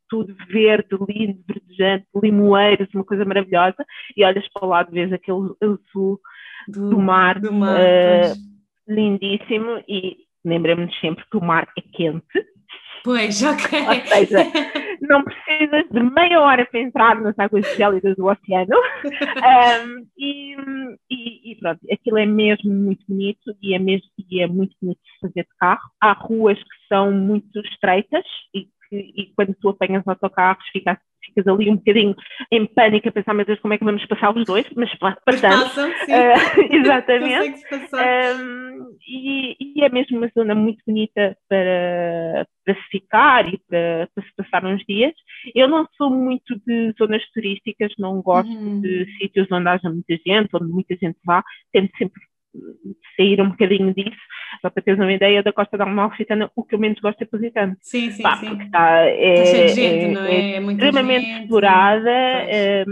tudo 0.09 0.37
verde, 0.49 0.89
lindo, 1.09 1.43
verdejante, 1.49 2.07
limoeiros, 2.23 2.89
uma 2.95 3.05
coisa 3.05 3.25
maravilhosa, 3.25 3.85
e 4.17 4.25
olhas 4.25 4.47
para 4.53 4.67
o 4.67 4.69
lado 4.69 4.93
vês 4.93 5.13
aquele 5.13 5.55
azul 5.63 6.21
do, 6.69 6.91
do 6.91 6.99
mar, 6.99 7.41
do 7.41 7.53
mar 7.53 7.81
uh, 7.81 8.35
lindíssimo, 8.87 9.83
e 9.89 10.19
lembramos 10.45 10.95
sempre 11.01 11.25
que 11.31 11.37
o 11.37 11.45
mar 11.45 11.67
é 11.77 11.81
quente. 11.81 12.54
Pois, 13.05 13.43
ok. 13.43 13.81
Ou 13.87 14.07
seja, 14.07 14.39
não 15.03 15.23
precisas 15.23 15.85
de 15.91 16.01
meia 16.01 16.41
hora 16.41 16.65
para 16.65 16.81
entrar 16.81 17.21
nas 17.21 17.39
águas 17.39 17.67
gélidas 17.77 18.17
do 18.17 18.27
oceano. 18.27 18.77
um, 20.19 20.97
e, 21.11 21.53
e, 21.53 21.57
pronto, 21.61 21.81
aquilo 21.93 22.19
é 22.19 22.25
mesmo 22.25 22.73
muito 22.73 23.05
bonito 23.07 23.55
e 23.63 23.75
é, 23.75 23.79
mesmo, 23.79 24.09
e 24.31 24.41
é 24.41 24.47
muito 24.47 24.75
bonito 24.81 24.99
de 24.99 25.21
fazer 25.21 25.43
de 25.43 25.57
carro. 25.59 25.91
Há 26.01 26.13
ruas 26.13 26.59
que 26.59 26.89
são 26.89 27.13
muito 27.13 27.61
estreitas 27.61 28.25
e 28.55 28.69
e 28.93 29.33
quando 29.35 29.55
tu 29.61 29.69
apanhas 29.71 30.07
autocarros 30.07 30.65
ficas, 30.69 30.99
ficas 31.25 31.47
ali 31.47 31.71
um 31.71 31.77
bocadinho 31.77 32.15
em 32.51 32.67
pânico 32.67 33.09
a 33.09 33.13
pensar, 33.13 33.35
meu 33.35 33.45
Deus, 33.45 33.61
como 33.61 33.75
é 33.75 33.79
que 33.79 33.85
vamos 33.85 34.05
passar 34.07 34.37
os 34.37 34.45
dois? 34.45 34.67
Mas 34.77 34.93
passamos. 34.99 35.65
Passam, 35.65 35.91
uh, 35.91 36.73
exatamente. 36.75 37.65
Um, 37.95 38.97
e, 39.07 39.57
e, 39.61 39.85
é 39.85 39.89
mesmo 39.89 40.19
uma 40.19 40.31
zona 40.37 40.55
muito 40.55 40.83
bonita 40.87 41.37
para, 41.49 42.47
para 42.65 42.75
se 42.75 42.89
ficar 42.91 43.53
e 43.53 43.59
para, 43.69 44.09
para, 44.15 44.25
se 44.25 44.35
passar 44.37 44.65
uns 44.65 44.83
dias. 44.87 45.13
Eu 45.55 45.69
não 45.69 45.87
sou 45.97 46.11
muito 46.11 46.59
de 46.67 46.95
zonas 46.99 47.23
turísticas, 47.33 47.93
não 47.99 48.21
gosto 48.23 48.51
uhum. 48.51 48.81
de 48.81 49.07
sítios 49.19 49.47
onde 49.51 49.69
haja 49.69 49.91
muita 49.91 50.17
gente, 50.17 50.49
onde 50.55 50.73
muita 50.73 50.95
gente 50.97 51.19
vá, 51.25 51.43
tento 51.73 51.97
sempre 51.97 52.21
sair 53.17 53.41
um 53.41 53.51
bocadinho 53.51 53.95
disso, 53.95 54.17
só 54.61 54.71
para 54.71 54.83
teres 54.83 55.01
uma 55.01 55.13
ideia 55.13 55.43
da 55.43 55.53
Costa 55.53 55.77
da 55.77 55.85
Amalfitana, 55.85 56.51
o 56.55 56.63
que 56.63 56.75
eu 56.75 56.79
menos 56.79 57.01
gosto 57.01 57.23
é 57.23 57.27
Positano. 57.27 57.77
Sim, 57.81 58.11
sim, 58.11 58.23
Pá, 58.23 58.37
sim. 58.37 58.49
Porque 58.49 58.65
está, 58.65 59.03
é, 59.03 59.65
é, 59.65 59.69
gente, 59.69 60.15
não 60.15 60.23
é? 60.23 60.35
é, 60.35 60.57
é 60.57 60.61
extremamente 60.61 61.27
gente, 61.27 61.43
explorada, 61.43 62.11
é, 62.11 62.85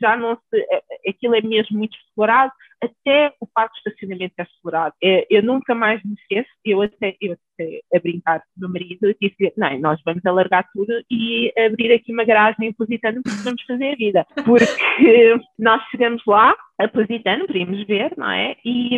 já 0.00 0.16
não 0.16 0.36
se, 0.36 0.60
é, 0.70 1.10
aquilo 1.10 1.34
é 1.34 1.40
mesmo 1.40 1.78
muito 1.78 1.96
explorado, 1.96 2.52
até 2.82 3.32
o 3.40 3.46
parque 3.46 3.74
de 3.74 3.90
estacionamento 3.90 4.34
é 4.38 4.42
explorado. 4.42 4.94
É, 5.02 5.26
eu 5.30 5.42
nunca 5.42 5.74
mais 5.74 6.02
me 6.04 6.14
esqueço, 6.14 6.48
eu 6.64 6.82
até, 6.82 7.16
eu 7.20 7.32
até 7.32 7.80
a 7.94 8.00
brincar 8.00 8.40
com 8.40 8.46
o 8.56 8.60
meu 8.60 8.68
marido, 8.70 9.14
disse, 9.20 9.52
não, 9.56 9.78
nós 9.78 10.00
vamos 10.04 10.24
alargar 10.24 10.66
tudo 10.72 10.92
e 11.10 11.52
abrir 11.58 11.92
aqui 11.92 12.12
uma 12.12 12.24
garagem 12.24 12.68
em 12.68 12.72
Positano 12.72 13.22
porque 13.22 13.42
vamos 13.42 13.62
fazer 13.64 13.92
a 13.92 13.96
vida. 13.96 14.26
Porque 14.44 14.64
nós 15.58 15.82
chegamos 15.90 16.22
lá, 16.26 16.54
a 16.78 16.88
Positano, 16.88 17.46
podíamos 17.46 17.86
ver, 17.86 18.12
não 18.16 18.30
é? 18.30 18.56
E, 18.64 18.96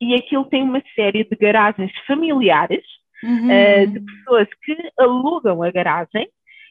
e 0.00 0.14
aquilo 0.14 0.44
tem 0.46 0.62
uma 0.62 0.82
série 0.94 1.24
de 1.24 1.36
garagens 1.36 1.92
familiares, 2.06 2.84
uhum. 3.24 3.48
uh, 3.48 3.86
de 3.86 4.00
pessoas 4.00 4.48
que 4.64 4.76
alugam 4.98 5.62
a 5.62 5.70
garagem 5.70 6.28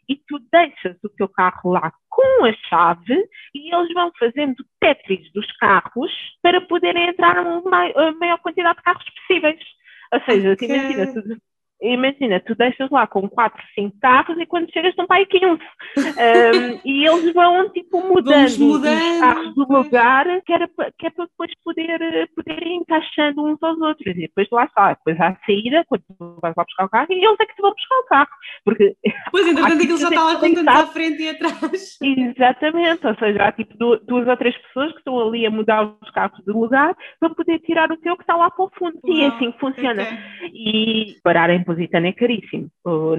e 0.10 0.16
tu 0.28 0.40
deixas 0.52 0.98
o 1.04 1.10
teu 1.10 1.30
carro 1.30 1.72
lá 1.72 1.94
com 2.10 2.46
a 2.46 2.54
chave 2.68 3.16
e 3.54 3.74
eles 3.74 3.94
vão 3.94 4.12
fazendo 4.18 4.56
tetris 4.80 5.32
dos 5.32 5.50
carros 5.58 6.12
para 6.42 6.60
poderem 6.62 7.10
entrar 7.10 7.38
a 7.38 8.12
maior 8.14 8.40
quantidade 8.40 8.78
de 8.78 8.84
carros 8.84 9.06
possíveis. 9.06 9.60
Ou 10.12 10.22
seja, 10.22 10.54
okay. 10.54 10.68
imagina, 10.68 11.14
tu 11.14 11.22
imagina, 11.82 12.40
tu 12.40 12.56
deixas 12.56 12.90
lá 12.90 13.08
com 13.08 13.28
4, 13.30 13.62
5 13.76 13.98
carros 14.00 14.38
e 14.38 14.46
quando 14.46 14.72
chegas 14.72 14.92
estão 14.92 15.08
para 15.08 15.18
aí 15.18 15.26
15. 15.26 15.54
Um, 15.54 16.80
e 16.84 17.06
eles 17.08 17.34
vão 17.34 17.70
tipo 17.70 18.02
mudando, 18.02 18.60
mudando. 18.60 19.14
os 19.14 19.20
carros 19.20 19.56
do 19.56 19.74
lugar 19.74 20.26
que, 20.42 20.54
era, 20.54 20.68
que 20.98 21.08
é 21.08 21.10
para 21.10 21.26
depois 21.26 21.52
poder, 21.64 22.30
poder 22.36 22.68
ir 22.68 22.76
encaixando 22.76 23.46
uns 23.46 23.62
aos 23.64 23.80
outros. 23.80 24.08
E 24.08 24.22
depois 24.22 24.48
lá 24.52 24.66
está, 24.66 24.94
depois 24.94 25.20
a 25.20 25.38
saída, 25.46 25.86
quando 25.88 26.04
tu 26.08 26.40
vais 26.42 26.56
lá 26.56 26.64
buscar 26.64 26.86
o 26.86 26.90
carro, 26.90 27.08
e 27.10 27.26
eles 27.26 27.40
é 27.40 27.46
que 27.46 27.56
te 27.56 27.62
vão 27.62 27.72
buscar 27.72 27.96
o 27.96 28.06
carro. 28.06 28.30
Porque, 28.66 28.96
pois, 29.32 29.48
entretanto, 29.48 29.84
aquilo 29.84 29.98
já 29.98 30.10
está 30.10 30.24
lá 30.24 30.36
com 30.36 30.54
tantos 30.54 30.68
à 30.68 30.88
frente 30.88 31.24
e 31.24 31.30
atrás. 31.30 31.98
Exatamente, 32.02 33.08
ou 33.08 33.16
seja, 33.16 33.44
há 33.44 33.52
tipo 33.52 33.78
duas 33.78 34.28
ou 34.28 34.38
três 34.38 34.58
pessoas 34.58 34.92
que 34.92 35.00
estão 35.00 35.20
ali 35.20 35.46
a 35.46 35.52
mudar 35.52 35.84
os 36.02 36.12
carros 36.12 36.44
de 36.44 36.52
lugar 36.52 36.96
para 37.20 37.30
poder 37.30 37.60
tirar 37.60 37.92
o 37.92 37.98
teu 37.98 38.16
que 38.18 38.24
está 38.24 38.36
lá 38.36 38.50
para 38.50 38.66
o 38.66 38.72
fundo. 38.78 39.00
Uau, 39.04 39.16
e 39.16 39.22
é 39.22 39.28
assim 39.28 39.52
que 39.52 39.60
funciona. 39.60 40.04
Okay. 40.04 40.52
E 40.54 41.16
pararem 41.24 41.64
Positano 41.70 42.08
é 42.08 42.14
caríssimo. 42.14 42.68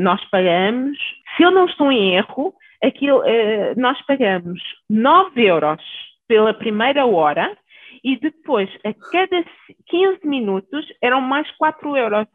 nós 0.01 0.20
pagamos, 0.28 0.98
se 1.36 1.44
eu 1.44 1.53
não 1.53 1.66
estou 1.66 1.92
em 1.92 2.16
erro, 2.16 2.53
aquilo, 2.82 3.20
uh, 3.20 3.74
nós 3.76 3.96
pagamos 4.07 4.61
9 4.88 5.40
euros 5.40 5.80
pela 6.26 6.53
primeira 6.53 7.07
hora 7.07 7.57
e 8.05 8.18
depois, 8.18 8.68
a 8.84 8.92
cada 9.11 9.44
15 9.86 10.26
minutos, 10.26 10.86
eram 11.03 11.20
mais 11.20 11.51
4 11.53 11.96
euros. 11.96 12.26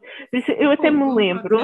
Eu 0.57 0.71
até 0.71 0.91
me 0.91 1.13
lembro, 1.13 1.59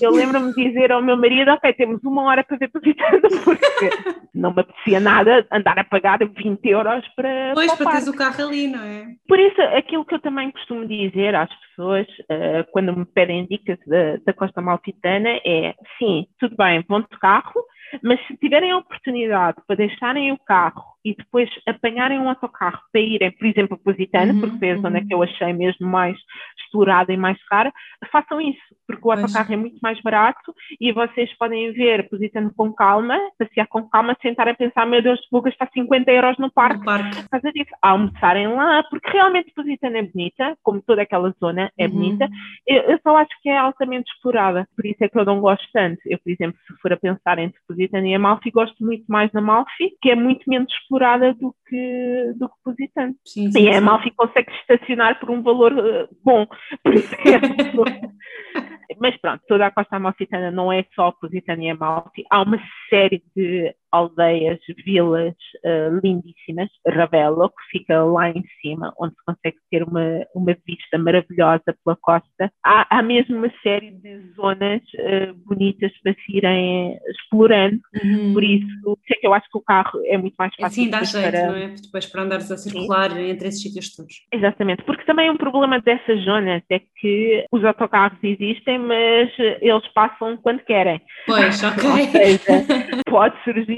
eu 0.00 0.10
lembro-me 0.10 0.52
de 0.54 0.68
dizer 0.68 0.92
ao 0.92 1.02
meu 1.02 1.16
marido, 1.16 1.50
ok, 1.52 1.72
temos 1.72 2.02
uma 2.04 2.24
hora 2.24 2.44
para 2.44 2.56
ver 2.56 2.68
Positano, 2.70 3.22
porque 3.44 3.90
não 4.34 4.52
me 4.52 4.60
apetecia 4.60 5.00
nada 5.00 5.46
andar 5.50 5.78
a 5.78 5.84
pagar 5.84 6.18
20 6.18 6.64
euros 6.66 7.06
para 7.16 7.52
Pois, 7.54 7.72
para, 7.72 7.84
para 7.84 7.92
teres 7.92 8.08
o 8.08 8.16
carro 8.16 8.48
ali, 8.48 8.66
não 8.66 8.82
é? 8.82 9.06
Por 9.26 9.38
isso, 9.38 9.60
aquilo 9.76 10.04
que 10.04 10.14
eu 10.14 10.20
também 10.20 10.50
costumo 10.50 10.86
dizer 10.86 11.34
às 11.34 11.50
pessoas, 11.60 12.06
uh, 12.06 12.70
quando 12.72 12.96
me 12.96 13.04
pedem 13.04 13.46
dicas 13.46 13.78
da, 13.86 14.16
da 14.24 14.32
Costa 14.32 14.60
Malfitana, 14.60 15.30
é, 15.44 15.74
sim, 15.98 16.26
tudo 16.38 16.56
bem, 16.56 16.84
vão 16.88 17.00
de 17.00 17.18
carro, 17.20 17.62
mas 18.02 18.24
se 18.26 18.36
tiverem 18.36 18.70
a 18.70 18.78
oportunidade 18.78 19.58
para 19.66 19.76
deixarem 19.76 20.32
o 20.32 20.38
carro 20.38 20.84
e 21.04 21.14
depois 21.14 21.48
apanharem 21.66 22.18
um 22.18 22.28
autocarro 22.28 22.80
para 22.92 23.00
irem, 23.00 23.30
por 23.30 23.46
exemplo, 23.46 23.78
a 23.80 23.84
Positano, 23.84 24.34
uhum, 24.34 24.40
porque 24.40 24.58
foi 24.58 24.70
a 24.72 24.74
uhum. 24.74 24.82
zona 24.82 25.04
que 25.04 25.14
eu 25.14 25.22
achei 25.22 25.52
mesmo 25.52 25.86
mais 25.86 26.16
explorada 26.60 27.12
e 27.12 27.16
mais 27.16 27.42
cara, 27.46 27.72
façam 28.12 28.40
isso, 28.40 28.60
porque 28.86 29.06
o 29.06 29.10
autocarro 29.10 29.46
pois. 29.46 29.50
é 29.50 29.56
muito 29.56 29.78
mais 29.80 30.00
barato 30.02 30.54
e 30.78 30.92
vocês 30.92 31.32
podem 31.38 31.72
ver 31.72 32.08
Positano 32.10 32.52
com 32.54 32.72
calma, 32.72 33.18
passear 33.38 33.66
com 33.68 33.88
calma, 33.88 34.16
sentar 34.20 34.48
a 34.48 34.54
pensar, 34.54 34.86
meu 34.86 35.00
Deus, 35.00 35.20
vou 35.30 35.40
gastar 35.40 35.68
50 35.72 36.10
euros 36.10 36.36
no 36.38 36.50
parque, 36.50 36.80
no 36.80 36.84
parque. 36.84 37.28
causa 37.28 37.52
disso, 37.52 37.70
almoçarem 37.80 38.48
lá, 38.48 38.82
porque 38.90 39.10
realmente 39.10 39.52
Positano 39.54 39.96
é 39.96 40.02
bonita, 40.02 40.56
como 40.62 40.82
toda 40.82 41.02
aquela 41.02 41.34
zona 41.40 41.72
é 41.78 41.86
uhum. 41.86 41.92
bonita, 41.92 42.28
eu, 42.66 42.82
eu, 42.82 43.00
só 43.02 43.16
acho 43.16 43.30
que 43.42 43.48
é 43.48 43.56
altamente 43.56 44.10
explorada, 44.12 44.68
por 44.76 44.84
isso 44.84 45.02
é 45.02 45.08
que 45.08 45.18
eu 45.18 45.24
não 45.24 45.40
gosto 45.40 45.66
tanto. 45.72 46.00
Eu, 46.04 46.18
por 46.18 46.30
exemplo, 46.30 46.58
se 46.66 46.74
for 46.82 46.92
a 46.92 46.96
pensar 46.96 47.38
entre 47.38 47.58
Positano 47.66 47.77
e 47.78 48.14
Amalfi, 48.14 48.50
gosto 48.50 48.82
muito 48.84 49.04
mais 49.08 49.30
da 49.32 49.40
Amalfi, 49.40 49.96
que 50.00 50.10
é 50.10 50.14
muito 50.14 50.48
menos 50.48 50.72
explorada 50.72 51.34
do 51.34 51.54
que, 51.66 52.32
do 52.36 52.48
que 52.48 52.54
Positano. 52.64 53.14
Sim, 53.24 53.50
sim, 53.50 53.60
e 53.60 53.70
a 53.70 53.78
Amalfi 53.78 54.10
consegue 54.10 54.50
estacionar 54.52 55.18
por 55.20 55.30
um 55.30 55.42
valor 55.42 55.72
uh, 55.72 56.08
bom, 56.24 56.46
por 56.82 56.94
exemplo. 56.94 57.84
mas 59.00 59.16
pronto, 59.18 59.42
toda 59.46 59.66
a 59.66 59.70
costa 59.70 59.96
amalfitana 59.96 60.50
não 60.50 60.72
é 60.72 60.84
só 60.94 61.12
Positânia 61.12 61.68
e 61.68 61.70
Amalfi, 61.70 62.24
há 62.30 62.42
uma 62.42 62.58
série 62.90 63.22
de 63.36 63.74
aldeias, 63.90 64.58
vilas 64.84 65.34
uh, 65.64 65.98
lindíssimas, 66.02 66.68
Ravelo, 66.86 67.48
que 67.48 67.78
fica 67.78 68.02
lá 68.04 68.30
em 68.30 68.44
cima, 68.60 68.92
onde 68.98 69.14
se 69.14 69.24
consegue 69.24 69.56
ter 69.70 69.82
uma, 69.82 70.26
uma 70.34 70.56
vista 70.66 70.98
maravilhosa 70.98 71.76
pela 71.84 71.96
costa. 72.00 72.52
Há, 72.64 72.98
há 72.98 73.02
mesmo 73.02 73.36
uma 73.36 73.52
série 73.62 73.90
de 73.92 74.32
zonas 74.34 74.82
uh, 74.94 75.34
bonitas 75.46 75.92
para 76.02 76.14
se 76.14 76.36
irem 76.36 76.98
explorando, 77.08 77.80
uhum. 78.02 78.32
por 78.34 78.44
isso 78.44 78.98
é 79.10 79.14
que 79.14 79.26
eu 79.26 79.34
acho 79.34 79.48
que 79.50 79.58
o 79.58 79.62
carro 79.62 80.00
é 80.06 80.18
muito 80.18 80.34
mais 80.38 80.54
fácil. 80.54 80.84
Sim, 80.84 80.90
dá 80.90 81.02
jeito, 81.02 81.30
para... 81.30 81.46
não 81.46 81.56
é? 81.56 81.68
Depois 81.68 82.06
para 82.06 82.22
andares 82.22 82.50
a 82.50 82.56
circular 82.56 83.10
Sim. 83.10 83.30
entre 83.30 83.48
esses 83.48 83.62
sítios 83.62 83.94
todos. 83.94 84.14
Exatamente, 84.32 84.82
porque 84.84 85.04
também 85.04 85.30
um 85.30 85.36
problema 85.36 85.80
dessas 85.80 86.20
zonas 86.24 86.62
é 86.70 86.80
que 87.00 87.44
os 87.50 87.64
autocarros 87.64 88.18
existem, 88.22 88.78
mas 88.78 89.30
eles 89.60 89.86
passam 89.94 90.36
quando 90.36 90.60
querem. 90.60 91.00
Pois, 91.26 91.62
ok. 91.64 91.88
Ou 91.88 92.06
seja, 92.06 93.02
pode 93.08 93.42
surgir 93.44 93.77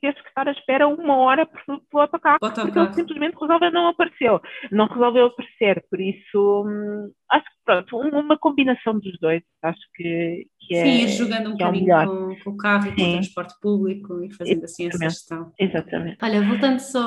teres 0.00 0.20
que 0.20 0.28
estar 0.28 0.48
à 0.48 0.52
espera 0.52 0.88
uma 0.88 1.16
hora 1.16 1.46
pelo 1.46 1.80
autocarro, 1.92 2.38
autocarro, 2.40 2.62
porque 2.62 2.78
ele 2.78 2.94
simplesmente 2.94 3.36
resolveu 3.40 3.70
não 3.70 3.88
apareceu, 3.88 4.40
não 4.70 4.86
resolveu 4.86 5.26
aparecer, 5.26 5.84
por 5.90 6.00
isso 6.00 6.64
hum, 6.66 7.10
acho 7.30 7.44
que 7.44 7.56
pronto, 7.64 7.96
uma 7.96 8.38
combinação 8.38 8.98
dos 8.98 9.18
dois, 9.20 9.42
acho 9.62 9.80
que, 9.94 10.46
que 10.70 10.76
é. 10.76 10.84
Sim, 10.84 11.02
ir 11.02 11.08
jogando 11.08 11.48
um 11.48 11.52
é 11.52 11.56
bocadinho 11.56 11.92
é 11.92 12.06
com, 12.06 12.36
com, 12.44 12.50
o 12.50 12.56
carro 12.56 12.86
e 12.86 12.94
com 12.94 13.02
o 13.02 13.12
transporte 13.12 13.54
público 13.60 14.22
e 14.22 14.32
fazendo 14.32 14.64
assim 14.64 14.86
essa 14.86 14.98
gestão. 14.98 15.52
Exatamente. 15.58 16.18
Olha, 16.22 16.42
voltando 16.42 16.78
só 16.78 17.00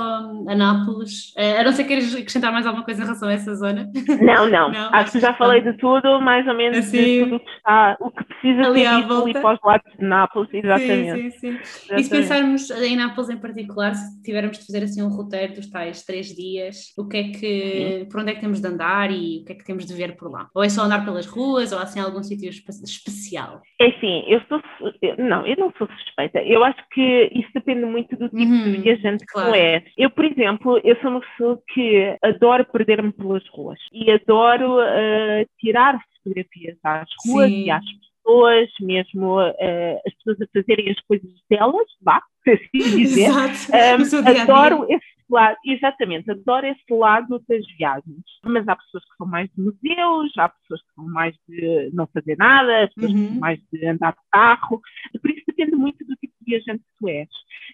a 0.49 0.55
Nápoles, 0.55 1.33
eh, 1.37 1.61
a 1.61 1.63
não 1.63 1.71
ser 1.71 1.85
queres 1.85 2.13
acrescentar 2.13 2.51
mais 2.51 2.65
alguma 2.65 2.83
coisa 2.83 3.01
em 3.01 3.05
relação 3.05 3.29
a 3.29 3.33
essa 3.33 3.55
zona? 3.55 3.89
Não, 4.23 4.49
não. 4.49 4.71
não 4.71 4.89
acho 4.93 5.11
que 5.11 5.19
já 5.19 5.33
falei 5.33 5.61
de 5.61 5.73
tudo, 5.77 6.21
mais 6.21 6.47
ou 6.47 6.55
menos 6.55 6.77
assim, 6.77 6.97
de 6.97 7.23
tudo 7.23 7.39
que 7.39 7.49
está, 7.49 7.97
o 7.99 8.11
que 8.11 8.23
precisa 8.23 8.61
ali 8.67 8.81
ser 8.81 8.95
visto 8.95 9.13
ali 9.13 9.33
para 9.33 9.53
os 9.53 9.59
lados 9.63 9.93
de 9.97 10.05
Nápoles, 10.05 10.49
exatamente. 10.53 11.21
Sim, 11.21 11.31
sim, 11.31 11.39
sim. 11.39 11.47
Exatamente. 11.49 12.01
E 12.01 12.03
se 12.03 12.09
pensarmos 12.09 12.69
em 12.69 12.95
Nápoles 12.95 13.29
em 13.29 13.37
particular, 13.37 13.95
se 13.95 14.21
tivermos 14.23 14.59
de 14.59 14.65
fazer 14.65 14.83
assim 14.83 15.01
um 15.01 15.09
roteiro 15.09 15.53
dos 15.55 15.69
tais 15.69 16.03
três 16.03 16.27
dias, 16.27 16.93
o 16.97 17.07
que 17.07 17.17
é 17.17 17.23
que, 17.23 17.99
sim. 17.99 18.09
por 18.09 18.21
onde 18.21 18.31
é 18.31 18.35
que 18.35 18.41
temos 18.41 18.61
de 18.61 18.67
andar 18.67 19.11
e 19.11 19.41
o 19.41 19.45
que 19.45 19.51
é 19.53 19.55
que 19.55 19.65
temos 19.65 19.85
de 19.85 19.93
ver 19.93 20.15
por 20.15 20.31
lá? 20.31 20.49
Ou 20.53 20.63
é 20.63 20.69
só 20.69 20.83
andar 20.83 21.03
pelas 21.03 21.25
ruas 21.25 21.71
ou 21.71 21.79
há 21.79 21.83
assim 21.83 21.99
algum 21.99 22.23
sítio 22.23 22.49
especial? 22.49 23.52
É 23.79 23.91
sim, 23.99 24.23
eu 24.27 24.41
sou. 24.47 24.61
Não, 25.17 25.45
eu 25.45 25.55
não 25.57 25.73
sou 25.77 25.87
suspeita. 25.87 26.41
Eu 26.41 26.63
acho 26.63 26.81
que 26.89 27.29
isso 27.33 27.49
depende 27.53 27.85
muito 27.85 28.15
do 28.15 28.29
tipo 28.29 28.41
uhum, 28.41 28.63
de 28.63 28.77
viajante 28.77 29.25
claro. 29.25 29.51
que 29.51 29.57
tu 29.57 29.63
és. 29.63 29.83
Eu, 29.97 30.09
por 30.09 30.25
exemplo, 30.25 30.79
eu 30.83 30.95
sou 31.01 31.11
uma 31.11 31.21
pessoa 31.21 31.61
que 31.73 32.17
adoro 32.21 32.65
perder-me 32.65 33.11
pelas 33.11 33.47
ruas 33.49 33.79
e 33.91 34.11
adoro 34.11 34.79
uh, 34.79 35.45
tirar 35.59 35.99
fotografias 36.17 36.77
às 36.83 37.09
ruas 37.25 37.49
sim. 37.49 37.63
e 37.63 37.71
às 37.71 37.85
pessoas, 38.23 38.69
mesmo 38.79 39.39
uh, 39.39 39.99
as 40.07 40.13
pessoas 40.15 40.41
a 40.41 40.45
fazerem 40.53 40.89
as 40.89 40.99
coisas 41.01 41.31
delas, 41.49 41.87
vá, 42.01 42.21
se 42.43 42.51
assim 42.51 42.97
dizer. 42.97 43.29
Um, 43.31 44.41
adoro 44.41 44.85
esse 44.89 45.12
lado, 45.29 45.57
exatamente, 45.65 46.29
adoro 46.29 46.65
esse 46.65 46.93
lado 46.93 47.43
das 47.47 47.65
viagens. 47.77 48.23
Mas 48.43 48.67
há 48.67 48.75
pessoas 48.75 49.03
que 49.03 49.15
são 49.17 49.27
mais 49.27 49.49
de 49.55 49.61
museus, 49.61 50.31
há 50.37 50.49
pessoas 50.49 50.81
que 50.81 50.93
são 50.95 51.05
mais 51.05 51.35
de 51.47 51.89
não 51.93 52.07
fazer 52.07 52.37
nada, 52.37 52.89
pessoas 52.93 53.11
uhum. 53.13 53.25
que 53.25 53.31
são 53.31 53.39
mais 53.39 53.59
de 53.71 53.85
andar 53.85 54.11
de 54.13 54.19
carro. 54.31 54.81
Por 55.21 55.31
isso 55.31 55.43
depende 55.47 55.75
muito 55.75 56.05
do 56.05 56.15
tipo 56.15 56.33
de 56.41 56.45
viajante 56.45 56.79
que 56.79 56.97
tu 56.99 57.09
és. 57.09 57.29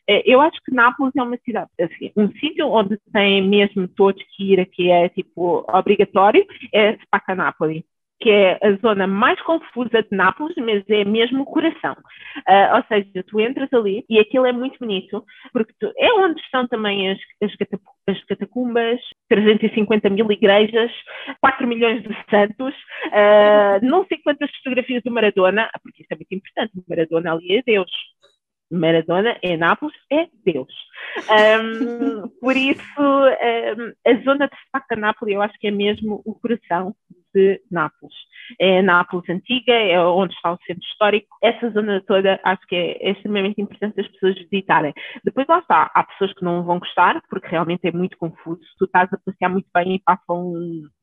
Eh, 0.08 0.24
eu 0.26 0.41
acho 0.41 0.62
que 0.64 0.74
Nápoles 0.74 1.16
é 1.16 1.24
uma 1.24 1.38
cidade, 1.38 1.70
assim, 1.80 2.12
um 2.16 2.32
sítio 2.34 2.68
onde 2.68 2.97
tem 3.12 3.47
mesmo 3.47 3.88
todos 3.88 4.24
que 4.36 4.54
ir, 4.54 4.66
que 4.68 4.89
é 4.89 5.10
tipo 5.10 5.66
obrigatório, 5.68 6.45
é 6.74 6.97
Spacanápolis 6.97 7.84
que 8.20 8.30
é 8.30 8.59
a 8.61 8.74
zona 8.82 9.07
mais 9.07 9.41
confusa 9.41 10.03
de 10.03 10.09
Nápoles, 10.11 10.55
mas 10.57 10.84
é 10.89 11.05
mesmo 11.05 11.43
o 11.43 11.45
coração. 11.45 11.93
Uh, 12.47 12.76
ou 12.76 12.84
seja, 12.88 13.24
tu 13.26 13.39
entras 13.39 13.72
ali 13.74 14.05
e 14.09 14.20
aquilo 14.20 14.45
é 14.45 14.51
muito 14.51 14.78
bonito, 14.80 15.24
porque 15.53 15.74
tu, 15.80 15.91
é 15.97 16.11
onde 16.13 16.39
estão 16.41 16.67
também 16.67 17.11
as, 17.11 17.20
as, 17.41 17.51
as, 18.07 18.24
catacumbas, 18.26 18.99
350 19.30 20.09
mil 20.09 20.30
igrejas, 20.32 20.91
4 21.41 21.65
milhões 21.65 22.03
de 22.03 22.15
santos, 22.30 22.76
uh, 23.07 23.80
não 23.86 24.05
sei 24.05 24.17
quantas 24.24 24.51
fotografias 24.57 25.01
do 25.03 25.11
Maradona, 25.11 25.70
porque 25.82 26.03
isso 26.03 26.11
é 26.11 26.15
muito 26.15 26.36
importante, 26.36 26.84
Maradona 26.88 27.34
ali 27.34 27.57
é 27.57 27.61
Deus. 27.61 27.91
Maradona 28.72 29.36
em 29.41 29.57
Nápoles 29.57 29.95
é 30.11 30.28
Deus. 30.45 30.72
Um, 31.28 32.28
por 32.39 32.55
isso, 32.55 33.01
um, 33.01 33.93
a 34.05 34.24
zona 34.24 34.47
de 34.47 34.55
Spaca 34.67 34.95
Nápoles 34.95 35.34
eu 35.34 35.41
acho 35.41 35.57
que 35.57 35.67
é 35.67 35.72
mesmo 35.72 36.22
o 36.24 36.36
coração 36.36 36.95
de 37.34 37.61
Nápoles. 37.71 38.15
É 38.59 38.82
Nápoles 38.82 39.30
antiga, 39.30 39.73
é 39.73 39.99
onde 39.99 40.34
está 40.34 40.53
o 40.53 40.59
centro 40.65 40.84
histórico. 40.84 41.27
Essa 41.41 41.69
zona 41.71 42.01
toda 42.07 42.39
acho 42.43 42.65
que 42.67 42.75
é, 42.75 43.09
é 43.09 43.11
extremamente 43.11 43.61
importante 43.61 43.99
as 43.99 44.07
pessoas 44.07 44.36
visitarem. 44.36 44.93
Depois 45.23 45.47
lá 45.47 45.59
está, 45.59 45.91
há 45.93 46.03
pessoas 46.03 46.34
que 46.34 46.43
não 46.43 46.63
vão 46.63 46.80
gostar, 46.80 47.21
porque 47.30 47.47
realmente 47.47 47.88
é 47.88 47.91
muito 47.91 48.17
confuso. 48.17 48.61
Tu 48.77 48.86
estás 48.86 49.11
a 49.13 49.17
passear 49.17 49.49
muito 49.49 49.67
bem 49.73 49.95
e 49.95 49.99
passam 49.99 50.53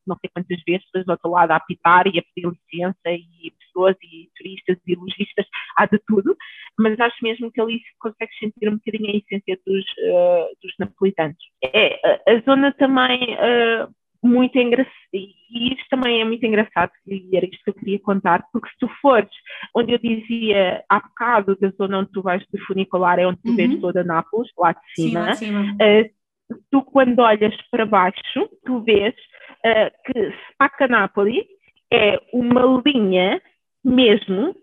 não 0.07 0.17
sei 0.21 0.31
quantas 0.33 0.63
vezes 0.65 0.87
do 0.95 1.11
outro 1.11 1.31
lado 1.31 1.51
a 1.51 1.57
apitar 1.57 2.07
e 2.07 2.19
a 2.19 2.23
pedir 2.23 2.49
licença 2.49 3.11
e 3.11 3.53
pessoas 3.59 3.97
e 4.03 4.31
turistas 4.37 4.79
e 4.87 4.95
lojistas, 4.95 5.47
há 5.77 5.87
de 5.87 5.99
tudo, 6.07 6.37
mas 6.79 6.99
acho 7.01 7.17
mesmo 7.23 7.51
que 7.51 7.61
ali 7.61 7.79
se 7.79 7.99
consegue 7.99 8.33
sentir 8.39 8.69
um 8.69 8.77
bocadinho 8.77 9.11
a 9.11 9.17
essência 9.17 9.59
dos, 9.67 9.85
uh, 9.85 10.57
dos 10.63 10.73
napolitanos. 10.79 11.37
É, 11.63 11.95
a, 12.07 12.33
a 12.33 12.41
zona 12.43 12.73
também 12.73 13.35
uh, 13.35 13.93
muito 14.27 14.59
engraçado, 14.59 14.93
e 15.13 15.73
isto 15.73 15.87
também 15.91 16.21
é 16.21 16.25
muito 16.25 16.45
engraçado, 16.45 16.91
e 17.07 17.37
era 17.37 17.47
isto 17.47 17.63
que 17.65 17.71
eu 17.71 17.75
queria 17.75 17.99
contar, 18.01 18.45
porque 18.53 18.69
se 18.69 18.79
tu 18.81 18.89
fores, 19.01 19.31
onde 19.75 19.93
eu 19.93 19.99
dizia 19.99 20.85
há 20.89 21.01
bocado 21.01 21.57
da 21.57 21.71
zona 21.71 22.01
onde 22.01 22.11
tu 22.13 22.23
vais 22.23 22.43
de 22.53 22.61
funicular, 22.67 23.19
é 23.19 23.27
onde 23.27 23.41
tu 23.43 23.51
uhum. 23.51 23.57
vês 23.57 23.81
toda 23.81 24.05
Nápoles, 24.05 24.51
lá 24.59 24.73
de 24.73 24.81
cima, 24.95 25.35
Sim, 25.35 25.47
cima. 25.47 25.63
Uh, 25.75 26.57
tu 26.71 26.83
quando 26.83 27.19
olhas 27.21 27.55
para 27.71 27.87
baixo, 27.87 28.49
tu 28.65 28.81
vês 28.81 29.15
uh, 29.15 29.91
que 30.05 30.35
Spaccanapoli 30.53 31.47
é 31.93 32.21
uma 32.33 32.83
linha 32.85 33.41
mesmo 33.85 34.55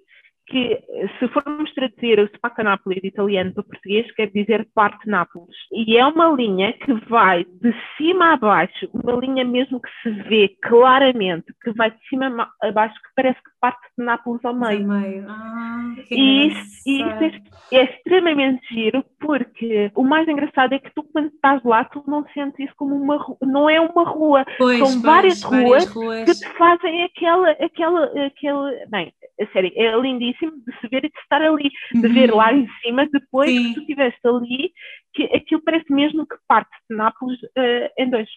que 0.54 0.80
se 1.18 1.28
formos 1.30 1.74
traduzir 1.74 2.20
o 2.20 2.28
Spaccanapoli 2.36 3.02
de 3.02 3.08
italiano 3.08 3.52
para 3.56 3.64
português, 3.64 4.12
quer 4.14 4.30
dizer 4.30 4.68
parte 4.76 5.10
Nápoles. 5.10 5.56
E 5.72 5.98
é 5.98 6.06
uma 6.06 6.30
linha 6.30 6.72
que 6.74 6.94
vai 7.10 7.44
de 7.44 7.74
cima 7.98 8.34
a 8.34 8.38
baixo, 8.38 8.88
uma 8.94 9.14
linha 9.14 9.44
mesmo 9.44 9.82
que 9.82 9.90
se 10.04 10.12
vê 10.30 10.56
claramente, 10.62 11.52
que 11.64 11.72
vai 11.74 11.90
de 11.90 11.98
cima 12.08 12.48
a 12.62 12.72
baixo, 12.72 12.94
que 12.94 13.16
parece 13.16 13.42
que 13.42 13.50
parte 13.64 13.80
de 13.98 14.04
Nápoles 14.04 14.44
ao 14.44 14.54
meio. 14.54 15.26
Ah, 15.30 15.96
e 16.12 16.48
isso, 16.48 16.82
isso 16.86 17.42
é, 17.72 17.78
é, 17.78 17.84
extremamente 17.86 18.62
giro, 18.68 19.06
porque 19.22 19.90
o 19.96 20.04
mais 20.04 20.28
engraçado 20.28 20.74
é 20.74 20.80
que 20.80 20.94
tu, 20.94 21.02
quando 21.14 21.28
estás 21.28 21.64
lá, 21.64 21.86
tu 21.86 22.04
não 22.06 22.28
sentes 22.34 22.60
isso 22.60 22.74
como 22.76 22.94
uma 22.94 23.16
rua, 23.16 23.38
não 23.42 23.70
é 23.70 23.80
uma 23.80 24.04
rua, 24.04 24.46
pois, 24.58 24.80
são 24.80 24.88
pois, 24.88 25.02
várias, 25.02 25.42
várias 25.42 25.66
ruas, 25.66 25.88
ruas, 25.88 26.26
que 26.26 26.46
te 26.46 26.58
fazem 26.58 27.04
aquela, 27.04 27.52
aquela, 27.52 28.04
aquele, 28.26 28.86
bem, 28.88 29.14
a 29.40 29.48
sério, 29.54 29.72
é 29.78 29.98
lindíssimo 29.98 30.52
de 30.68 30.80
se 30.82 30.88
ver 30.90 31.06
e 31.06 31.10
de 31.10 31.20
estar 31.20 31.42
ali, 31.42 31.70
de 31.94 32.06
uhum. 32.06 32.14
ver 32.14 32.34
lá 32.34 32.52
em 32.52 32.68
cima, 32.82 33.08
depois 33.14 33.50
Sim. 33.50 33.70
que 33.70 33.74
tu 33.76 33.80
estiveste 33.80 34.28
ali, 34.28 34.74
que 35.14 35.24
aquilo 35.34 35.62
parece 35.64 35.90
mesmo 35.90 36.28
que 36.28 36.36
parte 36.50 36.72
de 36.90 36.98
Nápoles 36.98 37.42
uh, 37.42 37.90
em 37.98 38.10
dois. 38.10 38.28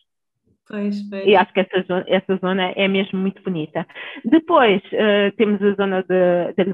Pois, 0.68 1.08
pois. 1.08 1.26
E 1.26 1.36
acho 1.36 1.52
que 1.52 1.60
essa 1.60 1.82
zona, 1.82 2.04
essa 2.08 2.36
zona 2.36 2.72
é 2.74 2.88
mesmo 2.88 3.18
muito 3.18 3.42
bonita. 3.42 3.86
Depois 4.24 4.82
uh, 4.92 5.34
temos 5.36 5.62
a 5.62 5.74
zona 5.74 6.02
de, 6.02 6.54
de 6.56 6.64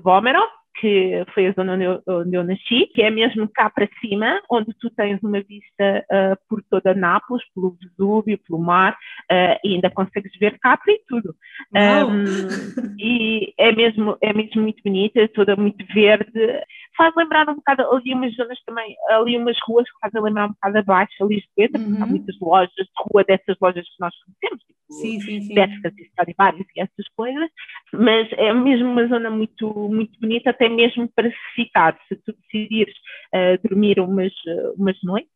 que 0.80 1.24
foi 1.34 1.46
a 1.46 1.52
zona 1.52 1.74
onde 1.74 1.84
eu, 1.84 2.02
onde 2.08 2.34
eu, 2.34 2.44
nasci, 2.44 2.86
que 2.94 3.02
é 3.02 3.10
mesmo 3.10 3.48
cá 3.48 3.68
para 3.70 3.88
cima, 4.00 4.40
onde 4.50 4.72
tu 4.80 4.90
tens 4.90 5.22
uma 5.22 5.40
vista 5.42 6.04
uh, 6.10 6.36
por 6.48 6.62
toda 6.70 6.94
Nápoles, 6.94 7.44
pelo 7.54 7.76
Vesúvio, 7.80 8.38
pelo 8.38 8.58
mar, 8.58 8.92
uh, 9.30 9.58
e 9.62 9.74
ainda 9.74 9.90
consegues 9.90 10.32
ver 10.38 10.58
Capri 10.58 10.94
e 10.94 11.04
tudo. 11.06 11.34
Um, 11.74 12.94
e 12.98 13.52
é 13.58 13.72
mesmo, 13.72 14.16
é 14.20 14.32
mesmo 14.32 14.62
muito 14.62 14.82
bonita, 14.82 15.28
toda 15.28 15.56
muito 15.56 15.84
verde. 15.92 16.62
Faz 16.96 17.14
lembrar 17.16 17.48
um 17.48 17.54
bocado 17.54 17.90
ali 17.90 18.12
umas 18.14 18.34
zonas 18.34 18.58
também, 18.64 18.94
ali 19.10 19.36
umas 19.36 19.56
ruas 19.66 19.90
que 19.90 19.98
fazem 20.00 20.22
lembrar 20.22 20.46
um 20.46 20.52
bocado 20.52 20.78
abaixo, 20.78 21.24
a 21.24 21.26
Lisboeta, 21.26 21.78
uhum. 21.78 21.84
porque 21.84 22.02
há 22.02 22.04
uhum. 22.04 22.10
muitas 22.10 22.38
lojas 22.40 22.70
de 22.76 22.92
rua 23.10 23.24
dessas 23.24 23.56
lojas 23.60 23.84
que 23.86 24.00
nós 24.00 24.14
conhecemos, 24.24 24.64
tipo 24.64 24.82
sim, 24.92 25.20
sim, 25.20 25.40
sim. 25.40 25.54
Pescas 25.54 25.98
e 25.98 26.02
Stradivarius 26.02 26.66
e 26.76 26.80
essas 26.80 27.08
coisas, 27.16 27.50
mas 27.92 28.30
é 28.32 28.52
mesmo 28.52 28.90
uma 28.90 29.06
zona 29.06 29.30
muito, 29.30 29.72
muito 29.88 30.18
bonita, 30.20 30.50
até 30.50 30.68
mesmo 30.68 31.08
para 31.14 31.30
se 31.30 31.54
ficar, 31.54 31.98
se 32.08 32.16
tu 32.16 32.34
decidires 32.42 32.94
uh, 33.34 33.68
dormir 33.68 33.98
umas, 33.98 34.32
umas 34.76 34.96
noites, 35.02 35.30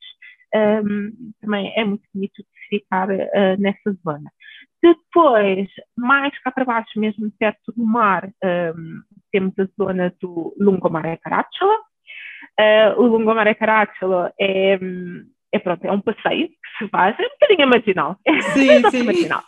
um, 0.54 0.59
ehm, 0.59 1.12
também 1.40 1.72
é 1.76 1.84
muito 1.84 2.04
bonito 2.14 2.42
de 2.42 2.68
ficar 2.68 3.09
uh, 3.09 3.57
nessa 3.59 3.92
zona. 4.04 4.30
Depois, 4.82 5.68
mais 5.96 6.38
cá 6.40 6.50
para 6.50 6.64
baixo, 6.64 7.00
mesmo 7.00 7.30
perto 7.38 7.72
do 7.74 7.84
mar, 7.84 8.26
um, 8.26 8.30
ehm, 8.46 9.00
temos 9.30 9.52
a 9.58 9.66
zona 9.76 10.12
do 10.20 10.54
Lungomare 10.58 11.18
Caracciolo. 11.18 11.74
Uh, 12.58 13.00
o 13.00 13.06
Lungomare 13.06 13.54
Caracciolo 13.54 14.30
é, 14.40 14.78
é, 15.52 15.58
pronto, 15.58 15.84
é 15.84 15.92
um 15.92 16.00
passeio 16.00 16.48
que 16.48 16.84
se 16.84 16.88
faz, 16.88 17.18
é 17.18 17.22
um 17.22 17.30
bocadinho 17.40 17.68
marginal. 17.68 18.16
Sim, 18.54 18.90
sim. 18.90 19.02
marginal. 19.02 19.42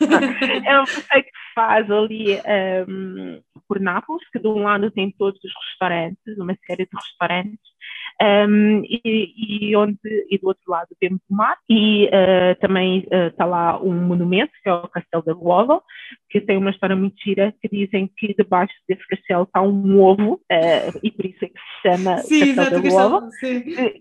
É 0.65 0.81
um 0.81 0.85
passeio 0.85 1.25
que 1.25 1.31
se 1.31 1.55
faz 1.55 1.91
ali 1.91 2.35
um, 2.35 2.41
ehm, 2.45 3.41
por 3.67 3.81
Nápoles, 3.81 4.29
que 4.31 4.39
de 4.39 4.49
um 4.49 4.63
lado 4.63 4.91
tem 4.91 5.11
todos 5.13 5.39
os 5.43 5.53
restaurantes, 5.71 6.39
uma 6.39 6.57
série 6.67 6.85
de 6.85 6.97
restaurantes, 6.97 7.78
um, 8.21 8.83
e, 8.85 9.71
e, 9.71 9.77
onde, 9.77 9.99
e 10.29 10.39
do 10.39 10.49
outro 10.49 10.63
lado 10.67 10.89
temos 11.01 11.21
o 11.31 11.35
mar, 11.35 11.57
e 11.69 12.07
uh, 12.07 12.59
também 12.61 13.07
está 13.11 13.47
uh, 13.47 13.51
lá 13.51 13.81
um 13.81 13.95
monumento, 13.95 14.53
que 14.63 14.69
é 14.69 14.73
o 14.73 14.89
Castelo 14.89 15.23
da 15.25 15.33
Luovo, 15.33 15.83
que 16.29 16.41
tem 16.41 16.57
uma 16.57 16.71
história 16.71 16.97
muito 16.97 17.17
gira, 17.23 17.55
que 17.63 17.69
dizem 17.69 18.11
que 18.17 18.35
debaixo 18.35 18.75
desse 18.89 19.07
castelo 19.07 19.45
está 19.45 19.63
um 19.63 20.01
ovo, 20.01 20.35
uh, 20.35 20.99
e 21.03 21.11
por 21.11 21.27
isso 21.27 21.45
é 21.45 21.49
que 21.49 21.55
se 21.55 21.83
chama 21.83 22.19
sim, 22.19 22.55
Castelo 22.55 22.83
da 22.83 22.89
Luovo, 22.89 23.29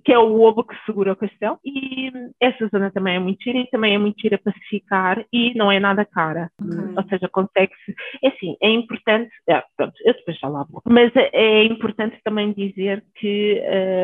que 0.03 0.11
é 0.11 0.19
o 0.19 0.41
ovo 0.41 0.63
que 0.63 0.75
segura 0.85 1.13
o 1.13 1.15
castelo, 1.15 1.59
e 1.63 2.11
essa 2.41 2.67
zona 2.69 2.91
também 2.91 3.15
é 3.15 3.19
muito 3.19 3.43
gira, 3.43 3.59
e 3.59 3.69
também 3.69 3.93
é 3.93 3.97
muito 3.97 4.19
gira 4.19 4.37
para 4.37 4.53
se 4.53 4.59
ficar, 4.67 5.23
e 5.31 5.53
não 5.55 5.71
é 5.71 5.79
nada 5.79 6.03
cara, 6.03 6.49
okay. 6.59 6.95
ou 6.97 7.03
seja, 7.09 7.29
consegue-se, 7.29 7.95
é 8.23 8.29
assim, 8.29 8.57
é 8.61 8.69
importante, 8.69 9.31
é, 9.47 9.63
pronto, 9.75 9.93
eu 10.03 10.13
depois 10.13 10.37
já 10.39 10.47
lá 10.47 10.65
vou, 10.69 10.81
mas 10.87 11.15
é, 11.15 11.29
é 11.33 11.63
importante 11.65 12.17
também 12.23 12.51
dizer 12.51 13.03
que 13.15 13.61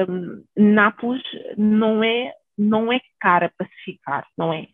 um, 0.10 0.44
Nápoles 0.56 1.24
não 1.58 2.04
é 2.04 2.32
não 2.58 2.92
é 2.92 3.00
cara 3.20 3.52
para 3.58 3.68
se 3.68 3.84
ficar, 3.86 4.26
não 4.38 4.54
é? 4.54 4.68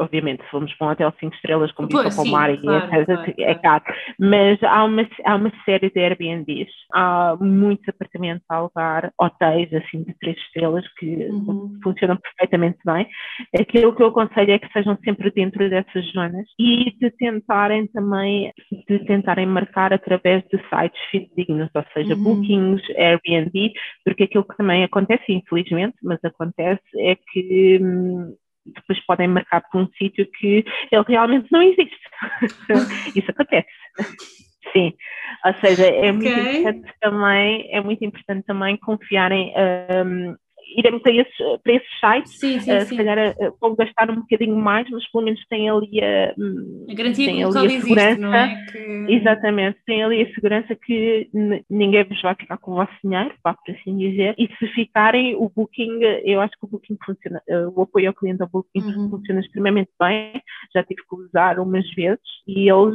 Obviamente, 0.00 0.42
se 0.44 0.50
formos 0.50 0.72
para 0.74 0.86
um 0.86 0.90
hotel 0.90 1.12
5 1.18 1.34
estrelas, 1.34 1.72
como 1.72 1.88
disse 1.88 2.06
o 2.06 2.16
Palmar, 2.16 2.56
claro, 2.60 2.88
claro, 2.88 3.34
é 3.38 3.54
caro, 3.56 3.84
mas 4.18 4.62
há 4.62 4.84
uma, 4.84 5.08
há 5.24 5.34
uma 5.34 5.52
série 5.64 5.90
de 5.90 6.00
Airbnbs, 6.00 6.70
há 6.94 7.36
muitos 7.40 7.88
apartamentos 7.88 8.44
a 8.48 8.56
alugar, 8.56 9.12
hotéis 9.20 9.72
assim 9.74 10.04
de 10.04 10.14
3 10.18 10.36
estrelas 10.36 10.84
que 10.94 11.28
uhum. 11.30 11.78
funcionam 11.82 12.16
perfeitamente 12.16 12.78
bem. 12.84 13.08
Aquilo 13.58 13.94
que 13.94 14.02
eu 14.02 14.08
aconselho 14.08 14.52
é 14.52 14.58
que 14.58 14.72
sejam 14.72 14.96
sempre 15.04 15.30
dentro 15.30 15.68
dessas 15.68 16.06
zonas 16.12 16.46
e 16.58 16.96
de 16.98 17.10
tentarem 17.10 17.86
também, 17.88 18.52
de 18.88 18.98
tentarem 19.06 19.46
marcar 19.46 19.92
através 19.92 20.44
de 20.44 20.58
sites 20.68 21.00
fidedignos, 21.10 21.70
ou 21.74 21.84
seja, 21.92 22.14
uhum. 22.14 22.22
bookings, 22.22 22.82
Airbnb, 22.96 23.72
porque 24.04 24.24
aquilo 24.24 24.44
que 24.44 24.56
também 24.56 24.84
acontece, 24.84 25.32
infelizmente, 25.32 25.96
mas 26.02 26.18
acontece, 26.24 26.77
é 26.96 27.16
que 27.16 27.78
hum, 27.80 28.34
depois 28.66 29.04
podem 29.06 29.28
marcar 29.28 29.62
por 29.70 29.80
um 29.80 29.88
sítio 29.98 30.26
que 30.38 30.64
ele 30.90 31.04
realmente 31.06 31.48
não 31.50 31.62
existe. 31.62 31.98
Isso 33.16 33.30
acontece. 33.30 33.68
Sim, 34.72 34.92
ou 35.46 35.54
seja, 35.54 35.86
é 35.86 36.10
okay. 36.10 36.12
muito 36.12 36.28
importante 36.28 36.94
também, 37.00 37.68
é 37.72 37.80
muito 37.80 38.04
importante 38.04 38.44
também 38.46 38.76
confiarem 38.76 39.52
um, 39.56 40.36
iremos 40.76 41.02
a 41.06 41.10
esses, 41.10 41.36
para 41.62 41.72
esses 41.72 42.00
sites, 42.00 42.38
sim, 42.38 42.60
sim, 42.60 42.76
uh, 42.76 42.80
se 42.82 42.96
calhar 42.96 43.34
uh, 43.36 43.56
vão 43.60 43.74
gastar 43.74 44.10
um 44.10 44.16
bocadinho 44.16 44.56
mais, 44.56 44.88
mas 44.90 45.10
pelo 45.10 45.24
menos 45.24 45.44
têm 45.48 45.68
ali 45.68 46.00
a, 46.02 46.34
a 46.90 46.94
garantia 46.94 47.26
tem 47.26 47.44
ali 47.44 47.76
a 47.76 47.80
segurança. 47.80 48.08
Existe, 48.10 48.78
é? 48.78 49.06
que... 49.06 49.12
Exatamente, 49.12 49.78
tem 49.86 50.02
ali 50.02 50.22
a 50.22 50.34
segurança 50.34 50.74
que 50.74 51.30
ninguém 51.70 52.04
vos 52.04 52.20
vai 52.20 52.34
ficar 52.34 52.58
com 52.58 52.72
o 52.72 52.74
vosso 52.76 52.92
dinheiro, 53.02 53.34
para 53.42 53.54
por 53.54 53.74
assim 53.74 53.96
dizer, 53.96 54.34
e 54.38 54.48
se 54.58 54.66
ficarem, 54.68 55.34
o 55.36 55.48
Booking, 55.48 56.00
eu 56.24 56.40
acho 56.40 56.52
que 56.58 56.66
o 56.66 56.68
Booking 56.68 56.96
funciona, 57.04 57.42
o 57.74 57.82
apoio 57.82 58.08
ao 58.08 58.14
cliente 58.14 58.42
ao 58.42 58.48
Booking 58.48 58.80
uhum. 58.80 59.10
funciona 59.10 59.40
extremamente 59.40 59.90
bem, 60.00 60.40
já 60.74 60.82
tive 60.82 61.02
que 61.02 61.16
usar 61.16 61.58
umas 61.58 61.88
vezes, 61.94 62.20
e 62.46 62.70
eles, 62.70 62.94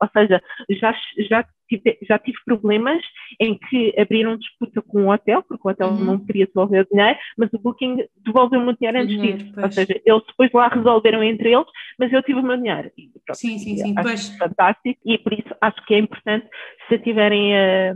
ou 0.00 0.08
seja, 0.12 0.42
já, 0.70 0.94
já 1.28 1.44
tive, 1.68 1.98
já 2.02 2.18
tive 2.18 2.38
problemas 2.44 3.02
em 3.40 3.58
que 3.58 3.94
abriram 3.98 4.36
disputa 4.36 4.82
com 4.82 5.06
o 5.06 5.12
hotel, 5.12 5.42
porque 5.42 5.66
o 5.66 5.70
hotel 5.70 5.88
uhum. 5.88 6.04
não 6.04 6.18
queria 6.18 6.46
devolver 6.46 6.82
o 6.82 6.88
dinheiro, 6.88 7.18
mas 7.36 7.52
o 7.52 7.58
Booking 7.58 8.04
devolveu-me 8.24 8.70
o 8.70 8.76
dinheiro 8.76 8.98
antes 8.98 9.20
disso. 9.20 9.52
Ou 9.60 9.72
seja, 9.72 10.00
eles 10.04 10.22
depois 10.26 10.52
lá 10.52 10.68
resolveram 10.68 11.22
entre 11.22 11.52
eles, 11.52 11.66
mas 11.98 12.12
eu 12.12 12.22
tive 12.22 12.40
o 12.40 12.42
meu 12.42 12.56
dinheiro. 12.56 12.90
E, 12.96 13.10
pronto, 13.26 13.38
sim, 13.38 13.58
sim, 13.58 13.76
sim. 13.76 13.94
Pois. 13.94 14.28
fantástico 14.36 15.00
e 15.04 15.18
por 15.18 15.32
isso 15.32 15.54
acho 15.60 15.84
que 15.86 15.94
é 15.94 15.98
importante, 15.98 16.48
se 16.88 16.98
tiverem 16.98 17.54
a, 17.54 17.90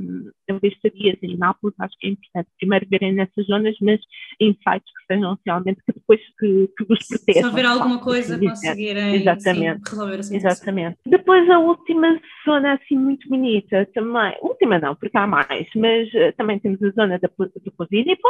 a 0.51 0.59
ver 0.59 0.73
estadias 0.73 1.17
em 1.23 1.37
Nápoles, 1.37 1.75
acho 1.79 1.97
que 1.99 2.09
é 2.09 2.11
importante 2.11 2.49
primeiro 2.59 2.87
verem 2.91 3.13
nessas 3.15 3.47
zonas, 3.47 3.77
mas 3.81 4.01
em 4.41 4.53
sites 4.53 4.93
que 4.93 5.15
sejam 5.15 5.39
realmente 5.47 5.81
que 5.87 5.93
depois 5.93 6.21
que, 6.39 6.69
que 6.77 6.85
vos 6.85 7.07
protejam. 7.07 7.43
Se 7.43 7.49
houver 7.49 7.67
alguma 7.67 7.99
coisa, 7.99 8.39
conseguirem 8.39 9.15
Exatamente. 9.15 9.79
Sim, 9.79 9.91
resolver 9.91 10.19
assim. 10.21 10.37
Exatamente. 10.37 10.99
Depois 11.07 11.49
a 11.49 11.59
última 11.59 12.21
zona 12.45 12.75
assim 12.75 12.97
muito 12.97 13.29
bonita 13.29 13.87
também, 13.95 14.37
última 14.43 14.79
não, 14.79 14.95
porque 14.97 15.17
há 15.17 15.27
mais, 15.27 15.69
mas 15.75 16.09
uh, 16.09 16.33
também 16.37 16.59
temos 16.59 16.83
a 16.83 16.91
zona 16.91 17.19
da, 17.19 17.29
do 17.29 17.73
Posílipo, 17.73 18.29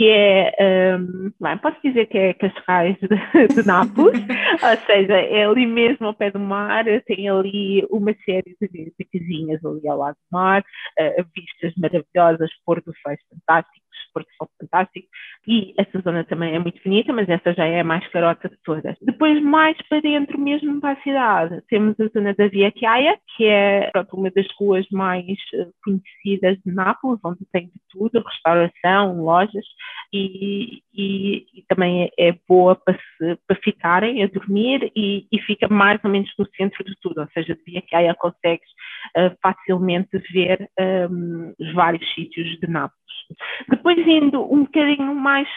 que 0.00 0.08
é, 0.08 0.96
um, 0.96 1.30
bem, 1.38 1.58
posso 1.58 1.76
dizer 1.84 2.06
que 2.06 2.16
é 2.16 2.32
Cascais 2.32 2.96
de, 3.00 3.08
de 3.54 3.66
Nápoles, 3.66 4.18
ou 4.64 4.86
seja, 4.86 5.12
é 5.12 5.44
ali 5.44 5.66
mesmo 5.66 6.06
ao 6.06 6.14
pé 6.14 6.30
do 6.30 6.40
mar, 6.40 6.86
tem 7.04 7.28
ali 7.28 7.86
uma 7.90 8.14
série 8.24 8.56
de, 8.58 8.94
de 8.98 9.04
casinhas 9.12 9.62
ali 9.62 9.86
ao 9.86 9.98
lado 9.98 10.14
do 10.14 10.32
mar, 10.32 10.62
uh, 10.62 11.24
vistas 11.36 11.74
maravilhosas, 11.76 12.50
pôr 12.64 12.80
do 12.80 12.94
sol 13.02 13.14
fantástico, 13.28 13.84
porque 14.12 14.30
são 14.38 14.48
fantásticos, 14.60 15.10
e 15.46 15.74
essa 15.78 16.00
zona 16.00 16.24
também 16.24 16.54
é 16.54 16.58
muito 16.58 16.82
bonita, 16.82 17.12
mas 17.12 17.28
essa 17.28 17.52
já 17.54 17.64
é 17.64 17.80
a 17.80 17.84
mais 17.84 18.06
carota 18.08 18.48
de 18.48 18.56
todas. 18.64 18.96
Depois, 19.00 19.42
mais 19.42 19.76
para 19.88 20.00
dentro 20.00 20.38
mesmo 20.38 20.80
para 20.80 20.92
a 20.92 21.02
cidade, 21.02 21.62
temos 21.68 21.98
a 22.00 22.08
zona 22.08 22.34
da 22.34 22.48
Via 22.48 22.72
Chiaia, 22.76 23.18
que 23.36 23.46
é 23.46 23.90
pronto, 23.90 24.16
uma 24.16 24.30
das 24.30 24.46
ruas 24.58 24.86
mais 24.90 25.26
eh, 25.54 25.68
conhecidas 25.82 26.58
de 26.64 26.72
Nápoles, 26.72 27.20
onde 27.24 27.40
tem 27.52 27.66
de 27.66 27.80
tudo, 27.90 28.22
restauração, 28.24 29.22
lojas, 29.22 29.64
e, 30.12 30.82
e, 30.92 31.46
e 31.54 31.64
também 31.68 32.04
é, 32.04 32.28
é, 32.28 32.38
boa 32.48 32.74
para, 32.74 32.94
se, 32.94 33.38
para 33.46 33.56
ficarem 33.62 34.22
a 34.22 34.26
dormir 34.26 34.90
e, 34.94 35.26
e, 35.30 35.40
fica 35.42 35.68
mais 35.68 36.00
ou 36.04 36.10
menos 36.10 36.30
no 36.38 36.46
centro 36.56 36.84
de 36.84 36.94
tudo, 37.00 37.20
ou 37.20 37.28
seja, 37.32 37.54
de 37.54 37.62
Via 37.64 37.82
Chiaia 37.88 38.14
consegues 38.14 38.68
uh, 39.16 39.36
facilmente 39.40 40.18
ver 40.32 40.68
um, 41.10 41.54
os 41.58 41.72
vários 41.74 42.02
sítios 42.14 42.48
de 42.58 42.66
Nápoles. 42.68 43.00
Depois 43.68 43.99
indo 44.06 44.42
um 44.52 44.64
bocadinho 44.64 45.14
mais 45.14 45.48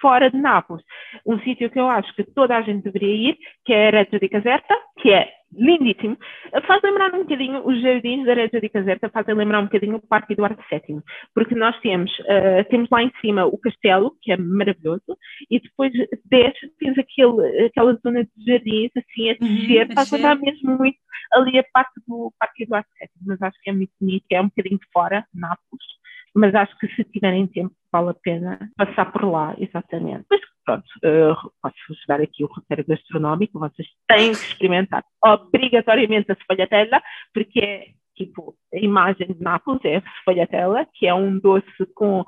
fora 0.00 0.30
de 0.30 0.36
Nápoles, 0.36 0.84
um 1.24 1.38
sítio 1.40 1.70
que 1.70 1.80
eu 1.80 1.88
acho 1.88 2.14
que 2.14 2.24
toda 2.24 2.54
a 2.54 2.60
gente 2.60 2.84
deveria 2.84 3.30
ir, 3.30 3.38
que 3.64 3.72
é 3.72 3.88
a 3.88 3.90
Reggio 3.90 4.20
di 4.20 4.28
Caserta, 4.28 4.74
que 5.00 5.10
é 5.10 5.32
lindíssimo. 5.56 6.18
Faz 6.66 6.82
lembrar 6.82 7.14
um 7.14 7.22
bocadinho 7.22 7.66
os 7.66 7.80
jardins 7.80 8.26
da 8.26 8.34
Reggio 8.34 8.60
di 8.60 8.68
Caserta, 8.68 9.08
fazem 9.08 9.34
lembrar 9.34 9.60
um 9.60 9.64
bocadinho 9.64 9.96
o 9.96 10.06
Parque 10.06 10.34
Eduardo 10.34 10.62
VII, 10.70 11.00
porque 11.34 11.54
nós 11.54 11.74
temos, 11.80 12.12
uh, 12.18 12.68
temos 12.68 12.90
lá 12.90 13.02
em 13.02 13.10
cima 13.22 13.46
o 13.46 13.56
castelo, 13.56 14.14
que 14.20 14.30
é 14.30 14.36
maravilhoso, 14.36 15.16
e 15.50 15.58
depois 15.58 15.90
desce, 16.26 16.68
tens 16.78 16.98
aquele, 16.98 17.66
aquela 17.66 17.94
zona 17.94 18.24
de 18.24 18.44
jardins, 18.46 18.90
assim, 18.96 19.30
a 19.30 19.36
uhum, 19.40 19.54
descer, 19.54 19.88
uhum, 19.88 19.94
faz 19.94 20.10
lembrar 20.10 20.34
mesmo 20.36 20.76
muito 20.76 20.98
ali 21.32 21.58
a 21.58 21.64
parte 21.72 21.94
do 22.06 22.30
Parque 22.38 22.64
Eduardo 22.64 22.88
VII, 23.00 23.08
mas 23.26 23.40
acho 23.40 23.58
que 23.62 23.70
é 23.70 23.72
muito 23.72 23.92
bonito, 23.98 24.26
é 24.30 24.40
um 24.40 24.48
bocadinho 24.48 24.80
fora, 24.92 25.24
Nápoles, 25.32 25.94
mas 26.34 26.54
acho 26.54 26.76
que 26.78 26.88
se 26.88 27.04
tiverem 27.04 27.46
tempo 27.46 27.74
vale 27.92 28.10
a 28.10 28.14
pena 28.14 28.58
passar 28.76 29.12
por 29.12 29.24
lá, 29.24 29.54
exatamente. 29.58 30.24
Mas 30.28 30.40
pronto, 30.64 30.84
uh, 31.04 31.52
posso 31.62 32.06
dar 32.08 32.20
aqui 32.20 32.42
o 32.42 32.48
roteiro 32.48 32.84
gastronómico, 32.88 33.58
vocês 33.58 33.88
têm 34.08 34.32
que 34.32 34.38
experimentar 34.38 35.04
obrigatoriamente 35.22 36.32
a 36.32 36.34
sfogliatella, 36.34 37.02
porque 37.32 37.60
é 37.60 37.86
tipo, 38.16 38.54
a 38.72 38.78
imagem 38.78 39.26
de 39.26 39.42
Nápoles 39.42 39.84
é 39.84 39.96
a 39.96 40.02
sfogliatella, 40.20 40.86
que 40.94 41.06
é 41.06 41.14
um 41.14 41.38
doce 41.38 41.86
com, 41.94 42.20
uh, 42.20 42.24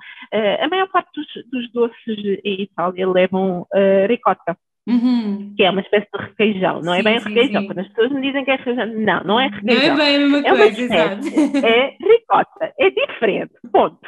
a 0.60 0.68
maior 0.68 0.88
parte 0.88 1.10
dos, 1.14 1.50
dos 1.50 1.72
doces 1.72 2.40
em 2.44 2.62
Itália 2.62 3.08
levam 3.08 3.62
uh, 3.62 4.06
ricota, 4.08 4.56
Uhum. 4.88 5.52
que 5.56 5.64
é 5.64 5.70
uma 5.70 5.80
espécie 5.80 6.06
de 6.14 6.22
requeijão, 6.22 6.80
não 6.80 6.94
é 6.94 7.02
sim, 7.02 7.08
é 7.08 7.10
bem 7.10 7.18
sim, 7.18 7.28
requeijão, 7.28 7.60
sim. 7.60 7.66
quando 7.66 7.78
as 7.80 7.88
pessoas 7.88 8.12
me 8.12 8.22
dizem 8.22 8.44
que 8.44 8.50
é 8.52 8.54
requeijão, 8.54 8.86
não, 8.86 9.24
não 9.24 9.40
é 9.40 9.48
requeijão. 9.48 9.96
Não 9.96 10.02
é 10.02 10.06
bem 10.06 10.16
a 10.16 10.18
mesma 10.18 10.38
é 10.38 10.42
coisa, 10.42 10.80
exato. 10.80 11.66
É 11.66 11.96
ricota, 12.00 12.72
é 12.78 12.90
diferente, 12.90 13.52
ponto. 13.72 13.98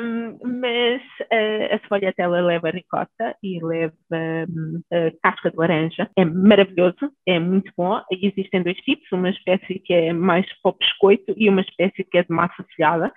Um, 0.00 0.38
mas 0.60 1.02
uh, 1.02 1.74
a 1.74 1.78
sfogliatella 1.84 2.40
leva 2.40 2.70
ricota 2.70 3.36
e 3.42 3.58
leva 3.64 3.94
um, 4.12 4.80
uh, 4.92 5.18
casca 5.22 5.50
de 5.50 5.56
laranja, 5.56 6.08
é 6.16 6.24
maravilhoso, 6.24 7.10
é 7.26 7.38
muito 7.40 7.72
bom, 7.76 8.00
existem 8.10 8.62
dois 8.62 8.76
tipos, 8.78 9.10
uma 9.10 9.30
espécie 9.30 9.80
que 9.80 9.92
é 9.92 10.12
mais 10.12 10.46
para 10.62 10.70
o 10.70 10.76
biscoito 10.78 11.34
e 11.36 11.48
uma 11.48 11.62
espécie 11.62 12.04
que 12.04 12.18
é 12.18 12.22
de 12.22 12.32
massa 12.32 12.64
folhada, 12.76 13.12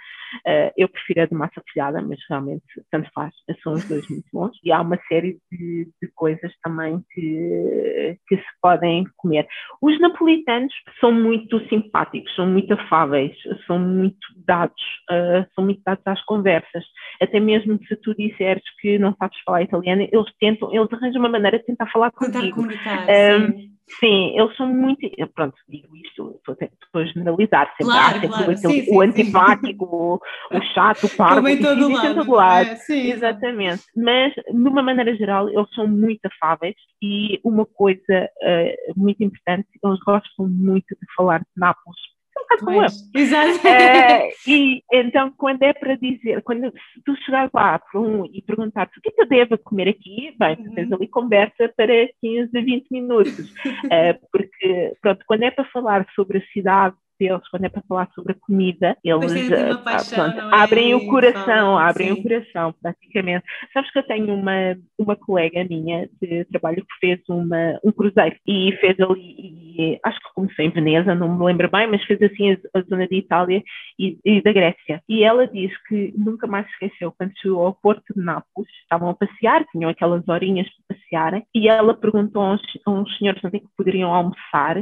uh, 0.47 0.71
eu 0.77 0.87
prefiro 0.87 1.21
a 1.21 1.25
de 1.25 1.33
massa 1.33 1.61
folhada, 1.71 2.01
mas 2.01 2.19
realmente 2.29 2.63
tanto 2.89 3.09
faz, 3.13 3.33
são 3.63 3.73
os 3.73 3.87
dois 3.87 4.07
muito 4.09 4.25
bons, 4.31 4.51
e 4.63 4.71
há 4.71 4.81
uma 4.81 4.99
série 5.07 5.37
de, 5.51 5.89
de 6.01 6.07
coisas 6.15 6.51
também 6.63 7.03
que, 7.11 8.17
que 8.27 8.37
se 8.37 8.43
podem 8.61 9.05
comer. 9.17 9.47
Os 9.81 9.99
napolitanos 9.99 10.73
são 10.99 11.11
muito 11.11 11.59
simpáticos, 11.67 12.33
são 12.35 12.47
muito 12.47 12.73
afáveis, 12.73 13.35
são 13.65 13.79
muito 13.79 14.17
dados, 14.45 14.81
uh, 15.09 15.45
são 15.55 15.65
muito 15.65 15.81
dados 15.85 16.03
às 16.05 16.23
conversas. 16.25 16.83
Até 17.21 17.39
mesmo 17.39 17.79
se 17.87 17.95
tu 17.97 18.15
disseres 18.15 18.63
que 18.79 18.97
não 18.97 19.15
sabes 19.15 19.37
falar 19.45 19.63
italiano, 19.63 20.07
eles 20.11 20.31
tentam, 20.39 20.73
eles 20.73 20.91
arranjam 20.91 21.21
uma 21.21 21.29
maneira 21.29 21.59
de 21.59 21.65
tentar 21.65 21.87
falar 21.87 22.11
tentar. 22.11 22.51
Comunicar, 22.51 23.07
um, 23.09 23.51
Sim, 23.51 23.71
eles 24.03 24.55
são 24.55 24.67
muito. 24.67 24.99
Pronto, 25.33 25.55
digo 25.67 25.95
isto, 25.95 26.35
estou, 26.37 26.55
estou 26.59 27.01
a 27.01 27.05
generalizar, 27.05 27.67
sempre 27.77 27.93
claro, 27.93 28.07
há 28.07 28.11
sempre 28.11 28.27
claro. 28.27 28.43
aquele, 28.43 28.57
sim, 28.57 28.85
sim, 28.85 28.95
o 28.95 29.01
antipático, 29.01 29.85
o, 29.85 30.15
o 30.15 30.61
chato, 30.73 31.05
o 31.05 31.17
parvo, 31.17 31.47
em 31.47 31.61
todo 31.61 31.89
lado. 31.89 32.07
Em 32.07 32.15
todo 32.15 32.31
lado. 32.31 32.69
É, 32.69 32.75
sim, 32.75 33.11
exatamente. 33.11 33.83
Mas, 33.95 34.33
de 34.33 34.67
uma 34.67 34.83
maneira 34.83 35.15
geral, 35.15 35.49
eles 35.49 35.73
são 35.73 35.87
muito 35.87 36.25
afáveis 36.25 36.75
e 37.01 37.39
uma 37.43 37.65
coisa 37.65 38.01
uh, 38.09 38.93
muito 38.95 39.23
importante, 39.23 39.67
eles 39.83 39.99
gostam 39.99 40.47
muito 40.47 40.87
de 40.87 41.13
falar 41.15 41.39
de 41.39 41.47
Nápoles 41.57 42.10
bocado 42.41 42.65
como 42.65 42.83
eu. 42.83 42.87
Exato. 43.15 43.67
Eh, 43.67 44.29
e 44.47 44.83
então, 44.91 45.31
quando 45.37 45.63
é 45.63 45.73
para 45.73 45.95
dizer, 45.95 46.41
quando 46.43 46.71
tu 47.05 47.15
chegares 47.25 47.51
lá 47.53 47.79
para 47.79 47.99
um, 47.99 48.25
e 48.25 48.41
perguntares 48.41 48.95
o 48.95 49.01
que 49.01 49.09
é 49.09 49.11
que 49.11 49.21
eu 49.21 49.27
devo 49.27 49.57
comer 49.57 49.89
aqui, 49.89 50.35
bem, 50.37 50.55
tu 50.55 50.71
tens 50.73 50.89
Uhum. 50.89 50.95
ali 50.95 51.07
conversa 51.07 51.71
para 51.75 52.07
15 52.21 52.57
a 52.57 52.61
20 52.61 52.87
minutos. 52.91 53.53
Eh, 53.91 54.13
porque, 54.31 54.93
pronto, 55.01 55.23
quando 55.27 55.43
é 55.43 55.51
para 55.51 55.65
falar 55.65 56.05
sobre 56.15 56.37
a 56.37 56.45
cidade 56.53 56.95
deles, 57.21 57.47
quando 57.49 57.65
é 57.65 57.69
para 57.69 57.83
falar 57.83 58.09
sobre 58.15 58.31
a 58.31 58.35
comida, 58.35 58.97
eles 59.03 59.31
eh, 59.51 59.77
paixão, 59.83 60.31
pronto, 60.31 60.55
é? 60.55 60.63
abrem 60.63 60.95
o 60.95 61.05
coração, 61.07 61.77
abrem 61.77 62.07
sim. 62.07 62.19
o 62.19 62.23
coração, 62.23 62.73
praticamente. 62.81 63.45
Sabes 63.71 63.91
que 63.91 63.99
eu 63.99 64.03
tenho 64.03 64.33
uma, 64.33 64.75
uma 64.97 65.15
colega 65.15 65.63
minha 65.63 66.09
de 66.19 66.45
trabalho 66.45 66.83
que 66.83 66.99
fez 66.99 67.19
uma, 67.29 67.79
um 67.83 67.91
cruzeiro 67.91 68.35
e 68.47 68.75
fez 68.81 68.99
ali, 68.99 69.35
e 69.37 69.99
acho 70.03 70.19
que 70.19 70.33
começou 70.33 70.65
em 70.65 70.71
Veneza, 70.71 71.13
não 71.13 71.37
me 71.37 71.45
lembro 71.45 71.69
bem, 71.69 71.85
mas 71.85 72.03
fez 72.05 72.19
assim 72.23 72.53
a, 72.53 72.79
a 72.79 72.81
zona 72.81 73.07
de 73.07 73.17
Itália 73.17 73.61
e, 73.99 74.17
e 74.25 74.41
da 74.41 74.51
Grécia. 74.51 75.03
E 75.07 75.23
ela 75.23 75.47
diz 75.47 75.71
que 75.87 76.11
nunca 76.17 76.47
mais 76.47 76.67
esqueceu 76.69 77.13
quando 77.15 77.37
chegou 77.39 77.67
ao 77.67 77.75
Porto 77.75 78.13
de 78.15 78.21
Nápoles, 78.23 78.69
estavam 78.81 79.09
a 79.09 79.13
passear, 79.13 79.63
tinham 79.71 79.91
aquelas 79.91 80.27
horinhas 80.27 80.67
para 80.87 80.97
passearem, 80.97 81.43
e 81.53 81.69
ela 81.69 81.93
perguntou 81.93 82.41
a 82.41 82.53
uns, 82.53 82.61
a 82.85 82.91
uns 82.91 83.17
senhores 83.17 83.43
onde 83.45 83.57
é 83.57 83.59
que 83.59 83.67
poderiam 83.77 84.11
almoçar. 84.11 84.81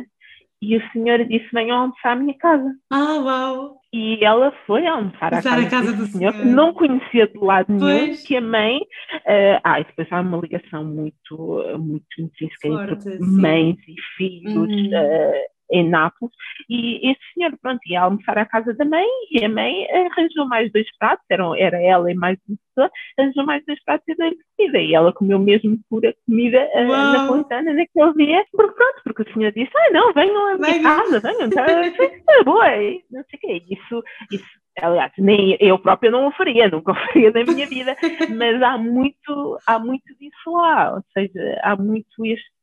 E 0.61 0.75
o 0.77 0.91
senhor 0.91 1.23
disse: 1.25 1.47
Venham 1.53 1.77
almoçar 1.83 2.11
à 2.11 2.15
minha 2.15 2.37
casa. 2.37 2.69
Ah, 2.89 3.15
uau! 3.23 3.79
E 3.91 4.23
ela 4.23 4.51
foi 4.67 4.85
almoçar 4.85 5.33
à 5.33 5.41
casa, 5.41 5.69
casa 5.69 5.93
do 5.93 6.05
senhor, 6.05 6.31
que 6.33 6.43
não 6.45 6.73
conhecia 6.73 7.27
de 7.27 7.37
lado 7.39 7.71
nenhum, 7.73 8.07
Pois. 8.07 8.21
que 8.23 8.35
a 8.35 8.41
mãe. 8.41 8.79
eh, 9.25 9.59
ah, 9.63 9.79
e 9.79 9.83
depois 9.85 10.07
há 10.11 10.21
uma 10.21 10.37
ligação 10.37 10.83
muito, 10.85 11.77
muito 11.79 12.05
intrínseca 12.21 12.67
Forte, 12.67 12.93
entre 12.93 13.23
sim. 13.23 13.41
mães 13.41 13.77
e 13.87 13.95
filhos 14.17 14.69
Uhum. 14.69 14.89
eh, 14.93 15.47
em 15.71 15.87
Nápoles. 15.87 16.33
E 16.69 17.09
esse 17.11 17.19
senhor, 17.33 17.51
pronto, 17.61 17.79
ia 17.87 18.01
almoçar 18.01 18.37
à 18.37 18.45
casa 18.45 18.73
da 18.73 18.85
mãe 18.85 19.05
e 19.31 19.43
a 19.43 19.49
mãe 19.49 19.87
arranjou 19.91 20.47
mais 20.47 20.71
dois 20.71 20.87
pratos, 20.97 21.25
eram, 21.29 21.55
era 21.55 21.81
ela 21.81 22.11
e 22.11 22.15
mais 22.15 22.37
uma 22.47 22.57
pessoa, 22.57 22.91
arranjou 23.17 23.45
mais 23.45 23.65
dois 23.65 23.83
pratos 23.83 24.07
e 24.07 24.15
deu 24.15 24.31
comida. 24.57 24.79
E 24.79 24.93
ela 24.93 25.13
comeu 25.13 25.39
mesmo 25.39 25.79
pura 25.89 26.13
comida 26.25 26.57
eh, 26.57 26.85
Uau. 26.85 27.11
napolitana 27.13 27.73
naquele 27.73 28.13
dia, 28.13 28.45
porque 28.51 28.75
pronto, 28.75 29.01
porque 29.03 29.21
o 29.23 29.33
senhor 29.33 29.51
disse: 29.51 29.71
Ah, 29.75 29.91
não, 29.91 30.13
venham 30.13 30.47
à 30.47 30.57
minha 30.57 30.81
casa, 30.81 31.19
venham, 31.19 31.49
tá, 31.49 31.65
tá 31.65 32.43
boa, 32.43 32.75
e 32.77 33.03
não 33.11 33.23
sei 33.29 33.37
o 33.37 33.39
quê. 33.39 33.63
Isso, 33.69 34.03
isso, 34.31 34.45
aliás, 34.81 35.11
nem 35.17 35.57
eu 35.59 35.77
própria 35.79 36.11
não 36.11 36.27
o 36.27 36.31
faria, 36.31 36.67
nunca 36.69 36.91
o 36.91 36.95
faria 36.95 37.31
na 37.31 37.43
minha 37.43 37.67
vida, 37.67 37.95
mas 38.35 38.61
há 38.61 38.77
muito, 38.77 39.59
há 39.65 39.79
muito 39.79 40.15
disso 40.19 40.51
lá, 40.51 40.95
ou 40.95 41.03
seja, 41.13 41.59
há 41.63 41.75
muito 41.75 42.25
este 42.25 42.58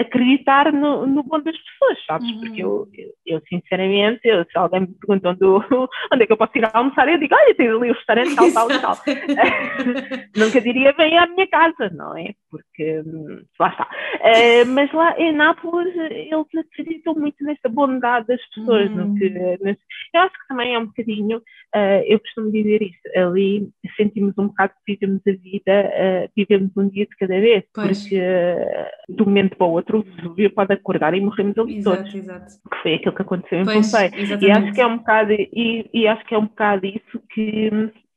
acreditar 0.00 0.72
no, 0.72 1.06
no 1.06 1.22
bom 1.22 1.40
das 1.40 1.56
pessoas, 1.56 2.04
sabes? 2.06 2.28
Uhum. 2.30 2.40
Porque 2.40 2.62
eu, 2.62 2.88
eu, 2.94 3.08
eu, 3.26 3.42
sinceramente, 3.48 4.20
eu, 4.24 4.44
se 4.44 4.56
alguém 4.58 4.80
me 4.80 4.86
pergunta 4.94 5.30
onde, 5.30 5.44
eu- 5.44 5.62
onde 6.12 6.22
é 6.22 6.26
que 6.26 6.32
eu 6.32 6.36
posso 6.36 6.56
ir 6.58 6.68
almoçar, 6.72 7.08
eu 7.08 7.18
digo, 7.18 7.34
olha, 7.34 7.54
tens 7.54 7.70
ali 7.70 7.90
o 7.90 7.94
restaurante 7.94 8.34
tal, 8.34 8.52
tal 8.52 8.70
e 8.70 8.78
tal. 8.80 8.96
Nunca 10.36 10.60
diria 10.60 10.92
vem 10.92 11.18
à 11.18 11.26
minha 11.26 11.46
casa, 11.48 11.90
não 11.90 12.16
é? 12.16 12.32
Porque 12.50 13.00
hum, 13.06 13.42
lá 13.58 13.68
está. 13.68 13.88
Eh, 14.22 14.64
mas 14.64 14.92
lá 14.92 15.18
em 15.18 15.32
Nápoles 15.32 15.94
eles 15.96 16.46
acreditam 16.56 17.14
muito 17.14 17.42
nessa 17.44 17.68
bondade 17.68 18.26
das 18.28 18.40
pessoas. 18.48 18.90
Uhum. 18.90 19.08
No 19.08 19.18
que, 19.18 19.28
nas- 19.30 19.76
eu 20.14 20.20
acho 20.20 20.32
que 20.32 20.48
também 20.48 20.74
é 20.74 20.78
um 20.78 20.86
bocadinho, 20.86 21.42
eh, 21.74 22.04
eu 22.06 22.20
costumo 22.20 22.50
dizer 22.52 22.82
isso, 22.82 23.00
ali 23.16 23.68
sentimos 23.96 24.36
um 24.38 24.46
bocado 24.48 24.72
que 24.84 24.94
vivemos 24.94 25.20
a 25.26 25.32
vida, 25.32 25.62
eh, 25.72 26.28
vivemos 26.36 26.70
um 26.76 26.88
dia 26.88 27.06
de 27.06 27.16
cada 27.16 27.40
vez, 27.40 27.64
Pois. 27.74 28.02
porque 28.02 28.20
de 29.08 29.22
um 29.22 29.26
momento 29.34 29.56
para 29.56 29.66
o 29.66 29.70
outro 29.70 29.98
o 29.98 30.02
Vesúvio 30.02 30.50
pode 30.54 30.72
acordar 30.72 31.14
e 31.14 31.20
morremos 31.20 31.58
ali 31.58 31.82
todos, 31.82 32.14
Exato, 32.14 32.16
exato. 32.16 32.70
que 32.70 32.82
foi 32.82 32.94
aquilo 32.94 33.14
que 33.14 33.22
aconteceu 33.22 33.60
em 33.60 33.64
Pois, 33.64 33.90
Pompeia. 33.90 34.10
E 34.14 34.22
exatamente. 34.22 34.58
acho 34.58 34.72
que 34.72 34.80
é 34.80 34.86
um 34.86 34.96
bocado, 34.98 35.32
e, 35.32 35.90
e 35.92 36.08
acho 36.08 36.24
que 36.24 36.34
é 36.34 36.38
um 36.38 36.46
bocado 36.46 36.86
isso 36.86 37.20
que, 37.32 37.70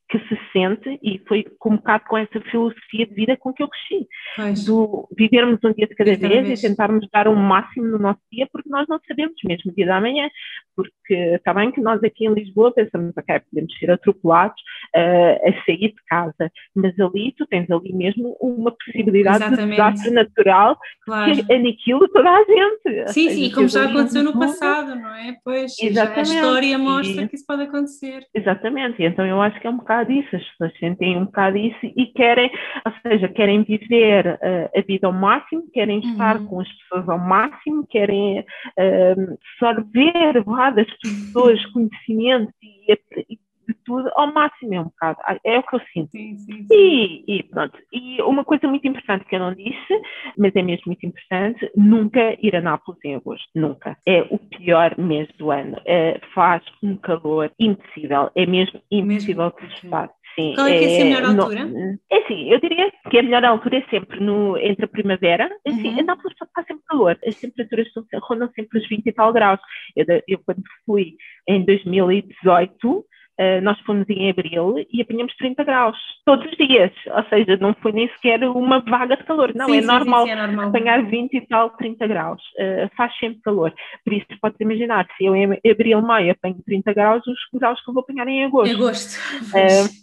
que 0.09 0.19
se 0.19 0.39
sente, 0.53 0.97
e 1.03 1.19
foi 1.27 1.43
com 1.59 1.71
um 1.71 1.75
bocado 1.77 2.05
com 2.07 2.17
essa 2.17 2.39
filosofia 2.49 3.05
de 3.05 3.13
vida 3.13 3.35
com 3.35 3.51
que 3.53 3.61
eu 3.61 3.67
cresci. 3.67 4.07
Pois. 4.35 4.63
Do 4.65 5.07
vivermos 5.17 5.59
um 5.63 5.73
dia 5.73 5.85
de 5.87 5.95
cada 5.95 6.11
De 6.11 6.17
cada 6.21 6.33
vez, 6.33 6.47
vez. 6.47 6.63
e 6.63 6.67
tentarmos 6.69 7.07
dar 7.11 7.27
o 7.27 7.35
máximo 7.35 7.85
no 7.87 7.99
nosso 7.99 8.21
dia, 8.31 8.47
porque 8.51 8.69
nós 8.69 8.87
não 8.87 8.99
sabemos 9.07 9.35
mesmo 9.45 9.71
o 9.71 9.75
dia 9.75 9.85
da 9.85 9.99
manhã. 9.99 10.29
Porque 10.75 11.13
está 11.13 11.53
bem 11.53 11.71
que 11.71 11.81
nós 11.81 12.01
aqui 12.03 12.25
em 12.25 12.33
Lisboa 12.33 12.71
pensamos, 12.71 13.11
ok, 13.17 13.39
podemos 13.49 13.77
ser 13.79 13.89
atropelados 13.91 14.61
eh, 14.95 15.49
a 15.49 15.65
sair 15.65 15.89
de 15.89 15.95
casa, 16.07 16.51
mas 16.75 16.97
ali 16.99 17.33
tu 17.35 17.45
tens 17.47 17.69
ali 17.71 17.91
mesmo 17.93 18.37
uma 18.39 18.71
possibilidade 18.71 19.39
de 19.39 19.45
Exatamente. 19.45 19.69
desastre 19.75 20.11
natural 20.11 20.77
Claro. 21.03 21.31
que 21.45 21.53
aniquila 21.53 22.07
toda 22.13 22.29
a 22.29 22.43
gente. 22.43 23.11
Sim, 23.11 23.29
sim, 23.29 23.51
como 23.51 23.67
já 23.67 23.85
um 23.87 23.89
aconteceu 23.89 24.23
no 24.23 24.37
passado, 24.37 24.93
não 24.95 25.15
é? 25.15 25.35
Pois, 25.43 25.73
já 25.75 25.85
a 25.85 25.89
Exatamente. 25.89 26.29
história 26.29 26.77
mostra 26.77 27.23
E- 27.23 27.27
que 27.27 27.35
isso 27.35 27.45
pode 27.47 27.63
acontecer. 27.63 28.23
Exatamente, 28.35 29.01
então 29.03 29.25
eu 29.25 29.41
acho 29.41 29.59
que 29.59 29.65
é 29.65 29.69
um 29.69 29.77
bocado 29.77 29.96
isso, 30.03 30.35
as 30.35 30.43
pessoas 30.43 30.77
sentem 30.79 31.17
um 31.17 31.25
bocado 31.25 31.57
isso 31.57 31.79
e 31.83 32.05
querem, 32.07 32.51
ou 32.85 32.93
seja, 33.01 33.27
querem 33.27 33.63
viver 33.63 34.37
eh, 34.41 34.69
a 34.75 34.81
vida 34.81 35.07
ao 35.07 35.13
máximo, 35.13 35.69
querem 35.71 35.99
estar 35.99 36.37
Uhum. 36.37 36.47
com 36.47 36.61
as 36.61 36.71
pessoas 36.73 37.09
ao 37.09 37.19
máximo, 37.19 37.87
querem 37.87 38.45
eh, 38.77 39.15
absorver 39.61 40.43
das 40.71 40.87
pessoas 40.97 41.65
conhecimento 41.73 42.53
e, 42.61 42.93
e 43.29 43.46
de 43.67 43.73
tudo 43.85 44.09
ao 44.15 44.31
máximo, 44.33 44.73
é 44.73 44.79
um 44.79 44.85
bocado, 44.85 45.19
é 45.43 45.59
o 45.59 45.63
que 45.63 45.75
eu 45.75 45.81
sinto. 45.93 46.11
Sim, 46.11 46.37
sim, 46.37 46.53
sim. 46.63 46.67
E, 46.71 47.23
e 47.39 47.43
pronto, 47.43 47.77
e 47.91 48.21
uma 48.21 48.43
coisa 48.45 48.67
muito 48.67 48.87
importante 48.87 49.25
que 49.25 49.35
eu 49.35 49.39
não 49.39 49.53
disse, 49.53 50.01
mas 50.37 50.55
é 50.55 50.61
mesmo 50.61 50.83
muito 50.87 51.05
importante, 51.05 51.69
nunca 51.75 52.37
ir 52.41 52.55
a 52.55 52.61
Nápoles 52.61 52.99
em 53.03 53.15
agosto, 53.15 53.47
nunca. 53.55 53.97
É 54.07 54.21
o 54.29 54.37
pior 54.39 54.97
mês 54.97 55.27
do 55.37 55.51
ano, 55.51 55.77
É, 55.85 56.19
faz 56.33 56.63
um 56.81 56.95
calor 56.97 57.51
impossível, 57.59 58.29
é 58.35 58.45
mesmo 58.45 58.81
impossível 58.91 59.49
de 59.49 59.55
Ok. 59.65 59.69
suportar. 59.75 60.09
Sim, 60.35 60.53
Qual 60.53 60.67
é 60.67 60.77
que 60.77 60.85
é 60.85 61.01
a 61.01 61.05
melhor 61.05 61.21
não- 61.33 61.43
altura? 61.45 61.97
é 62.11 62.17
assim, 62.19 62.51
eu 62.51 62.59
diria 62.59 62.91
que 63.09 63.17
a 63.17 63.23
melhor 63.23 63.43
altura 63.43 63.77
é 63.77 63.89
sempre 63.89 64.19
no, 64.19 64.55
entre 64.57 64.85
a 64.85 64.87
primavera. 64.87 65.49
Assim, 65.67 65.89
Uhum. 65.89 65.99
Em 65.99 66.03
Nápoles 66.03 66.37
faz 66.53 66.67
sempre 66.67 66.83
calor, 66.87 67.17
as 67.25 67.35
temperaturas 67.37 67.91
são, 67.91 68.03
rondam 68.21 68.47
sempre 68.53 68.77
os 68.77 68.87
20 68.87 69.07
e 69.07 69.11
tal 69.11 69.33
graus. 69.33 69.59
Eu, 69.95 70.05
eu 70.27 70.39
quando 70.45 70.61
fui 70.85 71.15
em 71.47 71.65
2018, 71.65 73.03
eh, 73.37 73.61
nós 73.61 73.79
fomos 73.81 74.09
em 74.09 74.29
abril 74.29 74.75
e 74.91 75.01
apanhamos 75.01 75.35
30 75.35 75.63
graus 75.63 75.97
todos 76.25 76.45
os 76.51 76.57
dias, 76.57 76.91
ou 77.07 77.23
seja, 77.29 77.57
não 77.57 77.73
foi 77.75 77.91
nem 77.91 78.07
sequer 78.09 78.43
uma 78.43 78.79
vaga 78.79 79.15
de 79.15 79.23
calor, 79.23 79.53
não, 79.55 79.67
Sim, 79.67 79.77
é 79.77 79.81
sim, 79.81 79.87
normal 79.87 80.25
Sim, 80.25 80.31
é 80.31 80.35
normal. 80.35 80.69
apanhar 80.69 81.03
20 81.03 81.33
e 81.33 81.41
tal, 81.47 81.69
30 81.71 82.07
graus, 82.07 82.41
Eh, 82.57 82.89
faz 82.97 83.15
sempre 83.17 83.39
calor. 83.41 83.73
Por 84.03 84.13
isso, 84.13 84.25
podes 84.41 84.59
imaginar, 84.59 85.07
se 85.17 85.25
eu 85.25 85.35
em 85.35 85.59
abril, 85.69 86.01
maio 86.01 86.31
apanho 86.31 86.57
30 86.65 86.93
graus, 86.93 87.25
os 87.27 87.37
graus 87.53 87.79
que 87.83 87.89
eu 87.89 87.93
vou 87.93 88.01
apanhar 88.01 88.27
em 88.27 88.45
agosto. 88.45 88.71
Em 88.71 88.75
agosto. 88.75 89.17
Pois. 89.51 90.01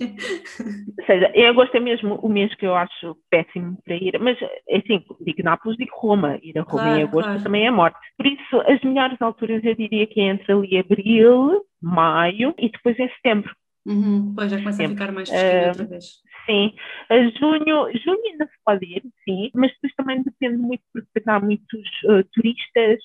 Ou 0.99 1.05
seja, 1.07 1.31
em 1.35 1.47
agosto 1.47 1.75
é 1.77 1.81
mesmo 1.81 2.15
o 2.23 2.29
mês 2.29 2.55
que 2.55 2.67
eu 2.67 2.75
acho 2.75 3.17
péssimo 3.31 3.77
para 3.85 3.95
ir, 3.97 4.19
mas 4.21 4.39
é 4.69 4.77
assim, 4.79 5.03
digo 5.21 5.43
Nápoles, 5.43 5.77
digo 5.77 5.91
Roma, 5.97 6.39
ir 6.43 6.57
a 6.59 6.63
Roma 6.63 6.85
Claro, 6.85 6.99
em 6.99 7.03
agosto 7.03 7.29
claro. 7.29 7.43
também 7.43 7.67
é 7.67 7.71
morte. 7.71 7.99
Por 8.17 8.27
isso, 8.27 8.61
as 8.67 8.81
melhores 8.83 9.21
alturas 9.21 9.63
eu 9.65 9.75
diria 9.75 10.07
que 10.07 10.21
é 10.21 10.25
entre 10.25 10.53
ali 10.53 10.79
abril, 10.79 11.61
maio 11.85 12.55
e 12.59 12.71
depois 12.71 12.99
em 12.99 13.09
setembro. 13.11 13.55
Uhum, 13.87 14.35
Pois 14.35 14.51
já 14.51 14.59
começa 14.59 14.83
a 14.85 14.89
ficar 14.89 15.13
mais 15.13 15.29
fresquinho 15.29 15.59
Eh, 15.61 15.69
outra 15.69 15.85
vez. 15.87 16.05
Sim, 16.47 16.75
a 17.09 17.17
junho, 17.39 17.91
junho 18.05 18.21
ainda 18.31 18.45
se 18.47 18.53
pode 18.65 18.85
ir, 18.85 19.03
sim, 19.25 19.51
mas 19.55 19.71
depois 19.73 19.95
também 19.95 20.23
depende 20.23 20.59
muito, 20.59 20.83
porque 20.93 21.09
depois 21.15 21.35
há 21.37 21.41
muitos 21.41 21.89
eh, 22.11 22.23
turistas, 22.35 23.01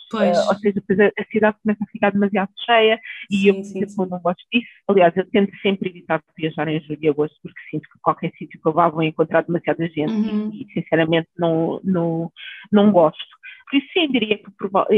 ou 0.49 0.55
seja, 0.59 0.73
depois 0.75 0.99
a, 0.99 1.05
a 1.07 1.25
cidade 1.31 1.57
começa 1.63 1.81
a 1.83 1.87
ficar 1.87 2.11
demasiado 2.11 2.49
cheia 2.65 2.99
e 3.29 3.47
eu, 3.47 3.55
Sim, 3.55 3.61
por 3.61 3.77
exemplo, 3.77 4.03
sim. 4.05 4.09
não 4.11 4.19
gosto 4.19 4.43
disso. 4.51 4.67
Aliás, 4.89 5.15
eu 5.15 5.25
tento 5.29 5.55
sempre 5.61 5.89
evitar 5.89 6.21
viajar 6.37 6.67
em 6.67 6.81
julho 6.81 6.99
e 7.01 7.07
agosto, 7.09 7.37
porque 7.41 7.59
sinto 7.71 7.83
que 7.89 7.99
qualquer 8.01 8.31
sítio 8.37 8.59
que 8.61 8.67
eu 8.67 8.73
vá 8.73 8.89
vou 8.89 9.03
encontrar 9.03 9.43
demasiada 9.43 9.87
gente 9.87 10.11
Uhum. 10.11 10.51
e, 10.53 10.67
sinceramente, 10.73 11.29
não, 11.37 11.79
não, 11.83 12.31
não 12.71 12.91
gosto. 12.91 13.23
Isso, 13.71 13.87
sim, 13.93 14.11
diria 14.11 14.37
que 14.37 14.49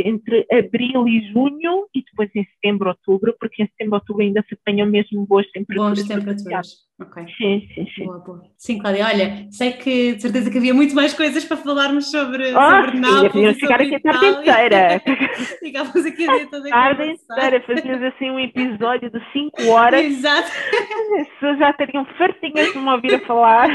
entre 0.05 0.45
abril 0.51 1.07
e 1.07 1.31
junho 1.31 1.87
e 1.93 2.01
depois 2.03 2.29
em 2.35 2.45
setembro, 2.45 2.89
outubro, 2.89 3.35
porque 3.39 3.63
em 3.63 3.67
setembro, 3.67 3.95
outubro 3.95 4.23
ainda 4.23 4.43
se 4.47 4.53
apanham 4.53 4.87
mesmo 4.87 5.25
boas 5.25 5.49
temperaturas. 5.51 5.99
Passear. 5.99 6.19
temperaturas. 6.19 6.90
Ok. 7.01 7.23
Sim, 7.37 7.67
sim, 7.73 7.85
sim. 7.95 8.05
Boa, 8.05 8.19
boa. 8.19 8.41
Sim, 8.57 8.77
Cláudia, 8.77 9.05
olha, 9.07 9.47
sei 9.49 9.71
que 9.73 10.13
de 10.13 10.21
certeza 10.21 10.51
que 10.51 10.57
havia 10.59 10.73
muito 10.73 10.93
mais 10.93 11.13
coisas 11.13 11.43
para 11.43 11.57
falarmos 11.57 12.11
sobre, 12.11 12.51
Ah, 12.55 12.83
sobre 12.85 12.99
Nápoles 12.99 13.31
podíamos 13.31 13.57
ficar 13.59 13.81
aqui 13.81 13.95
a 13.95 13.99
tarde 13.99 14.25
inteira. 14.27 15.01
Ficávamos 15.59 16.05
aqui 16.05 16.29
a 16.29 16.35
dia 16.37 16.47
toda 16.49 16.67
a 16.67 16.71
tarde 16.71 17.03
inteira, 17.11 17.61
fazias 17.65 18.03
assim 18.03 18.29
um 18.29 18.39
episódio 18.39 19.09
de 19.09 19.19
5 19.33 19.63
horas, 19.69 20.05
Exato. 20.05 20.47
as 21.19 21.27
pessoas 21.29 21.57
já 21.57 21.69
estariam 21.71 22.05
fartinhas 22.17 22.71
de 22.71 22.77
me 22.77 22.89
ouvir 22.91 23.15
a 23.15 23.19
falar, 23.25 23.67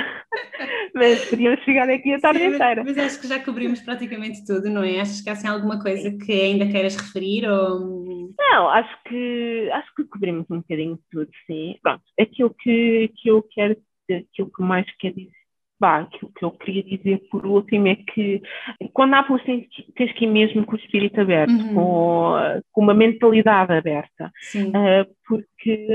mas 0.95 1.25
podíamos 1.29 1.61
ficar 1.65 1.89
aqui 1.91 2.15
a 2.15 2.21
tarde 2.21 2.39
Sim, 2.39 2.45
mas- 2.47 2.55
inteira. 2.55 2.85
Mas 2.85 2.99
acho 2.99 3.21
que 3.21 3.27
já 3.29 3.41
cobrimos 3.41 3.81
praticamente 3.81 4.47
tudo, 4.47 4.71
não 4.71 4.85
é? 4.85 5.01
Achas 5.01 5.21
que 5.21 5.29
há 5.29 5.33
assim, 5.33 5.49
alguma 5.49 5.81
coisa 5.83 6.17
que 6.25 6.33
ainda 6.33 6.67
queiras 6.67 6.95
referir? 6.97 7.49
Ou... 7.49 8.31
Não, 8.39 8.69
acho 8.69 8.97
que 9.09 9.71
acho 9.73 9.95
que 9.97 10.05
cobrimos 10.05 10.47
um 10.51 10.59
bocadinho 10.59 10.95
de 10.97 11.03
tudo, 11.11 11.31
sim. 11.47 11.77
Pronto, 11.83 12.03
aquilo 12.21 12.55
que, 12.61 13.11
que 13.17 13.29
eu 13.29 13.43
quero, 13.51 13.77
aquilo 14.11 14.51
que 14.51 14.63
mais 14.63 14.87
quero 14.99 15.15
dizer, 15.15 15.33
bah, 15.79 16.01
aquilo 16.01 16.33
que 16.33 16.45
eu 16.45 16.51
queria 16.53 16.83
dizer 16.83 17.21
por 17.31 17.45
último 17.47 17.89
é 17.89 17.97
que 17.97 18.43
quando 18.93 19.15
há 19.15 19.23
tens, 19.45 19.67
tens 19.95 20.13
que 20.13 20.25
ir 20.25 20.29
mesmo 20.29 20.65
com 20.65 20.75
o 20.75 20.79
espírito 20.79 21.21
aberto, 21.21 21.51
uhum. 21.51 21.75
com, 21.75 22.63
com, 22.73 22.81
uma 22.81 22.95
mentalidade 22.95 23.73
aberta, 23.73 24.33
uh, 24.55 25.15
porque, 25.27 25.87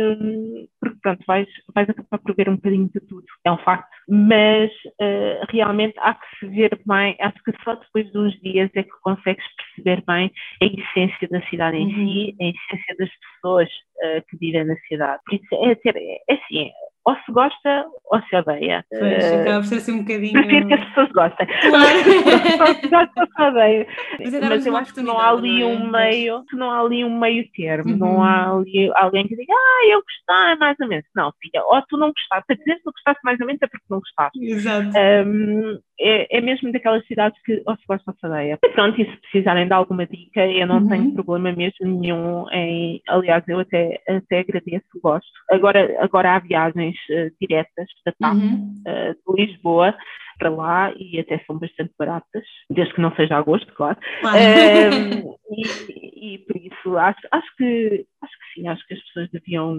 porque 0.79 0.97
pronto, 1.01 1.23
vais, 1.25 1.47
vais 1.73 1.89
acabar 1.89 2.19
por 2.19 2.35
ver 2.35 2.49
um 2.49 2.55
bocadinho 2.55 2.89
de 2.93 2.99
tudo, 3.01 3.25
é 3.43 3.51
um 3.51 3.57
facto, 3.59 3.89
mas 4.07 4.71
uh, 4.71 5.45
realmente 5.49 5.95
há 5.97 6.13
que 6.13 6.27
se 6.39 6.47
ver 6.47 6.79
bem, 6.85 7.15
acho 7.19 7.43
que 7.43 7.53
só 7.63 7.75
depois 7.75 8.11
de 8.11 8.17
uns 8.17 8.39
dias 8.41 8.69
é 8.75 8.83
que 8.83 8.91
consegues 9.01 9.45
perceber 9.55 10.03
bem 10.05 10.31
a 10.61 10.65
essência 10.65 11.27
da 11.29 11.41
cidade 11.47 11.77
em 11.77 11.87
uhum. 11.87 12.07
si, 12.07 12.35
a 12.39 12.43
essência 12.45 12.95
das 12.99 13.09
pessoas 13.19 13.69
uh, 13.69 14.21
que 14.29 14.37
vivem 14.37 14.65
na 14.65 14.75
cidade. 14.87 15.21
Por 15.25 15.35
isso, 15.35 15.55
é, 15.55 15.71
é, 15.71 16.17
é 16.29 16.33
assim, 16.33 16.71
ou 17.05 17.15
se 17.15 17.31
gosta 17.31 17.85
ou 18.11 18.21
se 18.23 18.35
odeia. 18.35 18.85
Pois, 18.89 19.31
uh, 19.31 19.41
acaba 19.41 19.59
por 19.59 19.65
ser 19.65 19.75
assim 19.75 19.93
um 19.93 19.99
bocadinho. 19.99 20.33
Prefiro 20.33 20.67
que 20.67 20.73
as 20.73 20.85
pessoas 20.85 21.11
gostem. 21.11 21.47
Claro. 21.47 22.77
se 22.81 22.87
gosta 22.87 23.21
ou 23.21 23.27
se 23.27 23.41
odeia. 23.41 23.87
Mas, 24.19 24.49
Mas 24.49 24.65
eu 24.65 24.77
acho 24.77 24.93
que 24.93 25.01
não 25.01 25.19
há 25.19 25.29
ali 25.29 25.63
um 25.63 25.95
é? 25.95 26.11
meio, 26.11 26.45
que 26.45 26.55
não 26.55 26.69
há 26.69 26.81
ali 26.81 27.03
um 27.03 27.19
meio 27.19 27.45
termo, 27.55 27.91
uhum. 27.91 27.97
não 27.97 28.23
há 28.23 28.51
ali 28.51 28.91
alguém 28.95 29.27
que 29.27 29.35
diga, 29.35 29.53
ah, 29.53 29.87
eu 29.87 30.01
gostei 30.01 30.55
mais 30.59 30.77
ou 30.79 30.87
menos. 30.87 31.05
Não, 31.15 31.31
filha, 31.41 31.63
ou 31.63 31.81
tu 31.89 31.97
não 31.97 32.11
gostaste, 32.11 32.45
para 32.47 32.55
dizer 32.55 32.75
que 32.75 32.83
tu 32.83 32.91
gostaste 32.91 33.21
mais 33.23 33.39
ou 33.39 33.47
menos 33.47 33.61
é 33.61 33.67
porque 33.67 33.85
não 33.89 33.99
gostaste. 33.99 34.45
Exato. 34.45 34.89
Um, 34.97 35.79
é, 35.99 36.37
é, 36.37 36.41
mesmo 36.41 36.71
daquelas 36.71 37.05
cidades 37.05 37.39
que 37.43 37.61
ou 37.65 37.75
se 37.75 37.83
gosta 37.87 38.11
ou 38.11 38.17
se 38.17 38.25
odeia. 38.25 38.59
E 38.63 38.69
pronto, 38.69 38.99
e 38.99 39.05
se 39.05 39.17
precisarem 39.21 39.67
de 39.67 39.73
alguma 39.73 40.05
dica, 40.05 40.45
eu 40.45 40.67
não 40.67 40.79
uhum. 40.79 40.89
tenho 40.89 41.13
problema 41.13 41.51
mesmo 41.55 41.85
nenhum 41.85 42.49
em. 42.51 43.01
Aliás, 43.07 43.43
eu 43.47 43.59
até, 43.59 43.99
até 44.07 44.39
agradeço, 44.39 44.85
gosto. 45.01 45.31
Agora, 45.51 45.97
agora 45.99 46.35
há 46.35 46.39
viagens 46.39 46.90
uh, 47.09 47.31
diretas 47.39 47.87
da 48.05 48.11
TAP 48.19 48.35
uhum. 48.35 48.83
uh, 48.87 49.35
de 49.35 49.45
Lisboa 49.45 49.95
para 50.37 50.49
lá 50.49 50.93
e 50.97 51.19
até 51.19 51.37
são 51.45 51.59
bastante 51.59 51.93
baratas, 51.99 52.43
desde 52.69 52.95
que 52.95 53.01
não 53.01 53.15
seja 53.15 53.37
agosto, 53.37 53.71
claro. 53.75 53.97
claro. 54.21 54.39
Um, 54.39 55.35
e, 55.53 56.33
e, 56.33 56.37
por 56.39 56.57
isso 56.57 56.97
acho, 56.97 57.19
acho, 57.31 57.55
que, 57.57 58.05
acho 58.23 58.33
que 58.33 58.53
sim, 58.59 58.67
acho 58.67 58.87
que 58.87 58.95
as 58.95 59.03
pessoas 59.03 59.29
deviam, 59.31 59.77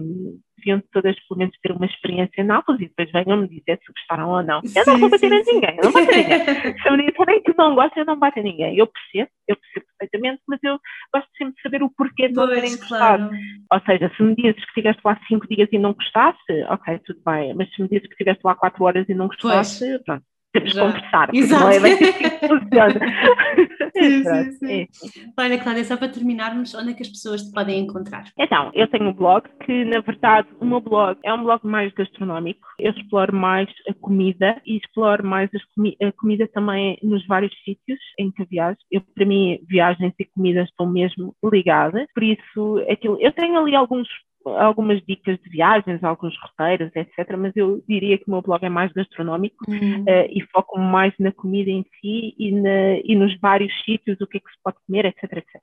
deviam 0.63 0.81
todas 0.91 1.15
pelo 1.27 1.39
menos 1.39 1.55
ter 1.61 1.71
uma 1.71 1.85
experiência 1.85 2.41
em 2.41 2.45
Nápoles 2.45 2.81
e 2.81 2.87
depois 2.87 3.11
venham-me 3.11 3.47
dizer 3.47 3.79
se 3.79 3.91
gostaram 3.91 4.29
ou 4.29 4.43
não. 4.43 4.61
Eu 4.75 4.85
não 4.87 4.99
vou 4.99 5.09
bater 5.09 5.29
sim, 5.29 5.35
a 5.35 5.53
ninguém, 5.53 5.77
eu 5.77 5.83
não 5.83 5.91
bato 5.91 6.11
ninguém. 6.11 6.39
Se 6.83 6.91
me 6.91 7.11
disserem 7.11 7.43
que 7.43 7.57
não 7.57 7.75
gostam, 7.75 8.01
eu 8.01 8.05
não 8.05 8.19
bato 8.19 8.39
a 8.39 8.43
ninguém. 8.43 8.77
Eu 8.77 8.87
percebo, 8.87 9.29
eu 9.47 9.57
percebo 9.57 9.85
perfeitamente, 9.97 10.41
mas 10.47 10.59
eu 10.63 10.79
gosto 11.13 11.29
sempre 11.37 11.55
de 11.55 11.61
saber 11.61 11.83
o 11.83 11.89
porquê 11.89 12.27
de 12.29 12.33
não 12.33 12.47
terem 12.47 12.77
gostado. 12.77 13.29
Claro. 13.29 13.43
Ou 13.71 13.79
seja, 13.81 14.11
se 14.15 14.23
me 14.23 14.35
dizes 14.35 14.55
que 14.55 14.67
estiveste 14.67 15.01
lá 15.03 15.19
cinco 15.27 15.47
dias 15.47 15.69
e 15.71 15.77
não 15.77 15.93
gostaste, 15.93 16.53
ok, 16.69 16.99
tudo 17.05 17.21
bem, 17.25 17.53
mas 17.53 17.69
se 17.73 17.81
me 17.81 17.87
dizes 17.87 18.07
que 18.07 18.13
estiveste 18.13 18.41
lá 18.43 18.55
quatro 18.55 18.83
horas 18.83 19.07
e 19.09 19.13
não 19.13 19.27
gostaste, 19.27 19.79
pois. 19.79 20.03
pronto 20.03 20.23
temos 20.53 20.73
conversar, 20.73 21.29
Exato. 21.33 21.63
não 21.63 21.71
é 21.71 21.79
bem 21.79 21.93
assim 21.93 22.13
que 22.13 22.47
funciona. 22.47 22.99
sim, 23.97 24.23
sim, 24.23 24.91
sim. 24.91 25.33
Olha, 25.37 25.57
Cláudia, 25.57 25.83
só 25.83 25.97
para 25.97 26.09
terminarmos, 26.09 26.75
onde 26.75 26.91
é 26.91 26.93
que 26.93 27.01
as 27.01 27.09
pessoas 27.09 27.41
te 27.41 27.51
podem 27.51 27.79
encontrar? 27.79 28.25
Então, 28.37 28.71
eu 28.75 28.87
tenho 28.87 29.09
um 29.09 29.13
blog 29.13 29.49
que, 29.65 29.83
na 29.85 29.99
verdade, 30.01 30.47
o 30.59 30.65
meu 30.65 30.79
blog 30.79 31.17
é 31.23 31.33
um 31.33 31.43
blog 31.43 31.65
mais 31.65 31.91
gastronómico. 31.93 32.61
Eu 32.79 32.91
exploro 32.91 33.35
mais 33.35 33.67
a 33.89 33.93
comida 33.95 34.61
e 34.65 34.77
exploro 34.77 35.25
mais 35.25 35.49
comi 35.75 35.97
a 36.01 36.11
comida 36.11 36.47
também 36.47 36.99
nos 37.01 37.25
vários 37.25 37.53
sítios 37.63 37.99
em 38.19 38.31
que 38.31 38.45
viajo. 38.45 38.77
Eu, 38.91 39.01
para 39.01 39.25
mim, 39.25 39.59
viagens 39.67 40.13
e 40.19 40.25
comidas 40.25 40.69
estão 40.69 40.85
mesmo 40.85 41.35
ligadas. 41.43 42.05
Por 42.13 42.23
isso, 42.23 42.85
aquilo, 42.89 43.17
eu 43.19 43.31
tenho 43.31 43.57
ali 43.57 43.75
alguns 43.75 44.07
algumas 44.45 45.01
dicas 45.05 45.39
de 45.41 45.49
viagens, 45.49 46.03
alguns 46.03 46.35
roteiros, 46.41 46.91
etc. 46.95 47.37
Mas 47.37 47.55
eu 47.55 47.83
diria 47.87 48.17
que 48.17 48.25
o 48.27 48.31
meu 48.31 48.41
blog 48.41 48.63
é 48.63 48.69
mais 48.69 48.91
gastronómico 48.91 49.63
uhum. 49.67 50.01
uh, 50.03 50.27
e 50.29 50.41
foco 50.51 50.79
mais 50.79 51.13
na 51.19 51.31
comida 51.31 51.69
em 51.69 51.83
si 51.99 52.35
e, 52.37 52.51
na, 52.51 52.97
e, 53.03 53.15
nos 53.15 53.37
vários 53.39 53.73
sítios, 53.83 54.19
o 54.21 54.27
que 54.27 54.37
é 54.37 54.39
que 54.39 54.51
se 54.51 54.57
pode 54.63 54.77
comer, 54.85 55.05
etc, 55.05 55.23
etc. 55.23 55.61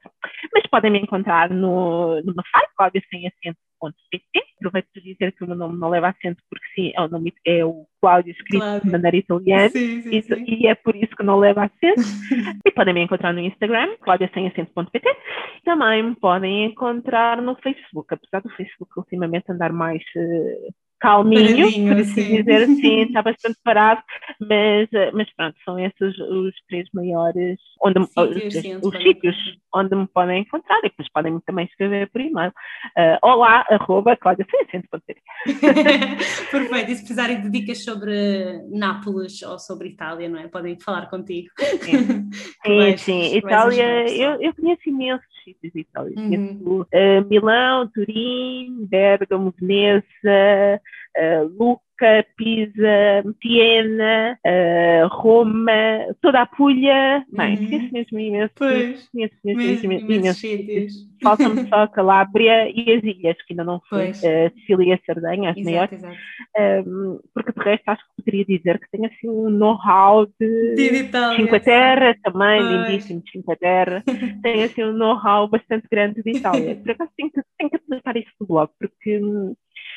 Mas 0.53 0.67
podem 0.67 0.91
me 0.91 0.99
encontrar 0.99 1.51
no, 1.51 2.23
meu 2.25 2.45
site, 2.51 2.71
Cláudia 2.77 3.03
Sem 3.11 3.27
Acento, 3.27 3.59
www.pt. 3.81 4.43
Aproveito 4.59 4.89
para 4.93 5.03
dizer 5.03 5.33
que 5.33 5.45
o 5.45 5.47
meu 5.47 5.57
nome 5.57 5.79
não 5.79 5.89
leva 5.89 6.09
acento, 6.09 6.43
porque 6.49 6.67
sim, 6.75 6.93
é 6.95 7.01
o 7.01 7.09
nome 7.09 7.33
é 7.47 7.65
o 7.65 7.87
Cláudio 8.01 8.33
escrito 8.33 8.61
claro. 8.61 8.85
de 8.85 8.91
maneira 8.91 9.17
italiana 9.17 9.69
sim, 9.71 10.03
sim, 10.03 10.17
e, 10.17 10.23
sim. 10.23 10.45
e, 10.47 10.67
é 10.67 10.75
por 10.75 10.95
isso 10.95 11.15
que 11.17 11.23
não 11.23 11.39
leva 11.39 11.65
acento. 11.65 12.01
e 12.65 12.71
podem 12.71 12.95
me 12.95 13.03
encontrar 13.03 13.33
no 13.33 13.41
Instagram, 13.41 13.97
claudiasemacento.pt. 14.01 15.17
Também 15.65 16.03
me 16.03 16.15
podem 16.15 16.67
encontrar 16.67 17.41
no 17.41 17.57
Facebook, 17.57 18.13
apesar 18.13 18.43
do 18.43 18.55
Facebook 18.55 18.93
ultimamente 18.97 19.51
andar 19.51 19.73
mais 19.73 20.03
uh, 20.17 20.75
calminho, 21.01 21.89
por 21.89 21.99
assim 22.01 22.37
dizer 22.37 22.63
assim, 22.65 23.01
está 23.09 23.23
bastante 23.23 23.59
parado, 23.65 24.03
mas, 24.41 24.89
eh, 24.93 25.11
mas 25.13 25.29
pronto, 25.35 25.57
são 25.65 25.79
esses 25.79 26.19
os 26.19 26.55
três 26.69 26.87
maiores 26.93 27.59
onde, 27.83 28.05
sítios, 28.07 28.55
os, 28.55 28.61
sim, 28.61 28.77
os 28.83 29.03
sítios 29.03 29.37
onde 29.75 29.95
me 29.97 30.07
podem 30.07 30.43
encontrar 30.43 30.79
e 30.81 30.89
depois 30.91 31.09
podem 31.13 31.41
também 31.41 31.65
escrever 31.67 32.11
por 32.11 32.21
e-mail. 32.21 32.53
Uh, 32.97 33.19
olá, 33.23 33.65
arroba 33.71 34.17
Perfeito, 36.51 36.91
e 36.91 36.95
se 36.95 37.01
precisarem 37.01 37.41
de 37.41 37.51
dicas 37.51 37.83
sobre 37.85 38.63
Nápoles 38.71 39.43
ou 39.43 39.59
sobre 39.59 39.89
Itália, 39.89 40.29
não 40.29 40.39
é? 40.39 40.49
Podem 40.49 40.79
falar 40.79 41.09
contigo. 41.09 41.49
Sim, 41.59 42.31
sim, 42.67 42.97
sim. 42.97 43.37
Itália, 43.37 44.07
eu, 44.11 44.41
eu 44.43 44.55
conheço 44.55 44.89
imensos 44.89 45.27
sítios 45.45 45.73
de 45.73 45.81
Itália. 45.81 46.15
Uhum. 46.17 46.29
Conheço 46.29 46.83
uh, 46.83 47.29
Milão, 47.29 47.89
Turim, 47.89 48.87
Bergamo, 48.87 49.55
Veneza, 49.59 50.81
uh, 51.17 51.45
Lucca, 51.59 52.25
Pisa, 52.37 53.25
Siena, 53.43 54.39
uh, 54.47 55.09
Roma, 55.09 55.73
toda 56.23 56.43
a 56.43 56.47
Puglia. 56.47 57.25
Bem, 57.31 57.59
uhum. 57.59 57.67
conheço 57.67 57.93
mesmo 57.93 58.19
imenso. 58.19 58.53
Pois, 58.57 59.09
conheço 59.09 59.35
mesmo, 59.45 59.89
mesmo 59.89 60.13
imenso. 60.13 60.47
Falta-me 61.23 61.67
só 61.69 61.87
Calábria 61.89 62.71
e 62.71 62.93
as 62.93 63.03
ilhas, 63.03 63.37
que 63.43 63.53
ainda 63.53 63.65
não 63.65 63.81
fui. 63.89 64.11
Uh, 64.11 64.59
Sicília 64.61 64.95
e 64.95 65.07
Sardenha, 65.07 65.51
as 65.51 65.57
exato, 65.57 65.71
maiores. 65.71 65.93
Exato. 65.93 66.17
Um, 66.89 67.21
porque 67.35 67.53
de 67.53 67.65
resto 67.65 67.89
acho 67.89 68.03
que 68.03 68.23
poderia 68.23 68.45
dizer 68.45 68.79
que 68.79 68.91
tenho 68.91 69.07
assim 69.07 69.29
um 69.29 69.51
know-how 69.51 70.27
de, 70.39 70.75
de 70.75 70.89
Cinque 71.37 71.61
Terra 71.61 72.17
também, 72.23 72.61
pois. 72.61 72.89
lindíssimo 72.89 73.23
de 73.23 73.31
Cinque 73.31 73.57
Terra. 73.57 74.03
tenho 74.43 74.65
assim 74.65 74.85
um 74.85 74.93
know-how 74.93 75.49
bastante 75.49 75.87
grande 75.91 76.23
de 76.23 76.39
Itália. 76.39 76.77
Por 76.77 76.91
acaso 76.91 77.11
tenho 77.17 77.31
que, 77.31 77.41
tenho 77.59 77.71
que 77.71 77.77
aplicar 77.77 78.17
isso 78.17 78.31
no 78.41 78.47
blog, 78.47 78.71
porque 78.79 79.21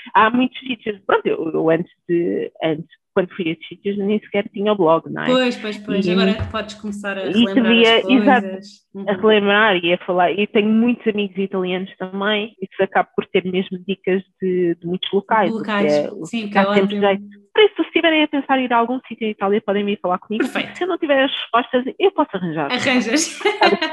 hum, 0.08 0.12
há 0.14 0.30
muitos 0.30 0.60
sítios, 0.60 1.00
pronto, 1.06 1.26
eu, 1.28 1.52
eu 1.52 1.70
antes 1.70 1.92
de, 2.08 2.52
antes, 2.64 3.03
quando 3.14 3.34
fui 3.36 3.50
a 3.50 3.52
esses 3.52 3.68
sítios, 3.68 3.98
nem 3.98 4.20
sequer 4.20 4.50
tinha 4.50 4.74
blog, 4.76 5.10
não 5.10 5.24
é? 5.24 5.28
Pois, 5.28 5.56
pois, 5.58 5.78
pois, 5.78 6.06
e, 6.06 6.12
agora 6.12 6.36
podes 6.52 6.76
começar 6.76 7.18
a 7.18 7.22
relembrar 7.24 7.56
devia, 7.56 7.98
as 7.98 8.04
coisas. 8.04 8.24
Exato, 8.24 8.58
uhum. 8.94 9.10
a 9.10 9.14
relembrar 9.14 9.76
e 9.78 9.94
a 9.94 9.98
falar, 10.00 10.32
e 10.32 10.48
tenho 10.48 10.70
muitos 10.70 11.08
amigos 11.08 11.38
italianos 11.38 11.96
também, 11.98 12.56
isso 12.62 12.82
acaba 12.82 13.10
por 13.16 13.26
ter 13.28 13.44
mesmo 13.46 13.78
dicas 13.88 14.22
de, 14.42 14.76
de 14.76 14.86
muitos 14.88 15.12
locais. 15.12 15.52
Locais, 15.52 15.94
é, 15.94 16.10
sim, 16.26 16.50
que 16.50 16.58
é 16.58 16.62
ótimo. 16.62 16.90
Jeito 16.90 17.44
por 17.54 17.64
isso, 17.64 17.76
se 17.76 17.82
estiverem 17.84 18.24
a 18.24 18.28
pensar 18.28 18.58
em 18.58 18.66
ir 18.66 18.74
a 18.74 18.78
algum 18.78 19.00
sítio 19.08 19.28
em 19.28 19.30
Itália, 19.30 19.62
podem 19.62 19.86
vir 19.86 20.00
falar 20.02 20.18
comigo. 20.18 20.44
Perfeito. 20.44 20.76
Se 20.76 20.84
eu 20.86 20.88
não 20.88 20.98
tiver 20.98 21.24
as 21.24 21.32
respostas, 21.32 21.86
eu 22.00 22.12
posso 22.12 22.32
arranjar. 22.34 22.72
Arranjas. 22.72 23.40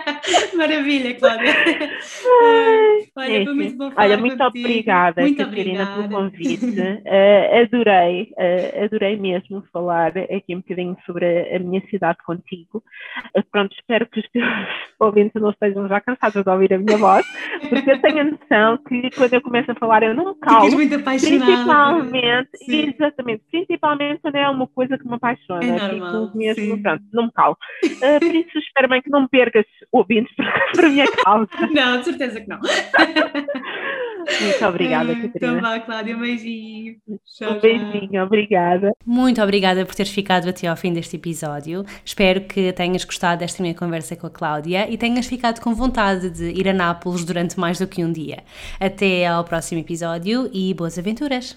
Maravilha, 0.56 1.14
Cláudia. 1.14 1.54
olha, 3.16 3.36
é, 3.36 3.44
foi 3.44 3.54
muito 3.54 3.76
bom 3.76 3.90
falar 3.90 4.06
Olha, 4.06 4.16
muito 4.16 4.38
contigo. 4.38 4.66
obrigada, 4.66 5.20
muito 5.20 5.36
Catarina, 5.36 5.82
obrigada. 5.82 6.08
pelo 6.08 6.08
convite. 6.08 6.80
Uh, 6.80 7.60
adorei, 7.62 8.32
uh, 8.32 8.84
adorei 8.84 9.09
mesmo 9.16 9.62
falar 9.72 10.12
aqui 10.18 10.54
um 10.54 10.60
bocadinho 10.60 10.96
sobre 11.06 11.24
a, 11.24 11.56
a 11.56 11.58
minha 11.58 11.82
cidade 11.88 12.18
contigo. 12.24 12.82
Uh, 13.36 13.42
pronto, 13.50 13.74
espero 13.74 14.06
que 14.06 14.20
os 14.20 14.28
teus 14.30 14.44
ouvintes 14.98 15.40
não 15.40 15.50
estejam 15.50 15.88
já 15.88 16.00
cansados 16.00 16.42
de 16.42 16.50
ouvir 16.50 16.74
a 16.74 16.78
minha 16.78 16.98
voz, 16.98 17.26
porque 17.68 17.90
eu 17.90 18.00
tenho 18.00 18.20
a 18.20 18.24
noção 18.24 18.78
que 18.88 19.10
quando 19.10 19.34
eu 19.34 19.40
começo 19.40 19.70
a 19.70 19.74
falar 19.74 20.02
eu 20.02 20.14
não 20.14 20.34
calo. 20.38 20.60
Ficas 20.60 20.74
muito 20.74 20.94
apaixonada. 20.96 21.44
Principalmente, 21.44 22.50
Sim. 22.56 22.94
exatamente, 22.94 23.42
principalmente 23.50 24.20
quando 24.20 24.36
é 24.36 24.48
uma 24.48 24.66
coisa 24.66 24.98
que 24.98 25.06
me 25.06 25.14
apaixona. 25.14 25.64
É 25.64 25.78
normal, 25.78 26.30
mesmo, 26.34 26.82
pronto, 26.82 27.02
não 27.12 27.24
me 27.24 27.32
calo. 27.32 27.56
Uh, 27.84 28.18
por 28.20 28.34
isso 28.34 28.58
espero 28.58 28.88
bem 28.88 29.02
que 29.02 29.10
não 29.10 29.22
me 29.22 29.28
percas 29.28 29.66
ouvintes 29.92 30.34
para 30.74 30.86
a 30.86 30.90
minha 30.90 31.06
causa. 31.12 31.48
Não, 31.72 31.98
de 31.98 32.04
certeza 32.04 32.40
que 32.40 32.48
não. 32.48 32.60
Muito 34.40 34.64
obrigada, 34.66 35.14
Catarina. 35.14 35.36
Então 35.36 35.60
vá, 35.60 35.80
Cláudia, 35.80 36.16
um 36.16 36.20
beijinho. 36.20 36.96
Tchau, 37.24 37.52
um 37.52 37.60
beijinho, 37.60 38.22
obrigada. 38.24 38.92
Muito 39.04 39.42
obrigada 39.42 39.84
por 39.84 39.94
teres 39.94 40.12
ficado 40.12 40.48
até 40.48 40.66
ao 40.66 40.76
fim 40.76 40.92
deste 40.92 41.16
episódio. 41.16 41.84
Espero 42.04 42.42
que 42.42 42.72
tenhas 42.72 43.04
gostado 43.04 43.40
desta 43.40 43.62
minha 43.62 43.74
conversa 43.74 44.16
com 44.16 44.26
a 44.26 44.30
Cláudia 44.30 44.90
e 44.90 44.96
tenhas 44.96 45.26
ficado 45.26 45.60
com 45.60 45.74
vontade 45.74 46.30
de 46.30 46.50
ir 46.50 46.68
a 46.68 46.72
Nápoles 46.72 47.24
durante 47.24 47.58
mais 47.58 47.78
do 47.78 47.86
que 47.86 48.04
um 48.04 48.12
dia. 48.12 48.42
Até 48.78 49.26
ao 49.26 49.44
próximo 49.44 49.80
episódio 49.80 50.50
e 50.52 50.72
boas 50.74 50.98
aventuras! 50.98 51.48